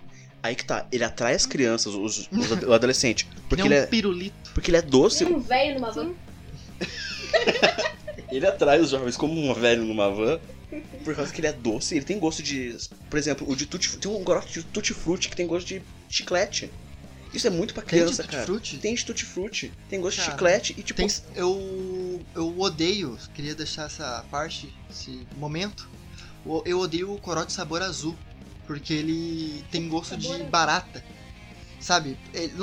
Aí 0.43 0.57
que 0.57 0.65
tá, 0.65 0.85
ele 0.91 1.05
atrai 1.05 1.35
as 1.37 1.47
crianças, 1.47 1.95
os, 1.95 2.29
os 2.33 2.53
ad- 2.53 2.65
o 2.67 2.73
adolescente. 2.73 3.29
Porque 3.49 3.63
ele 3.63 3.69
ele 3.69 3.75
é 3.77 3.81
um 3.81 3.85
é, 3.85 3.87
pirulito. 3.87 4.51
porque 4.53 4.71
ele 4.71 4.79
é 4.79 4.83
doce, 4.83 5.25
Um 5.25 5.39
velho 5.39 5.75
numa 5.77 5.93
van. 5.93 6.13
ele 8.37 8.47
atrai 8.47 8.81
os 8.81 8.91
jovens 8.91 9.17
como 9.17 9.41
um 9.41 9.53
velho 9.55 9.85
numa 9.85 10.11
van. 10.11 10.41
Por 11.05 11.15
causa 11.15 11.33
que 11.33 11.41
ele 11.41 11.49
é 11.49 11.53
doce, 11.53 11.95
ele 11.95 12.05
tem 12.05 12.19
gosto 12.19 12.43
de. 12.43 12.75
Por 13.11 13.19
exemplo, 13.19 13.49
o 13.51 13.55
de 13.55 13.67
tutti 13.67 13.97
Tem 13.99 14.11
um 14.11 14.25
corote 14.25 14.53
de 14.55 14.63
tutti 14.65 14.95
frutti 14.95 15.29
que 15.29 15.37
tem 15.37 15.47
gosto 15.47 15.67
de 15.67 15.83
chiclete. 16.09 16.71
Isso 17.33 17.47
é 17.47 17.51
muito 17.51 17.73
pra 17.73 17.83
Tem 17.83 17.99
de 17.99 18.05
criança, 18.05 18.23
tutti 18.23 18.33
cara. 18.35 18.47
frutti? 18.47 18.79
Tem 18.79 18.95
de 18.95 19.05
tutti 19.05 19.25
frutti, 19.25 19.73
tem 19.89 20.01
gosto 20.01 20.17
de 20.17 20.23
Cara, 20.25 20.33
chiclete 20.33 20.75
e 20.79 20.83
tipo. 20.83 20.97
Tem, 20.97 21.09
eu, 21.35 22.23
eu 22.35 22.61
odeio, 22.61 23.19
queria 23.35 23.55
deixar 23.55 23.85
essa 23.85 24.25
parte, 24.31 24.73
esse 24.91 25.27
momento. 25.37 25.89
Eu 26.65 26.81
odeio 26.81 27.13
o 27.13 27.19
corote 27.19 27.53
sabor 27.53 27.83
azul, 27.83 28.17
porque 28.67 28.93
ele 28.93 29.65
tem 29.71 29.89
gosto 29.89 30.17
de 30.17 30.27
Sabor 30.27 30.47
barata. 30.47 31.05
Sabe? 31.81 32.17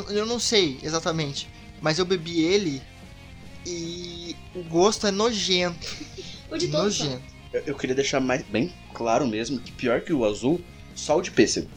Eu 0.10 0.26
não 0.26 0.40
sei 0.40 0.80
exatamente, 0.82 1.50
mas 1.82 2.00
eu 2.00 2.06
bebi 2.06 2.42
ele 2.42 2.82
e 3.66 4.36
o 4.56 4.64
gosto 4.64 5.08
é 5.08 5.12
nojento. 5.12 5.88
O 6.52 6.58
de 6.58 6.68
todos. 6.68 7.00
Nojento. 7.00 7.24
Eu, 7.54 7.62
eu 7.68 7.76
queria 7.76 7.96
deixar 7.96 8.20
mais 8.20 8.44
bem 8.44 8.74
claro 8.94 9.28
mesmo 9.28 9.60
que 9.60 9.72
pior 9.72 10.02
que 10.02 10.14
o 10.14 10.24
azul, 10.26 10.62
só 10.96 11.18
o 11.18 11.22
de 11.22 11.32
pêssego. 11.32 11.68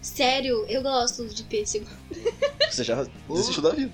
Sério, 0.00 0.64
eu 0.68 0.82
gosto 0.82 1.26
de 1.28 1.42
pêssego. 1.42 1.86
Você 2.70 2.82
já 2.84 3.06
desistiu 3.28 3.62
da 3.62 3.70
vida. 3.70 3.92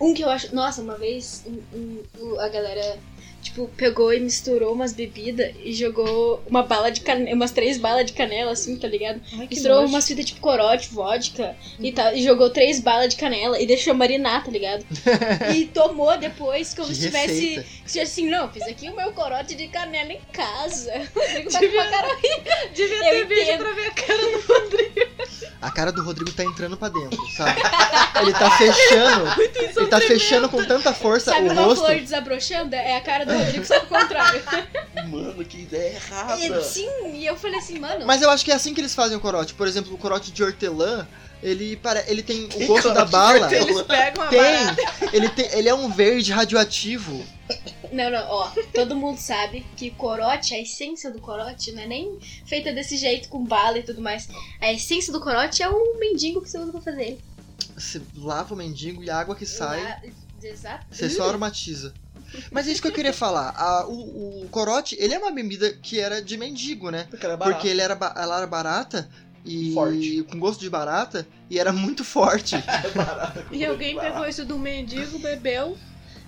Um 0.00 0.12
que 0.12 0.22
eu 0.22 0.28
acho. 0.28 0.54
Nossa, 0.54 0.82
uma 0.82 0.96
vez 0.96 1.44
um- 1.46 2.02
um- 2.20 2.40
a 2.40 2.48
galera, 2.48 2.98
tipo, 3.44 3.68
pegou 3.76 4.12
e 4.12 4.18
misturou 4.18 4.72
umas 4.72 4.92
bebidas 4.92 5.54
e 5.62 5.72
jogou 5.72 6.42
uma 6.46 6.62
bala 6.62 6.90
de 6.90 7.02
canela, 7.02 7.34
umas 7.36 7.50
três 7.52 7.78
balas 7.78 8.06
de 8.06 8.12
canela, 8.14 8.52
assim, 8.52 8.76
tá 8.76 8.88
ligado? 8.88 9.20
Ai, 9.38 9.46
Misturou 9.48 9.82
nojo. 9.82 9.92
umas 9.92 10.06
fitas 10.06 10.24
tipo 10.24 10.40
corote, 10.40 10.88
vodka 10.92 11.54
e 11.78 11.92
tal. 11.92 12.12
E 12.14 12.22
jogou 12.22 12.50
três 12.50 12.80
balas 12.80 13.10
de 13.10 13.16
canela 13.20 13.60
e 13.60 13.66
deixou 13.66 13.94
marinar, 13.94 14.42
tá 14.44 14.50
ligado? 14.50 14.84
e 15.54 15.66
tomou 15.66 16.16
depois, 16.18 16.74
como 16.74 16.88
Que 16.88 16.94
se 16.94 17.00
tivesse. 17.02 17.34
Se 17.34 17.64
tivesse 17.64 18.00
assim, 18.00 18.28
não, 18.30 18.50
fiz 18.50 18.62
aqui 18.64 18.88
o 18.88 18.96
meu 18.96 19.12
corote 19.12 19.54
de 19.54 19.68
canela 19.68 20.12
em 20.12 20.20
casa. 20.32 20.92
Rodrigo 21.14 21.50
tá 21.50 21.58
com 21.60 21.66
uma 21.66 21.84
cara 21.86 22.08
Devia 22.74 22.96
Eu 22.96 23.02
ter 23.02 23.26
vídeo 23.26 23.42
entendo. 23.42 23.58
pra 23.58 23.72
ver 23.72 23.86
a 23.86 23.90
cara 23.90 24.22
do 24.22 24.40
Rodrigo. 24.40 25.14
A 25.60 25.70
cara 25.70 25.92
do 25.92 26.02
Rodrigo 26.02 26.32
tá 26.32 26.44
entrando 26.44 26.76
pra 26.76 26.88
dentro, 26.88 27.18
sabe? 27.36 27.60
Ele 28.20 28.32
tá 28.32 28.50
fechando. 28.56 29.24
Ele 29.76 29.86
tá 29.88 30.00
fechando 30.00 30.48
com 30.48 30.62
tanta 30.64 30.92
força 30.92 31.30
Sabe 31.32 31.48
o 31.48 31.52
uma 31.52 31.62
rosto. 31.62 31.84
flor 31.84 32.00
desabrochando? 32.00 32.74
É 32.74 32.96
a 32.96 33.00
cara 33.00 33.24
do 33.24 33.33
Rodrigo, 33.38 33.64
só 33.64 33.80
que 33.80 33.94
ao 33.94 34.00
contrário. 34.00 34.42
Mano, 35.08 35.44
que 35.44 35.62
ideia 35.62 35.94
errada. 35.94 36.38
E, 36.44 36.64
sim, 36.64 36.88
e 37.14 37.26
eu 37.26 37.36
falei 37.36 37.58
assim, 37.58 37.78
mano. 37.78 38.06
Mas 38.06 38.22
eu 38.22 38.30
acho 38.30 38.44
que 38.44 38.50
é 38.50 38.54
assim 38.54 38.72
que 38.72 38.80
eles 38.80 38.94
fazem 38.94 39.16
o 39.16 39.20
corote. 39.20 39.52
Por 39.54 39.66
exemplo, 39.68 39.92
o 39.94 39.98
corote 39.98 40.32
de 40.32 40.42
hortelã, 40.42 41.06
ele, 41.42 41.76
para, 41.76 42.08
ele 42.10 42.22
tem 42.22 42.48
o 42.54 42.66
gosto 42.66 42.92
da 42.92 43.04
bala. 43.04 43.54
Eles 43.54 43.82
pegam 43.82 44.24
a 44.24 44.28
Tem! 44.28 44.40
barata. 44.40 44.82
Ele, 45.12 45.28
tem, 45.28 45.46
ele 45.52 45.68
é 45.68 45.74
um 45.74 45.90
verde 45.90 46.32
radioativo. 46.32 47.22
Não, 47.92 48.10
não, 48.10 48.26
ó, 48.28 48.50
todo 48.72 48.96
mundo 48.96 49.18
sabe 49.18 49.64
que 49.76 49.90
corote, 49.90 50.54
a 50.54 50.60
essência 50.60 51.10
do 51.10 51.20
corote 51.20 51.70
não 51.72 51.82
é 51.82 51.86
nem 51.86 52.18
feita 52.46 52.72
desse 52.72 52.96
jeito 52.96 53.28
com 53.28 53.44
bala 53.44 53.78
e 53.78 53.82
tudo 53.82 54.00
mais. 54.00 54.26
A 54.60 54.72
essência 54.72 55.12
do 55.12 55.20
corote 55.20 55.62
é 55.62 55.68
o 55.68 55.98
mendigo 56.00 56.40
que 56.40 56.50
você 56.50 56.58
usa 56.58 56.72
pra 56.72 56.80
fazer 56.80 57.02
ele. 57.02 57.20
Você 57.76 58.00
lava 58.16 58.54
o 58.54 58.56
mendigo 58.56 59.04
e 59.04 59.10
a 59.10 59.18
água 59.18 59.36
que 59.36 59.44
sai, 59.44 60.12
Exato. 60.42 60.86
você 60.90 61.10
só 61.10 61.28
aromatiza. 61.28 61.92
Mas 62.50 62.66
é 62.68 62.72
isso 62.72 62.82
que 62.82 62.88
eu 62.88 62.92
queria 62.92 63.12
falar. 63.12 63.50
A- 63.56 63.86
o, 63.86 64.44
o 64.44 64.48
corote, 64.50 64.96
ele 64.98 65.14
é 65.14 65.18
uma 65.18 65.30
bebida 65.30 65.72
que 65.82 65.98
era 66.00 66.22
de 66.22 66.36
mendigo, 66.36 66.90
né? 66.90 67.06
Porque 67.10 67.24
ela 67.24 67.34
é 67.34 67.36
barata. 67.36 67.54
Porque 67.56 67.68
ele 67.68 67.80
era, 67.80 67.94
ela 68.16 68.36
era 68.38 68.46
barata 68.46 69.08
e 69.44 69.72
Forte. 69.74 70.22
com 70.30 70.38
gosto 70.38 70.60
de 70.60 70.70
barata 70.70 71.26
e 71.50 71.58
era 71.58 71.72
muito 71.72 72.02
forte. 72.04 72.56
É 73.52 73.54
E 73.56 73.64
alguém 73.64 73.98
pegou 73.98 74.26
isso 74.26 74.44
do 74.44 74.58
mendigo, 74.58 75.18
bebeu, 75.18 75.76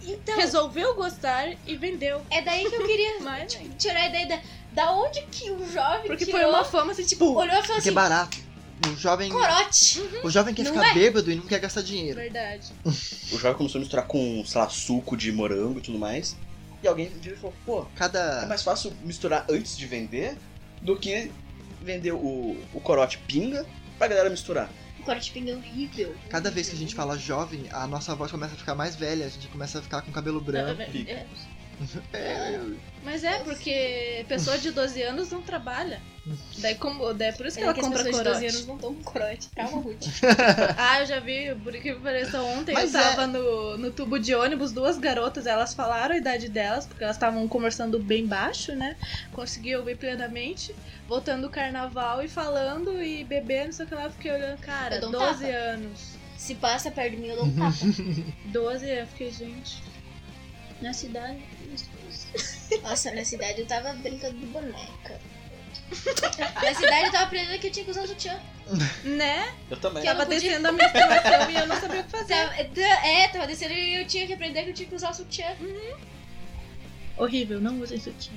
Então, 0.02 0.36
resolveu 0.36 0.94
gostar 0.94 1.48
e 1.66 1.76
vendeu. 1.76 2.20
é 2.30 2.42
daí 2.42 2.68
que 2.68 2.74
eu 2.74 2.86
queria 2.86 3.20
Mas, 3.24 3.52
tipo, 3.54 3.68
tirar 3.76 4.00
a 4.02 4.08
ideia 4.08 4.26
da, 4.26 4.40
da 4.72 4.92
onde 4.92 5.22
que 5.30 5.50
o 5.50 5.70
jovem 5.72 6.06
porque 6.06 6.24
tirou, 6.26 6.40
foi 6.40 6.48
uma 6.50 6.64
fama 6.64 6.92
assim, 6.92 7.04
tipo, 7.04 7.24
olhou 7.32 7.46
e 7.46 7.48
falou 7.48 7.62
Porque 7.62 7.72
é 7.72 7.78
assim, 7.78 7.92
barato. 7.92 8.45
O 8.92 8.96
jovem, 8.96 9.30
corote. 9.30 10.00
o 10.22 10.30
jovem 10.30 10.54
quer 10.54 10.64
Não 10.64 10.72
ficar 10.72 10.90
é? 10.90 10.94
bêbado 10.94 11.30
e 11.30 11.34
não 11.36 11.46
quer 11.46 11.58
gastar 11.60 11.82
dinheiro. 11.82 12.18
verdade. 12.20 12.72
O 13.32 13.38
jovem 13.38 13.56
começou 13.56 13.78
a 13.78 13.80
misturar 13.80 14.06
com, 14.06 14.44
sei 14.46 14.60
lá, 14.60 14.68
suco 14.68 15.16
de 15.16 15.32
morango 15.32 15.78
e 15.78 15.82
tudo 15.82 15.98
mais. 15.98 16.36
E 16.82 16.86
alguém 16.86 17.08
um 17.14 17.18
dia 17.18 17.34
falou, 17.36 17.54
pô, 17.64 17.82
é 17.82 17.86
Cada. 17.96 18.46
mais 18.46 18.62
fácil 18.62 18.92
misturar 19.02 19.44
antes 19.50 19.76
de 19.76 19.86
vender 19.86 20.36
do 20.82 20.96
que 20.96 21.30
vender 21.82 22.12
o, 22.12 22.56
o 22.74 22.80
corote 22.80 23.18
pinga 23.26 23.64
pra 23.98 24.06
galera 24.08 24.28
misturar. 24.30 24.70
O 25.00 25.02
corote 25.02 25.30
pinga 25.32 25.52
é 25.52 25.56
horrível. 25.56 26.14
Cada 26.28 26.50
vez 26.50 26.68
que 26.68 26.76
a 26.76 26.78
gente 26.78 26.94
fala 26.94 27.16
jovem, 27.18 27.64
a 27.72 27.86
nossa 27.86 28.14
voz 28.14 28.30
começa 28.30 28.54
a 28.54 28.56
ficar 28.58 28.74
mais 28.74 28.94
velha, 28.94 29.24
a 29.24 29.28
gente 29.28 29.48
começa 29.48 29.78
a 29.78 29.82
ficar 29.82 30.02
com 30.02 30.12
cabelo 30.12 30.40
branco. 30.40 30.82
Fica. 30.92 31.12
É, 31.12 31.26
É, 32.12 32.58
Mas 33.04 33.22
é, 33.22 33.38
porque 33.40 34.24
pessoa 34.28 34.56
de 34.58 34.70
12 34.70 35.02
anos 35.02 35.30
não 35.30 35.42
trabalha. 35.42 36.00
Daí, 36.58 36.74
como, 36.74 37.12
daí 37.14 37.28
é 37.28 37.32
por 37.32 37.46
isso 37.46 37.56
que 37.56 37.62
É 37.62 37.66
ela 37.66 37.74
que 37.74 37.80
as 37.80 37.86
compra 37.86 38.02
pessoas 38.02 38.24
de 38.24 38.30
12 38.30 38.40
corote. 38.40 38.56
anos 38.56 38.66
não 38.66 38.78
tomam 38.78 39.02
corote. 39.02 39.48
Calma, 39.54 39.80
Ruth. 39.80 40.02
Ah, 40.76 41.00
eu 41.00 41.06
já 41.06 41.20
vi, 41.20 41.54
por 41.62 41.72
que 41.74 41.94
pareça, 41.94 42.42
ontem 42.42 42.72
Mas 42.72 42.92
eu 42.94 43.00
tava 43.00 43.26
no, 43.28 43.78
no 43.78 43.90
tubo 43.92 44.18
de 44.18 44.34
ônibus, 44.34 44.72
duas 44.72 44.98
garotas, 44.98 45.46
elas 45.46 45.72
falaram 45.74 46.14
a 46.14 46.18
idade 46.18 46.48
delas, 46.48 46.86
porque 46.86 47.04
elas 47.04 47.14
estavam 47.16 47.46
conversando 47.46 47.98
bem 48.00 48.26
baixo, 48.26 48.74
né? 48.74 48.96
Consegui 49.32 49.76
ouvir 49.76 49.96
plenamente, 49.98 50.74
voltando 51.06 51.42
do 51.42 51.50
carnaval 51.50 52.22
e 52.24 52.28
falando 52.28 53.00
e 53.00 53.22
bebendo, 53.22 53.72
só 53.72 53.84
que 53.86 53.94
lá 53.94 54.04
eu 54.04 54.10
fiquei 54.10 54.32
olhando, 54.32 54.58
cara, 54.58 54.96
Eu 54.96 55.00
dou 55.02 55.10
um 55.10 55.12
12 55.12 55.44
tapa. 55.44 55.56
anos. 55.56 56.16
Se 56.36 56.54
passa 56.56 56.90
perto 56.90 57.12
de 57.12 57.16
mim, 57.18 57.28
eu 57.28 57.36
dou 57.36 57.44
um 57.46 57.54
tapa. 57.54 57.76
12, 58.46 58.88
eu 58.88 59.06
fiquei, 59.06 59.30
gente. 59.30 59.80
Na 60.80 60.92
cidade. 60.92 61.42
Nossa, 62.82 63.10
na 63.14 63.24
cidade 63.24 63.60
eu 63.60 63.66
tava 63.66 63.92
brincando 63.94 64.36
de 64.38 64.46
boneca. 64.46 65.20
na 66.62 66.74
cidade 66.74 67.06
eu 67.06 67.12
tava 67.12 67.24
aprendendo 67.24 67.58
que 67.60 67.66
eu 67.68 67.72
tinha 67.72 67.84
que 67.84 67.90
usar 67.90 68.06
sutiã. 68.06 68.38
Né? 69.04 69.54
Eu 69.70 69.76
também. 69.76 70.02
Que 70.02 70.08
eu 70.08 70.12
Tava 70.12 70.24
não 70.24 70.32
podia- 70.34 70.40
descendo 70.50 70.68
a 70.68 70.72
menstruação 70.72 71.50
e 71.50 71.54
eu 71.56 71.66
não 71.66 71.80
sabia 71.80 72.00
o 72.00 72.04
que 72.04 72.10
fazer. 72.10 72.34
Tava- 72.34 73.06
É, 73.06 73.28
tava 73.28 73.46
descendo 73.46 73.72
e 73.74 74.00
eu 74.02 74.06
tinha 74.06 74.26
que 74.26 74.32
aprender 74.32 74.64
que 74.64 74.70
eu 74.70 74.74
tinha 74.74 74.88
que 74.88 74.94
usar 74.94 75.12
sutiã. 75.12 75.46
Horrível, 77.16 77.60
não 77.60 77.80
usem 77.80 77.98
sutiã. 77.98 78.32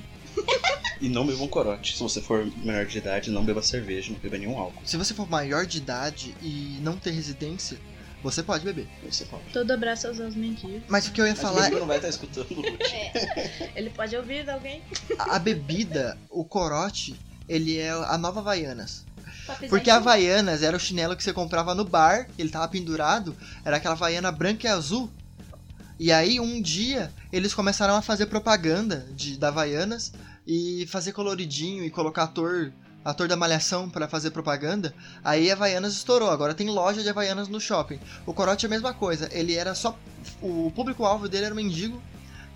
E 1.00 1.08
não 1.08 1.26
bebam 1.26 1.48
corote. 1.48 1.96
Se 1.96 2.02
você 2.02 2.20
for 2.22 2.46
menor 2.58 2.86
de 2.86 2.98
idade, 2.98 3.30
não 3.30 3.44
beba 3.44 3.60
cerveja, 3.60 4.12
não 4.12 4.18
beba 4.20 4.38
nenhum 4.38 4.56
álcool. 4.58 4.80
Se 4.84 4.96
você 4.96 5.12
for 5.12 5.28
maior 5.28 5.66
de 5.66 5.78
idade 5.78 6.34
e 6.40 6.78
não 6.80 6.96
ter 6.96 7.10
residência, 7.10 7.76
você 8.22 8.42
pode 8.42 8.64
beber. 8.64 8.88
Você 9.08 9.24
pode. 9.24 9.44
Todo 9.52 9.70
abraço 9.70 10.06
aos 10.06 10.18
meus 10.18 10.34
mendigos. 10.34 10.82
Mas 10.88 11.06
o 11.06 11.12
que 11.12 11.20
eu 11.20 11.26
ia 11.26 11.32
Mas 11.32 11.38
o 11.38 11.42
falar 11.42 11.60
Brasil 11.60 11.78
não 11.80 11.86
vai 11.86 11.96
estar 11.96 12.08
escutando, 12.08 12.54
Ruth. 12.54 12.80
Ele 13.74 13.90
pode 13.90 14.16
ouvir 14.16 14.44
de 14.44 14.50
alguém? 14.50 14.82
a 15.18 15.36
a 15.36 15.38
bebida, 15.38 16.18
o 16.28 16.44
corote, 16.44 17.18
ele 17.48 17.78
é 17.78 17.90
a 17.90 18.18
nova 18.18 18.40
Havaianas. 18.40 19.04
Apesar 19.48 19.68
Porque 19.68 19.90
a 19.90 19.96
Havaianas 19.96 20.62
era 20.62 20.76
o 20.76 20.80
chinelo 20.80 21.16
que 21.16 21.24
você 21.24 21.32
comprava 21.32 21.74
no 21.74 21.84
bar, 21.84 22.28
ele 22.38 22.50
tava 22.50 22.68
pendurado, 22.68 23.36
era 23.64 23.76
aquela 23.76 23.94
Havaiana 23.94 24.30
branca 24.30 24.66
e 24.66 24.70
azul. 24.70 25.10
E 25.98 26.12
aí, 26.12 26.40
um 26.40 26.62
dia, 26.62 27.12
eles 27.32 27.52
começaram 27.52 27.94
a 27.94 28.02
fazer 28.02 28.26
propaganda 28.26 29.06
de, 29.14 29.36
da 29.36 29.48
Havaianas 29.48 30.12
e 30.46 30.86
fazer 30.88 31.12
coloridinho 31.12 31.84
e 31.84 31.90
colocar 31.90 32.24
ator, 32.24 32.72
ator 33.04 33.28
da 33.28 33.36
malhação 33.36 33.88
pra 33.88 34.08
fazer 34.08 34.30
propaganda. 34.30 34.94
Aí 35.24 35.50
a 35.50 35.54
Havaianas 35.54 35.94
estourou, 35.94 36.30
agora 36.30 36.54
tem 36.54 36.68
loja 36.68 37.02
de 37.02 37.08
Havaianas 37.08 37.48
no 37.48 37.60
shopping. 37.60 37.98
O 38.26 38.34
corote 38.34 38.66
é 38.66 38.68
a 38.68 38.70
mesma 38.70 38.92
coisa, 38.92 39.28
ele 39.32 39.54
era 39.54 39.74
só. 39.74 39.98
O 40.40 40.70
público-alvo 40.74 41.28
dele 41.28 41.46
era 41.46 41.54
o 41.54 41.56
mendigo. 41.56 42.00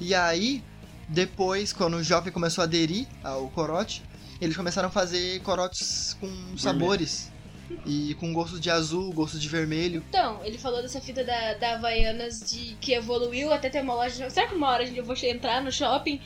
E 0.00 0.14
aí, 0.14 0.62
depois, 1.08 1.72
quando 1.72 1.94
o 1.94 2.02
jovem 2.02 2.32
começou 2.32 2.62
a 2.62 2.64
aderir 2.66 3.06
ao 3.22 3.48
corote, 3.48 4.02
eles 4.40 4.56
começaram 4.56 4.88
a 4.88 4.92
fazer 4.92 5.40
corotes 5.42 6.16
com 6.20 6.58
sabores. 6.58 7.32
E 7.86 8.14
com 8.20 8.30
gosto 8.34 8.60
de 8.60 8.70
azul, 8.70 9.10
gosto 9.12 9.38
de 9.38 9.48
vermelho. 9.48 10.04
Então, 10.10 10.38
ele 10.44 10.58
falou 10.58 10.82
dessa 10.82 11.00
fita 11.00 11.24
da, 11.24 11.54
da 11.54 11.74
Havaianas 11.76 12.40
de 12.40 12.76
que 12.78 12.92
evoluiu 12.92 13.50
até 13.52 13.70
ter 13.70 13.82
uma 13.82 13.94
loja. 13.94 14.28
Será 14.28 14.46
que 14.46 14.54
uma 14.54 14.68
hora 14.68 14.84
eu 14.86 15.02
vou 15.02 15.16
entrar 15.22 15.62
no 15.62 15.72
shopping? 15.72 16.20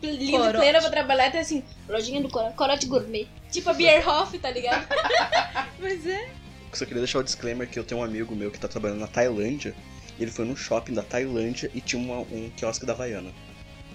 Linda, 0.00 0.38
Corote. 0.38 0.58
plena 0.58 0.80
pra 0.80 0.90
trabalhar, 0.90 1.30
tem 1.32 1.40
assim, 1.40 1.64
lojinha 1.88 2.20
do 2.20 2.28
corote, 2.28 2.54
corote 2.54 2.86
gourmet. 2.86 3.26
Tipo 3.54 3.70
a 3.70 3.72
Bierhoff, 3.72 4.36
tá 4.38 4.50
ligado? 4.50 4.84
Mas 5.78 6.04
é. 6.06 6.28
Só 6.72 6.84
queria 6.84 7.00
deixar 7.00 7.20
o 7.20 7.22
disclaimer 7.22 7.68
que 7.68 7.78
eu 7.78 7.84
tenho 7.84 8.00
um 8.00 8.04
amigo 8.04 8.34
meu 8.34 8.50
que 8.50 8.58
tá 8.58 8.66
trabalhando 8.66 8.98
na 8.98 9.06
Tailândia. 9.06 9.74
E 10.18 10.22
ele 10.22 10.30
foi 10.32 10.44
num 10.44 10.56
shopping 10.56 10.92
da 10.92 11.02
Tailândia 11.02 11.70
e 11.72 11.80
tinha 11.80 12.02
uma- 12.02 12.18
um 12.20 12.50
quiosque 12.56 12.84
da 12.84 12.92
Havaiana. 12.92 13.30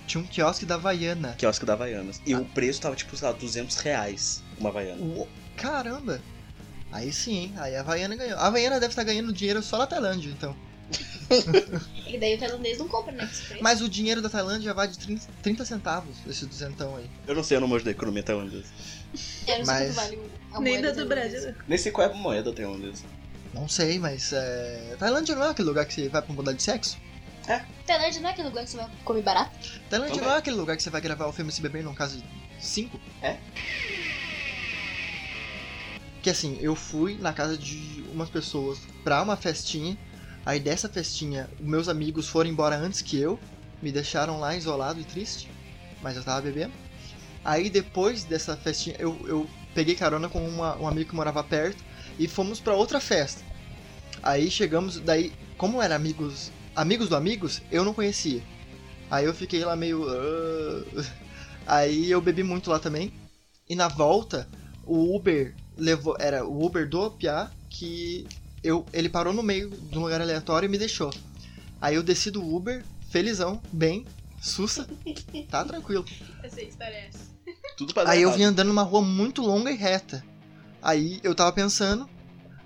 Tinha 0.07 0.24
um 0.24 0.26
quiosque 0.28 0.66
da 0.66 0.76
Havaiana. 0.76 1.36
Quiosque 1.38 1.66
da 1.66 1.74
Havaianas. 1.74 2.22
E 2.26 2.34
o 2.36 2.45
preço 2.45 2.80
tava 2.82 2.95
tipo, 2.95 3.16
sei 3.18 3.28
lá, 3.28 3.34
200 3.34 3.76
reais 3.78 4.41
uma 4.57 4.70
Havaiana. 4.70 5.01
Uou, 5.01 5.28
Caramba! 5.57 6.22
Aí 6.91 7.12
sim, 7.12 7.36
hein? 7.38 7.53
Aí 7.57 7.76
a 7.76 7.82
Havaiana 7.82 8.16
ganhou. 8.16 8.39
A 8.39 8.47
Havaiana 8.47 8.80
deve 8.80 8.91
estar 8.93 9.03
ganhando 9.03 9.32
dinheiro 9.34 9.62
só 9.62 9.78
na 9.78 9.86
Tailândia, 9.86 10.30
então. 10.30 10.55
E 12.07 12.18
daí 12.18 12.36
o 12.36 12.39
tailandês 12.39 12.80
não 12.80 12.88
compra, 12.88 13.12
né? 13.12 13.30
Mas 13.62 13.82
o 13.82 13.88
dinheiro 13.89 14.22
da 14.22 14.30
Tailândia 14.30 14.74
vai 14.74 14.88
de 14.88 14.97
30, 14.97 15.28
30 15.43 15.66
centavos, 15.66 16.16
esse 16.28 16.45
duzentão 16.47 16.95
aí. 16.95 17.07
Eu 17.28 17.36
não 17.36 17.43
sei, 17.43 17.57
eu 17.57 17.62
não 17.62 17.68
manjo 17.68 17.86
da 17.86 17.91
economia 17.91 18.24
tailandesa. 18.24 18.66
Eu 19.47 19.57
não 19.60 19.66
sei 19.66 19.66
mas- 19.66 19.95
vale 19.95 20.20
a 20.51 20.60
Nem 20.60 20.82
da 20.82 20.91
do. 20.91 21.05
Brasil. 21.05 21.55
Nem 21.68 21.78
sei 21.78 21.91
qual 21.91 22.07
é 22.07 22.12
a 22.12 22.16
moeda 22.16 22.51
tailandesa. 22.53 23.03
Não 23.53 23.68
sei, 23.68 23.97
mas 23.99 24.32
é... 24.32 24.95
Tailândia 24.99 25.36
não 25.36 25.43
é 25.45 25.49
aquele 25.49 25.68
lugar 25.68 25.86
que 25.86 25.93
você 25.93 26.07
vai 26.07 26.22
pra 26.22 26.34
mudar 26.34 26.53
de 26.53 26.62
sexo? 26.62 26.97
Tailândia 27.86 28.22
não 28.22 28.30
é 28.30 28.32
aquele 28.32 28.47
lugar 28.49 28.64
que 28.64 28.70
você 28.70 28.78
vai 28.78 28.88
comer 29.03 29.22
barato? 29.24 29.51
Tailândia 29.89 30.16
Também. 30.16 30.30
não 30.30 30.36
é 30.36 30.38
aquele 30.38 30.55
lugar 30.55 30.78
que 30.78 30.84
você 30.84 30.89
vai 30.91 31.01
gravar 31.01 31.26
o 31.26 31.34
filme 31.34 31.51
Se 31.51 31.62
Beber 31.62 31.84
num 31.84 31.95
caso 31.95 32.18
de 32.20 32.24
5? 32.60 32.99
É. 33.24 33.38
Que 36.22 36.30
assim, 36.30 36.57
eu 36.62 36.76
fui 36.76 37.18
na 37.18 37.34
casa 37.34 37.57
de 37.57 38.03
umas 38.12 38.30
pessoas 38.30 38.80
pra 39.03 39.22
uma 39.24 39.36
festinha. 39.38 39.97
Aí 40.45 40.60
dessa 40.60 40.88
festinha, 40.89 41.49
meus 41.60 41.88
amigos 41.89 42.28
foram 42.28 42.49
embora 42.49 42.76
antes 42.76 43.01
que 43.01 43.20
eu. 43.20 43.39
Me 43.82 43.91
deixaram 43.91 44.39
lá 44.39 44.55
isolado 44.55 44.99
e 44.99 45.03
triste. 45.03 45.49
Mas 46.01 46.18
eu 46.18 46.24
tava 46.24 46.41
bebendo. 46.41 46.74
Aí 47.44 47.70
depois 47.70 48.24
dessa 48.24 48.56
festinha, 48.58 48.96
eu, 49.00 49.20
eu 49.28 49.50
peguei 49.74 49.96
carona 49.96 50.28
com 50.30 50.46
uma- 50.48 50.78
um 50.78 50.88
amigo 50.88 51.10
que 51.10 51.16
morava 51.16 51.44
perto. 51.44 51.84
E 52.18 52.28
fomos 52.28 52.60
pra 52.60 52.74
outra 52.76 53.00
festa. 53.00 53.42
Aí 54.22 54.52
chegamos, 54.52 55.00
daí, 55.00 55.34
como 55.58 55.82
eram 55.82 55.96
amigos, 55.96 56.52
amigos 56.76 57.08
do 57.08 57.16
amigos, 57.16 57.62
eu 57.72 57.86
não 57.86 57.94
conhecia. 57.94 58.44
Aí 59.10 59.26
eu 59.26 59.34
fiquei 59.34 59.64
lá 59.64 59.76
meio. 59.76 60.06
"Ah". 60.10 61.04
Aí 61.66 62.10
eu 62.12 62.20
bebi 62.22 62.44
muito 62.44 62.70
lá 62.70 62.80
também. 62.80 63.14
E 63.70 63.76
na 63.76 63.88
volta, 63.88 64.48
o 64.86 65.16
Uber 65.16 65.56
levou. 65.78 66.16
Era 66.20 66.46
o 66.46 66.66
Uber 66.66 66.90
do 66.90 67.12
Piá 67.12 67.50
que 67.70 68.26
eu, 68.64 68.86
ele 68.92 69.08
parou 69.08 69.32
no 69.34 69.44
meio 69.44 69.70
de 69.70 69.98
um 69.98 70.02
lugar 70.02 70.20
aleatório 70.20 70.66
e 70.68 70.70
me 70.70 70.78
deixou. 70.78 71.14
Aí 71.80 71.96
eu 71.96 72.04
desci 72.04 72.30
do 72.32 72.44
Uber, 72.44 72.84
felizão, 73.10 73.62
bem, 73.72 74.06
sussa, 74.42 74.88
tá 75.50 75.64
tranquilo. 75.66 76.06
História 76.44 76.94
é 76.96 77.08
essa. 77.08 77.30
Tudo 77.78 77.94
pra 77.94 78.04
dar 78.04 78.12
Aí 78.12 78.22
eu 78.22 78.32
vim 78.32 78.44
andando 78.44 78.68
numa 78.68 78.84
rua 78.84 79.02
muito 79.02 79.42
longa 79.42 79.72
e 79.72 79.76
reta. 79.76 80.24
Aí 80.82 81.20
eu 81.24 81.36
tava 81.36 81.52
pensando. 81.52 82.10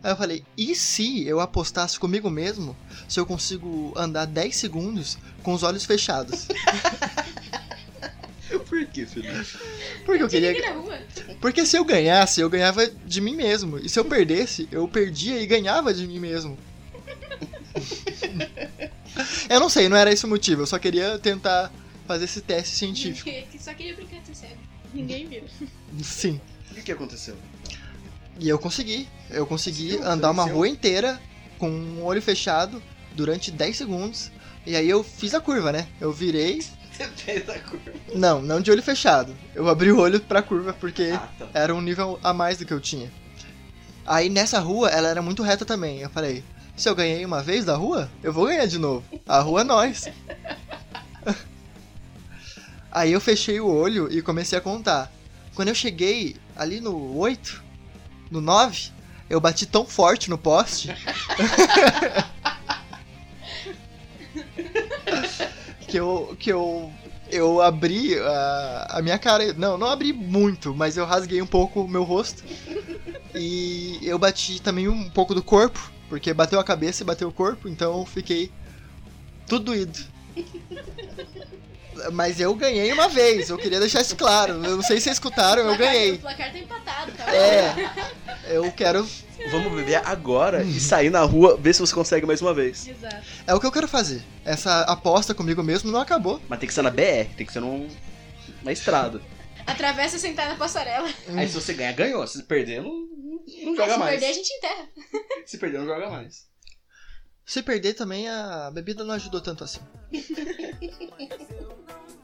Aí 0.04 0.12
eu 0.12 0.18
falei, 0.18 0.44
e 0.58 0.76
se 0.76 1.26
eu 1.26 1.40
apostasse 1.40 1.98
comigo 1.98 2.30
mesmo 2.30 2.76
se 3.08 3.20
eu 3.20 3.26
consigo 3.26 3.94
andar 3.96 4.26
10 4.26 4.56
segundos 4.56 5.18
com 5.42 5.54
os 5.54 5.64
olhos 5.64 5.86
fechados? 5.86 6.48
Por 8.68 8.86
que, 8.88 9.06
filho? 9.06 9.30
Porque 10.06 10.24
eu 10.24 10.28
queria. 10.28 10.52
ninguém 10.52 10.70
na 10.70 10.76
rua. 10.76 11.00
Porque 11.40 11.66
se 11.66 11.78
eu 11.78 11.86
ganhasse, 11.86 12.42
eu 12.42 12.50
ganhava 12.50 12.86
de 12.88 13.22
mim 13.22 13.36
mesmo. 13.36 13.78
E 13.78 13.88
se 13.88 14.00
eu 14.00 14.06
perdesse, 14.06 14.68
eu 14.72 14.88
perdia 14.88 15.40
e 15.40 15.46
ganhava 15.46 15.94
de 15.94 16.08
mim 16.08 16.20
mesmo. 16.20 16.58
Eu 19.54 19.60
não 19.60 19.70
sei, 19.70 19.88
não 19.90 19.98
era 19.98 20.12
esse 20.12 20.26
o 20.26 20.28
motivo. 20.30 20.62
Eu 20.64 20.68
só 20.68 20.78
queria 20.80 21.18
tentar 21.20 21.72
fazer 22.08 22.26
esse 22.26 22.42
teste 22.42 22.76
científico. 22.76 23.30
Que 23.52 23.62
só 23.62 23.74
queria 23.74 23.96
brincar 23.96 24.20
de 24.22 24.28
ser 24.28 24.36
cego. 24.36 24.58
Ninguém 24.94 25.28
viu. 25.28 25.44
Sim. 26.04 26.40
O 26.72 26.76
que, 26.76 26.92
aconteceu? 26.92 27.36
E 28.40 28.50
eu 28.50 28.58
consegui. 28.60 29.08
Eu 29.30 29.46
consegui 29.46 29.90
Conseguiu? 29.92 30.08
andar 30.12 30.32
uma 30.32 30.44
rua 30.46 30.68
inteira 30.68 31.22
com 31.60 31.70
um 31.70 32.04
olho 32.04 32.22
fechado 32.22 32.82
durante 33.16 33.52
10 33.52 33.78
segundos. 33.78 34.32
E 34.66 34.76
aí 34.76 34.90
eu 34.90 35.04
fiz 35.04 35.34
a 35.34 35.40
curva, 35.40 35.72
né? 35.72 35.88
Eu 36.02 36.12
virei. 36.12 36.62
Você 36.92 37.08
fez 37.16 37.50
a 37.50 37.60
curva. 37.60 37.92
Não, 38.16 38.42
não 38.42 38.60
de 38.62 38.72
olho 38.72 38.82
fechado. 38.84 39.36
Eu 39.56 39.68
abri 39.68 39.92
o 39.92 40.00
olho 40.00 40.20
pra 40.20 40.42
curva 40.42 40.74
porque 40.74 41.12
Ah, 41.14 41.28
tá. 41.40 41.48
era 41.54 41.74
um 41.74 41.82
nível 41.82 42.20
a 42.24 42.34
mais 42.34 42.58
do 42.58 42.66
que 42.66 42.74
eu 42.74 42.80
tinha. 42.82 43.12
Aí 44.06 44.30
nessa 44.30 44.60
rua, 44.60 44.90
ela 44.90 45.08
era 45.10 45.22
muito 45.22 45.44
reta 45.44 45.64
também. 45.66 46.00
Eu 46.02 46.10
falei, 46.10 46.44
se 46.76 46.90
eu 46.90 46.96
ganhei 46.96 47.24
uma 47.26 47.42
vez 47.42 47.66
da 47.66 47.76
rua, 47.76 48.10
eu 48.22 48.34
vou 48.34 48.48
ganhar 48.48 48.66
de 48.66 48.78
novo. 48.78 49.04
A 49.28 49.40
rua 49.40 49.62
é 49.62 49.64
nós. 49.64 50.08
Aí 52.92 53.12
eu 53.12 53.22
fechei 53.22 53.60
o 53.60 53.68
olho 53.68 54.12
e 54.12 54.22
comecei 54.22 54.58
a 54.58 54.62
contar. 54.62 55.12
Quando 55.56 55.70
eu 55.70 55.76
cheguei 55.76 56.36
ali 56.56 56.80
no 56.80 57.18
8, 57.18 57.64
no 58.32 58.42
9, 58.42 58.92
eu 59.30 59.40
bati 59.40 59.66
tão 59.66 59.86
forte 59.86 60.30
no 60.30 60.38
poste. 60.38 60.90
que 65.88 66.00
eu, 66.00 66.36
que 66.40 66.52
eu, 66.52 66.92
eu 67.32 67.62
abri 67.62 68.18
a, 68.20 68.88
a 68.98 69.02
minha 69.02 69.20
cara. 69.20 69.54
Não, 69.54 69.78
não 69.78 69.88
abri 69.88 70.12
muito, 70.12 70.74
mas 70.74 70.98
eu 70.98 71.06
rasguei 71.06 71.40
um 71.40 71.48
pouco 71.48 71.82
o 71.82 71.88
meu 71.88 72.04
rosto. 72.04 72.44
E 73.36 74.00
eu 74.02 74.18
bati 74.18 74.60
também 74.60 74.88
um 74.88 75.08
pouco 75.10 75.36
do 75.36 75.44
corpo, 75.44 75.93
porque 76.14 76.32
bateu 76.32 76.60
a 76.60 76.64
cabeça 76.64 77.02
e 77.02 77.06
bateu 77.06 77.28
o 77.28 77.32
corpo, 77.32 77.68
então 77.68 77.98
eu 77.98 78.06
fiquei 78.06 78.52
tudo 79.48 79.66
doído. 79.66 80.00
Mas 82.14 82.40
eu 82.40 82.54
ganhei 82.54 82.92
uma 82.92 83.10
vez, 83.10 83.50
eu 83.50 83.58
queria 83.58 83.80
deixar 83.80 84.02
isso 84.02 84.16
claro. 84.16 84.54
Eu 84.64 84.76
não 84.76 84.84
sei 84.84 84.98
se 84.98 85.06
vocês 85.06 85.16
escutaram, 85.16 85.64
eu 85.64 85.76
ganhei. 85.76 86.14
O 86.14 86.20
placar 86.20 86.52
tá 86.52 86.60
empatado, 86.60 87.12
tá? 87.14 87.36
É, 87.36 87.90
eu 88.46 88.72
quero. 88.72 89.08
Vamos 89.50 89.74
beber 89.74 90.02
agora 90.06 90.64
e 90.64 90.80
sair 90.80 91.10
na 91.10 91.22
rua, 91.22 91.58
ver 91.60 91.74
se 91.74 91.80
você 91.80 91.94
consegue 91.96 92.28
mais 92.28 92.44
uma 92.44 92.54
vez. 92.54 92.88
Exato. 92.88 93.26
É 93.48 93.54
o 93.56 93.60
que 93.60 93.66
eu 93.66 93.72
quero 93.72 93.88
fazer. 93.88 94.22
Essa 94.46 94.82
aposta 94.82 95.34
comigo 95.34 95.64
mesmo 95.64 95.92
não 95.92 96.00
acabou. 96.00 96.40
Mas 96.48 96.60
tem 96.60 96.68
que 96.68 96.74
ser 96.76 96.84
na 96.84 96.92
BR, 96.92 97.34
tem 97.36 97.46
que 97.46 97.54
ser 97.54 97.60
num, 97.60 97.88
na 98.62 98.72
estrada. 98.72 99.20
Atravessa 99.66 100.18
e 100.18 100.20
sentar 100.20 100.50
na 100.50 100.56
passarela. 100.56 101.10
Aí 101.36 101.48
se 101.48 101.56
você 101.56 101.74
ganhar, 101.74 101.94
ganhou. 101.94 102.26
Se 102.28 102.44
perder, 102.44 102.82
não, 102.82 102.92
não 103.64 103.76
joga 103.76 103.94
se 103.94 104.00
mais. 104.00 104.12
perder, 104.12 104.26
a 104.26 104.34
gente 104.34 104.54
enterra. 104.54 104.90
Se 105.46 105.58
perder, 105.58 105.78
não 105.80 105.86
joga 105.86 106.10
mais. 106.10 106.48
Se 107.46 107.62
perder 107.62 107.94
também, 107.94 108.30
a 108.30 108.72
bebida 108.72 109.04
não 109.04 109.14
ajudou 109.16 109.42
tanto 109.42 109.64
assim. 109.64 109.80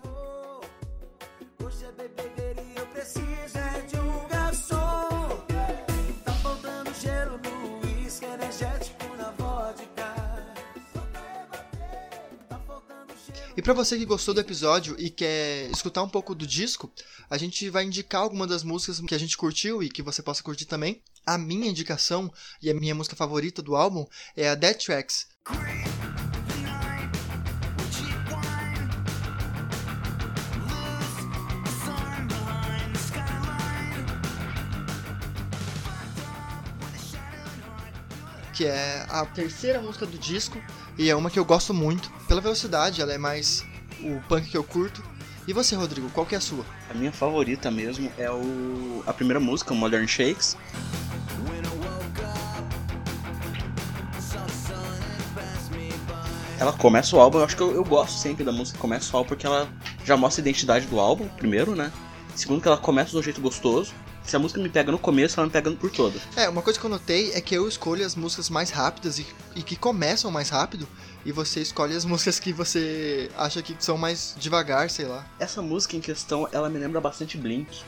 E 13.59 13.61
pra 13.61 13.73
você 13.73 13.97
que 13.97 14.05
gostou 14.05 14.33
do 14.33 14.39
episódio 14.39 14.95
e 14.97 15.09
quer 15.09 15.69
escutar 15.69 16.01
um 16.01 16.07
pouco 16.07 16.33
do 16.33 16.47
disco, 16.47 16.89
a 17.29 17.37
gente 17.37 17.69
vai 17.69 17.83
indicar 17.83 18.21
algumas 18.21 18.47
das 18.47 18.63
músicas 18.63 19.01
que 19.01 19.13
a 19.13 19.17
gente 19.17 19.35
curtiu 19.35 19.83
e 19.83 19.89
que 19.89 20.01
você 20.01 20.23
possa 20.23 20.41
curtir 20.41 20.63
também. 20.63 21.01
A 21.25 21.37
minha 21.37 21.67
indicação 21.67 22.31
e 22.61 22.69
a 22.69 22.73
minha 22.73 22.95
música 22.95 23.17
favorita 23.17 23.61
do 23.61 23.75
álbum 23.75 24.07
é 24.33 24.47
a 24.47 24.55
Dead 24.55 24.77
Tracks. 24.77 25.27
que 38.53 38.65
é 38.65 39.05
a 39.09 39.25
terceira 39.25 39.81
música 39.81 40.05
do 40.05 40.17
disco 40.17 40.61
e 40.97 41.09
é 41.09 41.15
uma 41.15 41.29
que 41.29 41.39
eu 41.39 41.45
gosto 41.45 41.73
muito 41.73 42.18
pela 42.29 42.39
velocidade, 42.39 43.01
ela 43.01 43.11
é 43.11 43.17
mais 43.17 43.65
o 44.01 44.21
punk 44.29 44.51
que 44.51 44.55
eu 44.55 44.63
curto. 44.63 45.03
E 45.47 45.51
você, 45.51 45.75
Rodrigo, 45.75 46.11
qual 46.11 46.27
que 46.27 46.35
é 46.35 46.37
a 46.37 46.41
sua? 46.41 46.63
A 46.87 46.93
minha 46.93 47.11
favorita 47.11 47.71
mesmo 47.71 48.11
é 48.19 48.29
o 48.29 49.03
a 49.07 49.11
primeira 49.11 49.39
música, 49.39 49.73
Modern 49.73 50.05
Shakes. 50.05 50.55
Ela 56.59 56.73
começa 56.73 57.15
o 57.15 57.19
álbum, 57.19 57.39
eu 57.39 57.45
acho 57.45 57.55
que 57.55 57.63
eu, 57.63 57.73
eu 57.73 57.83
gosto 57.83 58.19
sempre 58.19 58.43
da 58.43 58.51
música 58.51 58.77
que 58.77 58.81
começa 58.81 59.11
o 59.11 59.17
álbum 59.17 59.29
porque 59.29 59.47
ela 59.47 59.67
já 60.05 60.15
mostra 60.15 60.41
a 60.41 60.43
identidade 60.43 60.85
do 60.85 60.99
álbum, 60.99 61.27
primeiro, 61.29 61.75
né? 61.75 61.91
Segundo 62.35 62.61
que 62.61 62.67
ela 62.67 62.77
começa 62.77 63.11
de 63.11 63.17
um 63.17 63.23
jeito 63.23 63.41
gostoso. 63.41 63.91
Se 64.23 64.35
a 64.35 64.39
música 64.39 64.61
me 64.61 64.69
pega 64.69 64.91
no 64.91 64.99
começo, 64.99 65.39
ela 65.39 65.47
me 65.47 65.51
pega 65.51 65.71
por 65.71 65.89
todo. 65.89 66.19
É, 66.35 66.47
uma 66.47 66.61
coisa 66.61 66.79
que 66.79 66.85
eu 66.85 66.89
notei 66.89 67.31
é 67.33 67.41
que 67.41 67.55
eu 67.55 67.67
escolho 67.67 68.05
as 68.05 68.15
músicas 68.15 68.49
mais 68.49 68.69
rápidas 68.69 69.17
e, 69.17 69.25
e 69.55 69.63
que 69.63 69.75
começam 69.75 70.29
mais 70.29 70.49
rápido, 70.49 70.87
e 71.25 71.31
você 71.31 71.61
escolhe 71.61 71.95
as 71.95 72.05
músicas 72.05 72.39
que 72.39 72.53
você 72.53 73.31
acha 73.35 73.61
que 73.63 73.75
são 73.79 73.97
mais 73.97 74.35
devagar, 74.37 74.89
sei 74.89 75.05
lá. 75.05 75.25
Essa 75.39 75.61
música 75.61 75.95
em 75.95 76.01
questão, 76.01 76.47
ela 76.51 76.69
me 76.69 76.77
lembra 76.77 77.01
bastante 77.01 77.37
Blink. 77.37 77.81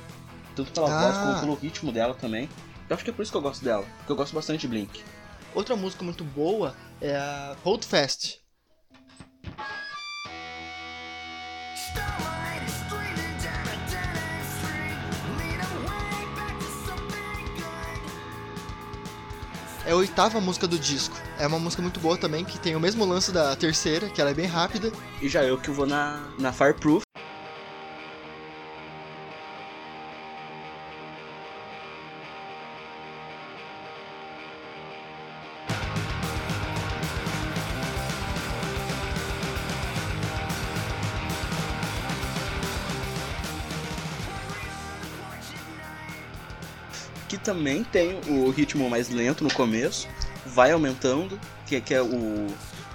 Tanto 0.56 0.72
pela 0.72 0.88
Ah. 0.90 1.02
voz 1.12 1.18
como 1.18 1.40
pelo 1.42 1.56
ritmo 1.56 1.92
dela 1.92 2.14
também. 2.14 2.50
Eu 2.90 2.96
acho 2.96 3.04
que 3.06 3.10
é 3.12 3.14
por 3.14 3.22
isso 3.22 3.32
que 3.32 3.38
eu 3.38 3.42
gosto 3.42 3.64
dela, 3.64 3.86
porque 4.00 4.12
eu 4.12 4.16
gosto 4.16 4.34
bastante 4.34 4.62
de 4.62 4.68
Blink. 4.68 5.02
Outra 5.54 5.76
música 5.76 6.04
muito 6.04 6.24
boa 6.24 6.76
é 7.00 7.16
a 7.16 7.56
Hold 7.64 7.86
Fast. 7.86 8.42
Starlight 11.76 12.31
É 19.86 19.92
a 19.92 19.96
oitava 19.96 20.40
música 20.40 20.68
do 20.68 20.78
disco. 20.78 21.16
É 21.40 21.48
uma 21.48 21.60
música 21.60 21.82
muito 21.82 22.00
boa 22.00 22.18
também, 22.18 22.46
que 22.46 22.60
tem 22.60 22.76
o 22.76 22.80
mesmo 22.80 23.04
lance 23.04 23.32
da 23.32 23.56
terceira, 23.56 24.10
que 24.10 24.22
ela 24.22 24.30
é 24.30 24.34
bem 24.34 24.46
rápida. 24.46 24.92
E 25.22 25.28
já 25.28 25.44
eu 25.44 25.58
que 25.58 25.72
vou 25.72 25.88
na, 25.88 26.22
na 26.38 26.54
Fireproof. 26.54 27.04
Também 47.44 47.84
tem 47.84 48.20
o 48.28 48.50
ritmo 48.50 48.90
mais 48.90 49.10
lento 49.10 49.44
no 49.44 49.54
começo, 49.54 50.08
vai 50.46 50.72
aumentando, 50.72 51.40
que, 51.66 51.80
que 51.82 51.94
é 51.94 52.02
o 52.02 52.48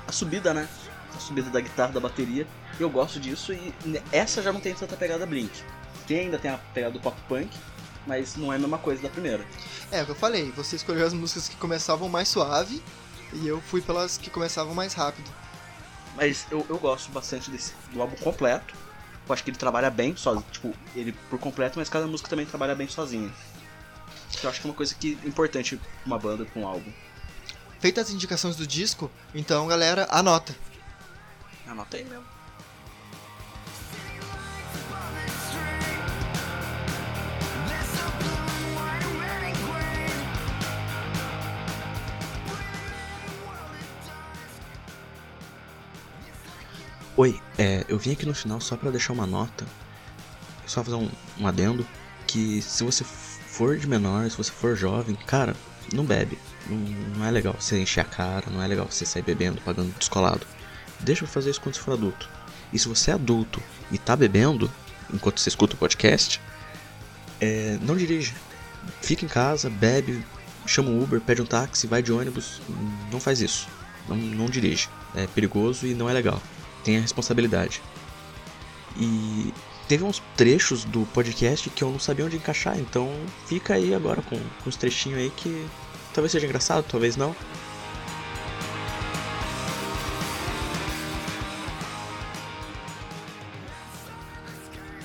a 0.07 0.13
subida, 0.13 0.55
né? 0.55 0.69
A 1.15 1.19
subida 1.19 1.51
da 1.51 1.61
guitarra, 1.61 1.93
da 1.93 2.01
bateria. 2.01 2.47
Eu 2.79 2.89
gosto 2.91 3.19
disso 3.19 3.53
e 3.53 3.75
essa 4.13 4.43
já 4.43 4.53
não 4.53 4.61
tem 4.61 4.75
tanta 4.75 4.97
pegada 4.97 5.27
Blink. 5.27 5.51
Tem 6.07 6.21
ainda 6.21 6.39
tem 6.39 6.51
a 6.51 6.59
pegada 6.59 6.93
do 6.93 7.01
pop 7.01 7.17
punk, 7.29 7.51
mas 8.07 8.37
não 8.37 8.53
é 8.53 8.57
a 8.57 8.59
mesma 8.59 8.79
coisa 8.79 9.03
da 9.03 9.09
primeira. 9.09 9.45
É, 9.91 10.03
o 10.03 10.05
que 10.05 10.13
eu 10.13 10.17
falei, 10.17 10.51
você 10.53 10.77
escolheu 10.77 11.07
as 11.07 11.13
músicas 11.13 11.49
que 11.49 11.57
começavam 11.57 12.09
mais 12.09 12.29
suave 12.29 12.83
e 13.33 13.47
eu 13.47 13.61
fui 13.61 13.81
pelas 13.81 14.17
que 14.17 14.31
começavam 14.31 14.75
mais 14.75 14.95
rápido. 14.95 15.29
Mas 16.15 16.47
eu, 16.51 16.65
eu 16.69 16.79
gosto 16.79 17.11
bastante 17.11 17.51
desse, 17.51 17.73
do 17.93 18.01
álbum 18.01 18.17
completo. 18.17 18.75
Eu 19.29 19.33
acho 19.33 19.43
que 19.43 19.51
ele 19.51 19.59
trabalha 19.59 19.91
bem, 19.91 20.17
só, 20.17 20.41
tipo, 20.53 20.73
ele 20.95 21.13
por 21.29 21.39
completo, 21.39 21.79
mas 21.79 21.89
cada 21.89 22.07
música 22.07 22.31
também 22.31 22.47
trabalha 22.47 22.75
bem 22.75 22.87
sozinha. 22.87 23.31
Eu 24.43 24.51
acho 24.51 24.61
que 24.61 24.67
é 24.67 24.71
uma 24.71 24.77
coisa 24.77 24.95
que 24.95 25.19
é 25.25 25.29
importante 25.29 25.81
uma 26.05 26.19
banda, 26.19 26.45
pra 26.45 26.61
um 26.61 26.67
álbum. 26.67 26.93
Feitas 27.81 28.09
as 28.09 28.13
indicações 28.13 28.57
do 28.57 28.67
disco, 28.67 29.11
então 29.35 29.67
galera, 29.67 30.07
anota. 30.11 30.55
Anota 31.67 31.97
aí 31.97 32.05
mesmo. 32.05 32.37
Oi, 47.17 47.41
é, 47.57 47.83
eu 47.89 47.99
vim 47.99 48.13
aqui 48.13 48.27
no 48.27 48.35
final 48.35 48.61
só 48.61 48.77
pra 48.77 48.91
deixar 48.91 49.15
uma 49.15 49.27
nota, 49.27 49.67
só 50.67 50.85
fazer 50.85 50.97
um, 50.97 51.11
um 51.39 51.47
adendo, 51.47 51.87
que 52.27 52.61
se 52.61 52.85
você 52.85 53.05
for 53.57 53.77
de 53.77 53.87
menor, 53.87 54.31
se 54.31 54.37
você 54.37 54.51
for 54.51 54.77
jovem, 54.77 55.17
cara, 55.27 55.55
não 55.93 56.05
bebe. 56.05 56.39
Não, 56.69 56.77
não 57.19 57.25
é 57.25 57.31
legal 57.31 57.55
você 57.59 57.81
encher 57.81 58.01
a 58.01 58.05
cara, 58.05 58.51
não 58.51 58.63
é 58.63 58.67
legal 58.67 58.87
você 58.91 59.07
sair 59.07 59.23
bebendo, 59.23 59.61
pagando 59.63 59.97
descolado. 59.99 60.47
Deixa 61.01 61.25
eu 61.25 61.29
fazer 61.29 61.51
isso 61.51 61.61
quando 61.61 61.75
você 61.75 61.81
for 61.81 61.93
adulto. 61.93 62.29
E 62.73 62.79
se 62.79 62.89
você 62.89 63.11
é 63.11 63.15
adulto 63.15 63.63
e 63.91 63.99
tá 63.99 64.17
bebendo, 64.17 64.71
enquanto 65.13 65.41
você 65.41 65.49
escuta 65.49 65.75
o 65.75 65.79
podcast, 65.79 66.41
é, 67.41 67.79
não 67.83 67.97
dirija. 67.97 68.35
Fica 69.01 69.25
em 69.25 69.29
casa, 69.29 69.71
bebe, 69.71 70.25
chama 70.67 70.91
um 70.91 71.03
Uber, 71.03 71.21
pede 71.21 71.43
um 71.43 71.47
táxi, 71.47 71.87
vai 71.87 72.03
de 72.03 72.13
ônibus. 72.13 72.61
Não 73.11 73.21
faz 73.21 73.41
isso. 73.41 73.69
Não, 74.09 74.17
não 74.17 74.47
dirige. 74.47 74.89
É 75.15 75.27
perigoso 75.29 75.87
e 75.87 75.95
não 75.95 76.09
é 76.09 76.13
legal 76.13 76.41
tenha 76.87 77.01
responsabilidade. 77.01 77.83
E 78.97 79.53
teve 79.89 80.05
uns 80.05 80.23
trechos 80.37 80.85
do 80.85 81.07
podcast 81.07 81.71
que 81.71 81.83
eu 81.83 81.91
não 81.91 81.99
sabia 81.99 82.25
onde 82.25 82.37
encaixar, 82.37 82.79
então 82.79 83.09
fica 83.47 83.75
aí 83.75 83.95
agora 83.95 84.21
com, 84.23 84.37
com 84.37 84.69
os 84.69 84.77
trechinhos 84.77 85.19
aí 85.19 85.31
que 85.31 85.67
talvez 86.13 86.33
seja 86.33 86.47
engraçado, 86.47 86.85
talvez 86.89 87.17
não. 87.17 87.35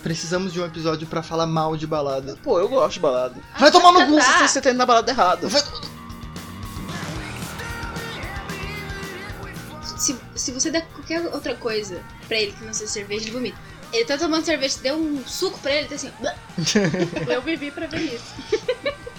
Precisamos 0.01 0.51
de 0.51 0.59
um 0.59 0.65
episódio 0.65 1.05
pra 1.05 1.21
falar 1.21 1.45
mal 1.45 1.77
de 1.77 1.85
balada. 1.85 2.35
Pô, 2.41 2.59
eu 2.59 2.67
gosto 2.67 2.95
de 2.95 2.99
balada. 3.01 3.39
Vai 3.59 3.71
tomar 3.71 3.91
no 3.91 4.07
cu! 4.07 4.17
tá. 4.17 4.39
Você, 4.39 4.47
você 4.47 4.61
tá 4.61 4.71
indo 4.71 4.77
na 4.77 4.85
balada 4.85 5.11
errada. 5.11 5.47
Se, 9.95 10.17
se 10.35 10.51
você 10.51 10.71
der 10.71 10.87
qualquer 10.87 11.21
outra 11.27 11.53
coisa 11.53 12.01
pra 12.27 12.35
ele 12.35 12.51
que 12.51 12.65
não 12.65 12.73
seja 12.73 12.91
cerveja, 12.91 13.25
ele 13.25 13.31
vomita. 13.31 13.70
Ele 13.93 14.05
tá 14.05 14.17
tomando 14.17 14.45
cerveja, 14.45 14.77
deu 14.81 14.95
um 14.97 15.25
suco 15.27 15.59
pra 15.59 15.73
ele, 15.75 15.87
tá 15.87 15.95
assim. 15.95 16.11
Eu 17.27 17.41
vivi 17.41 17.71
pra 17.71 17.87
ver 17.87 18.01
isso. 18.15 18.33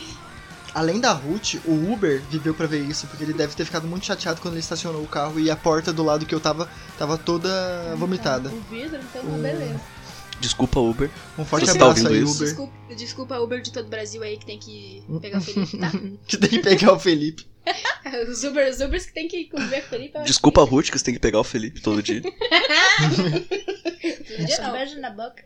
Além 0.74 0.98
da 1.00 1.12
Ruth, 1.12 1.56
o 1.66 1.92
Uber 1.92 2.22
viveu 2.30 2.54
pra 2.54 2.66
ver 2.66 2.80
isso, 2.82 3.06
porque 3.06 3.22
ele 3.22 3.34
deve 3.34 3.54
ter 3.54 3.64
ficado 3.66 3.86
muito 3.86 4.06
chateado 4.06 4.40
quando 4.40 4.54
ele 4.54 4.60
estacionou 4.60 5.02
o 5.02 5.06
carro 5.06 5.38
e 5.38 5.50
a 5.50 5.56
porta 5.56 5.92
do 5.92 6.02
lado 6.02 6.24
que 6.24 6.34
eu 6.34 6.40
tava 6.40 6.66
tava 6.98 7.18
toda 7.18 7.94
vomitada. 7.96 8.48
O 8.48 8.60
vidro, 8.70 8.98
então, 8.98 9.22
Hum. 9.22 9.42
beleza. 9.42 9.78
Desculpa, 10.40 10.80
Uber. 10.80 11.10
Um 11.38 11.44
forte 11.44 11.66
Você 11.66 11.78
tá 11.78 11.84
abraço 11.84 12.00
ouvindo 12.08 12.08
aí, 12.08 12.22
isso? 12.24 12.34
Uber. 12.36 12.46
desculpa, 12.48 12.94
desculpa 12.96 13.38
Uber 13.38 13.60
de 13.60 13.70
todo 13.70 13.84
o 13.86 13.88
Brasil 13.90 14.22
aí 14.22 14.38
que 14.38 14.46
tem 14.46 14.58
que 14.58 15.04
pegar 15.20 15.38
o 15.38 15.40
Felipe, 15.44 15.76
tá? 15.78 15.90
Que 16.26 16.36
tem 16.38 16.48
que 16.48 16.58
pegar 16.60 16.92
o 16.94 16.98
Felipe. 16.98 17.46
Os, 18.28 18.42
Uber, 18.44 18.68
os 18.68 18.80
Ubers 18.80 19.06
que 19.06 19.12
tem 19.12 19.28
que 19.28 19.44
conviver 19.44 19.80
com 19.82 19.86
o 19.86 19.90
Felipe. 19.90 20.18
acho 20.18 20.26
Desculpa, 20.26 20.62
Ruth, 20.62 20.90
que 20.90 20.98
você 20.98 21.04
tem 21.04 21.14
que 21.14 21.20
pegar 21.20 21.40
o 21.40 21.44
Felipe 21.44 21.80
todo 21.80 22.02
dia. 22.02 22.22
Todo 24.32 24.46
dia 24.46 24.58
não. 24.60 24.72
Beijo 24.72 25.00
na 25.00 25.10
boca. 25.10 25.44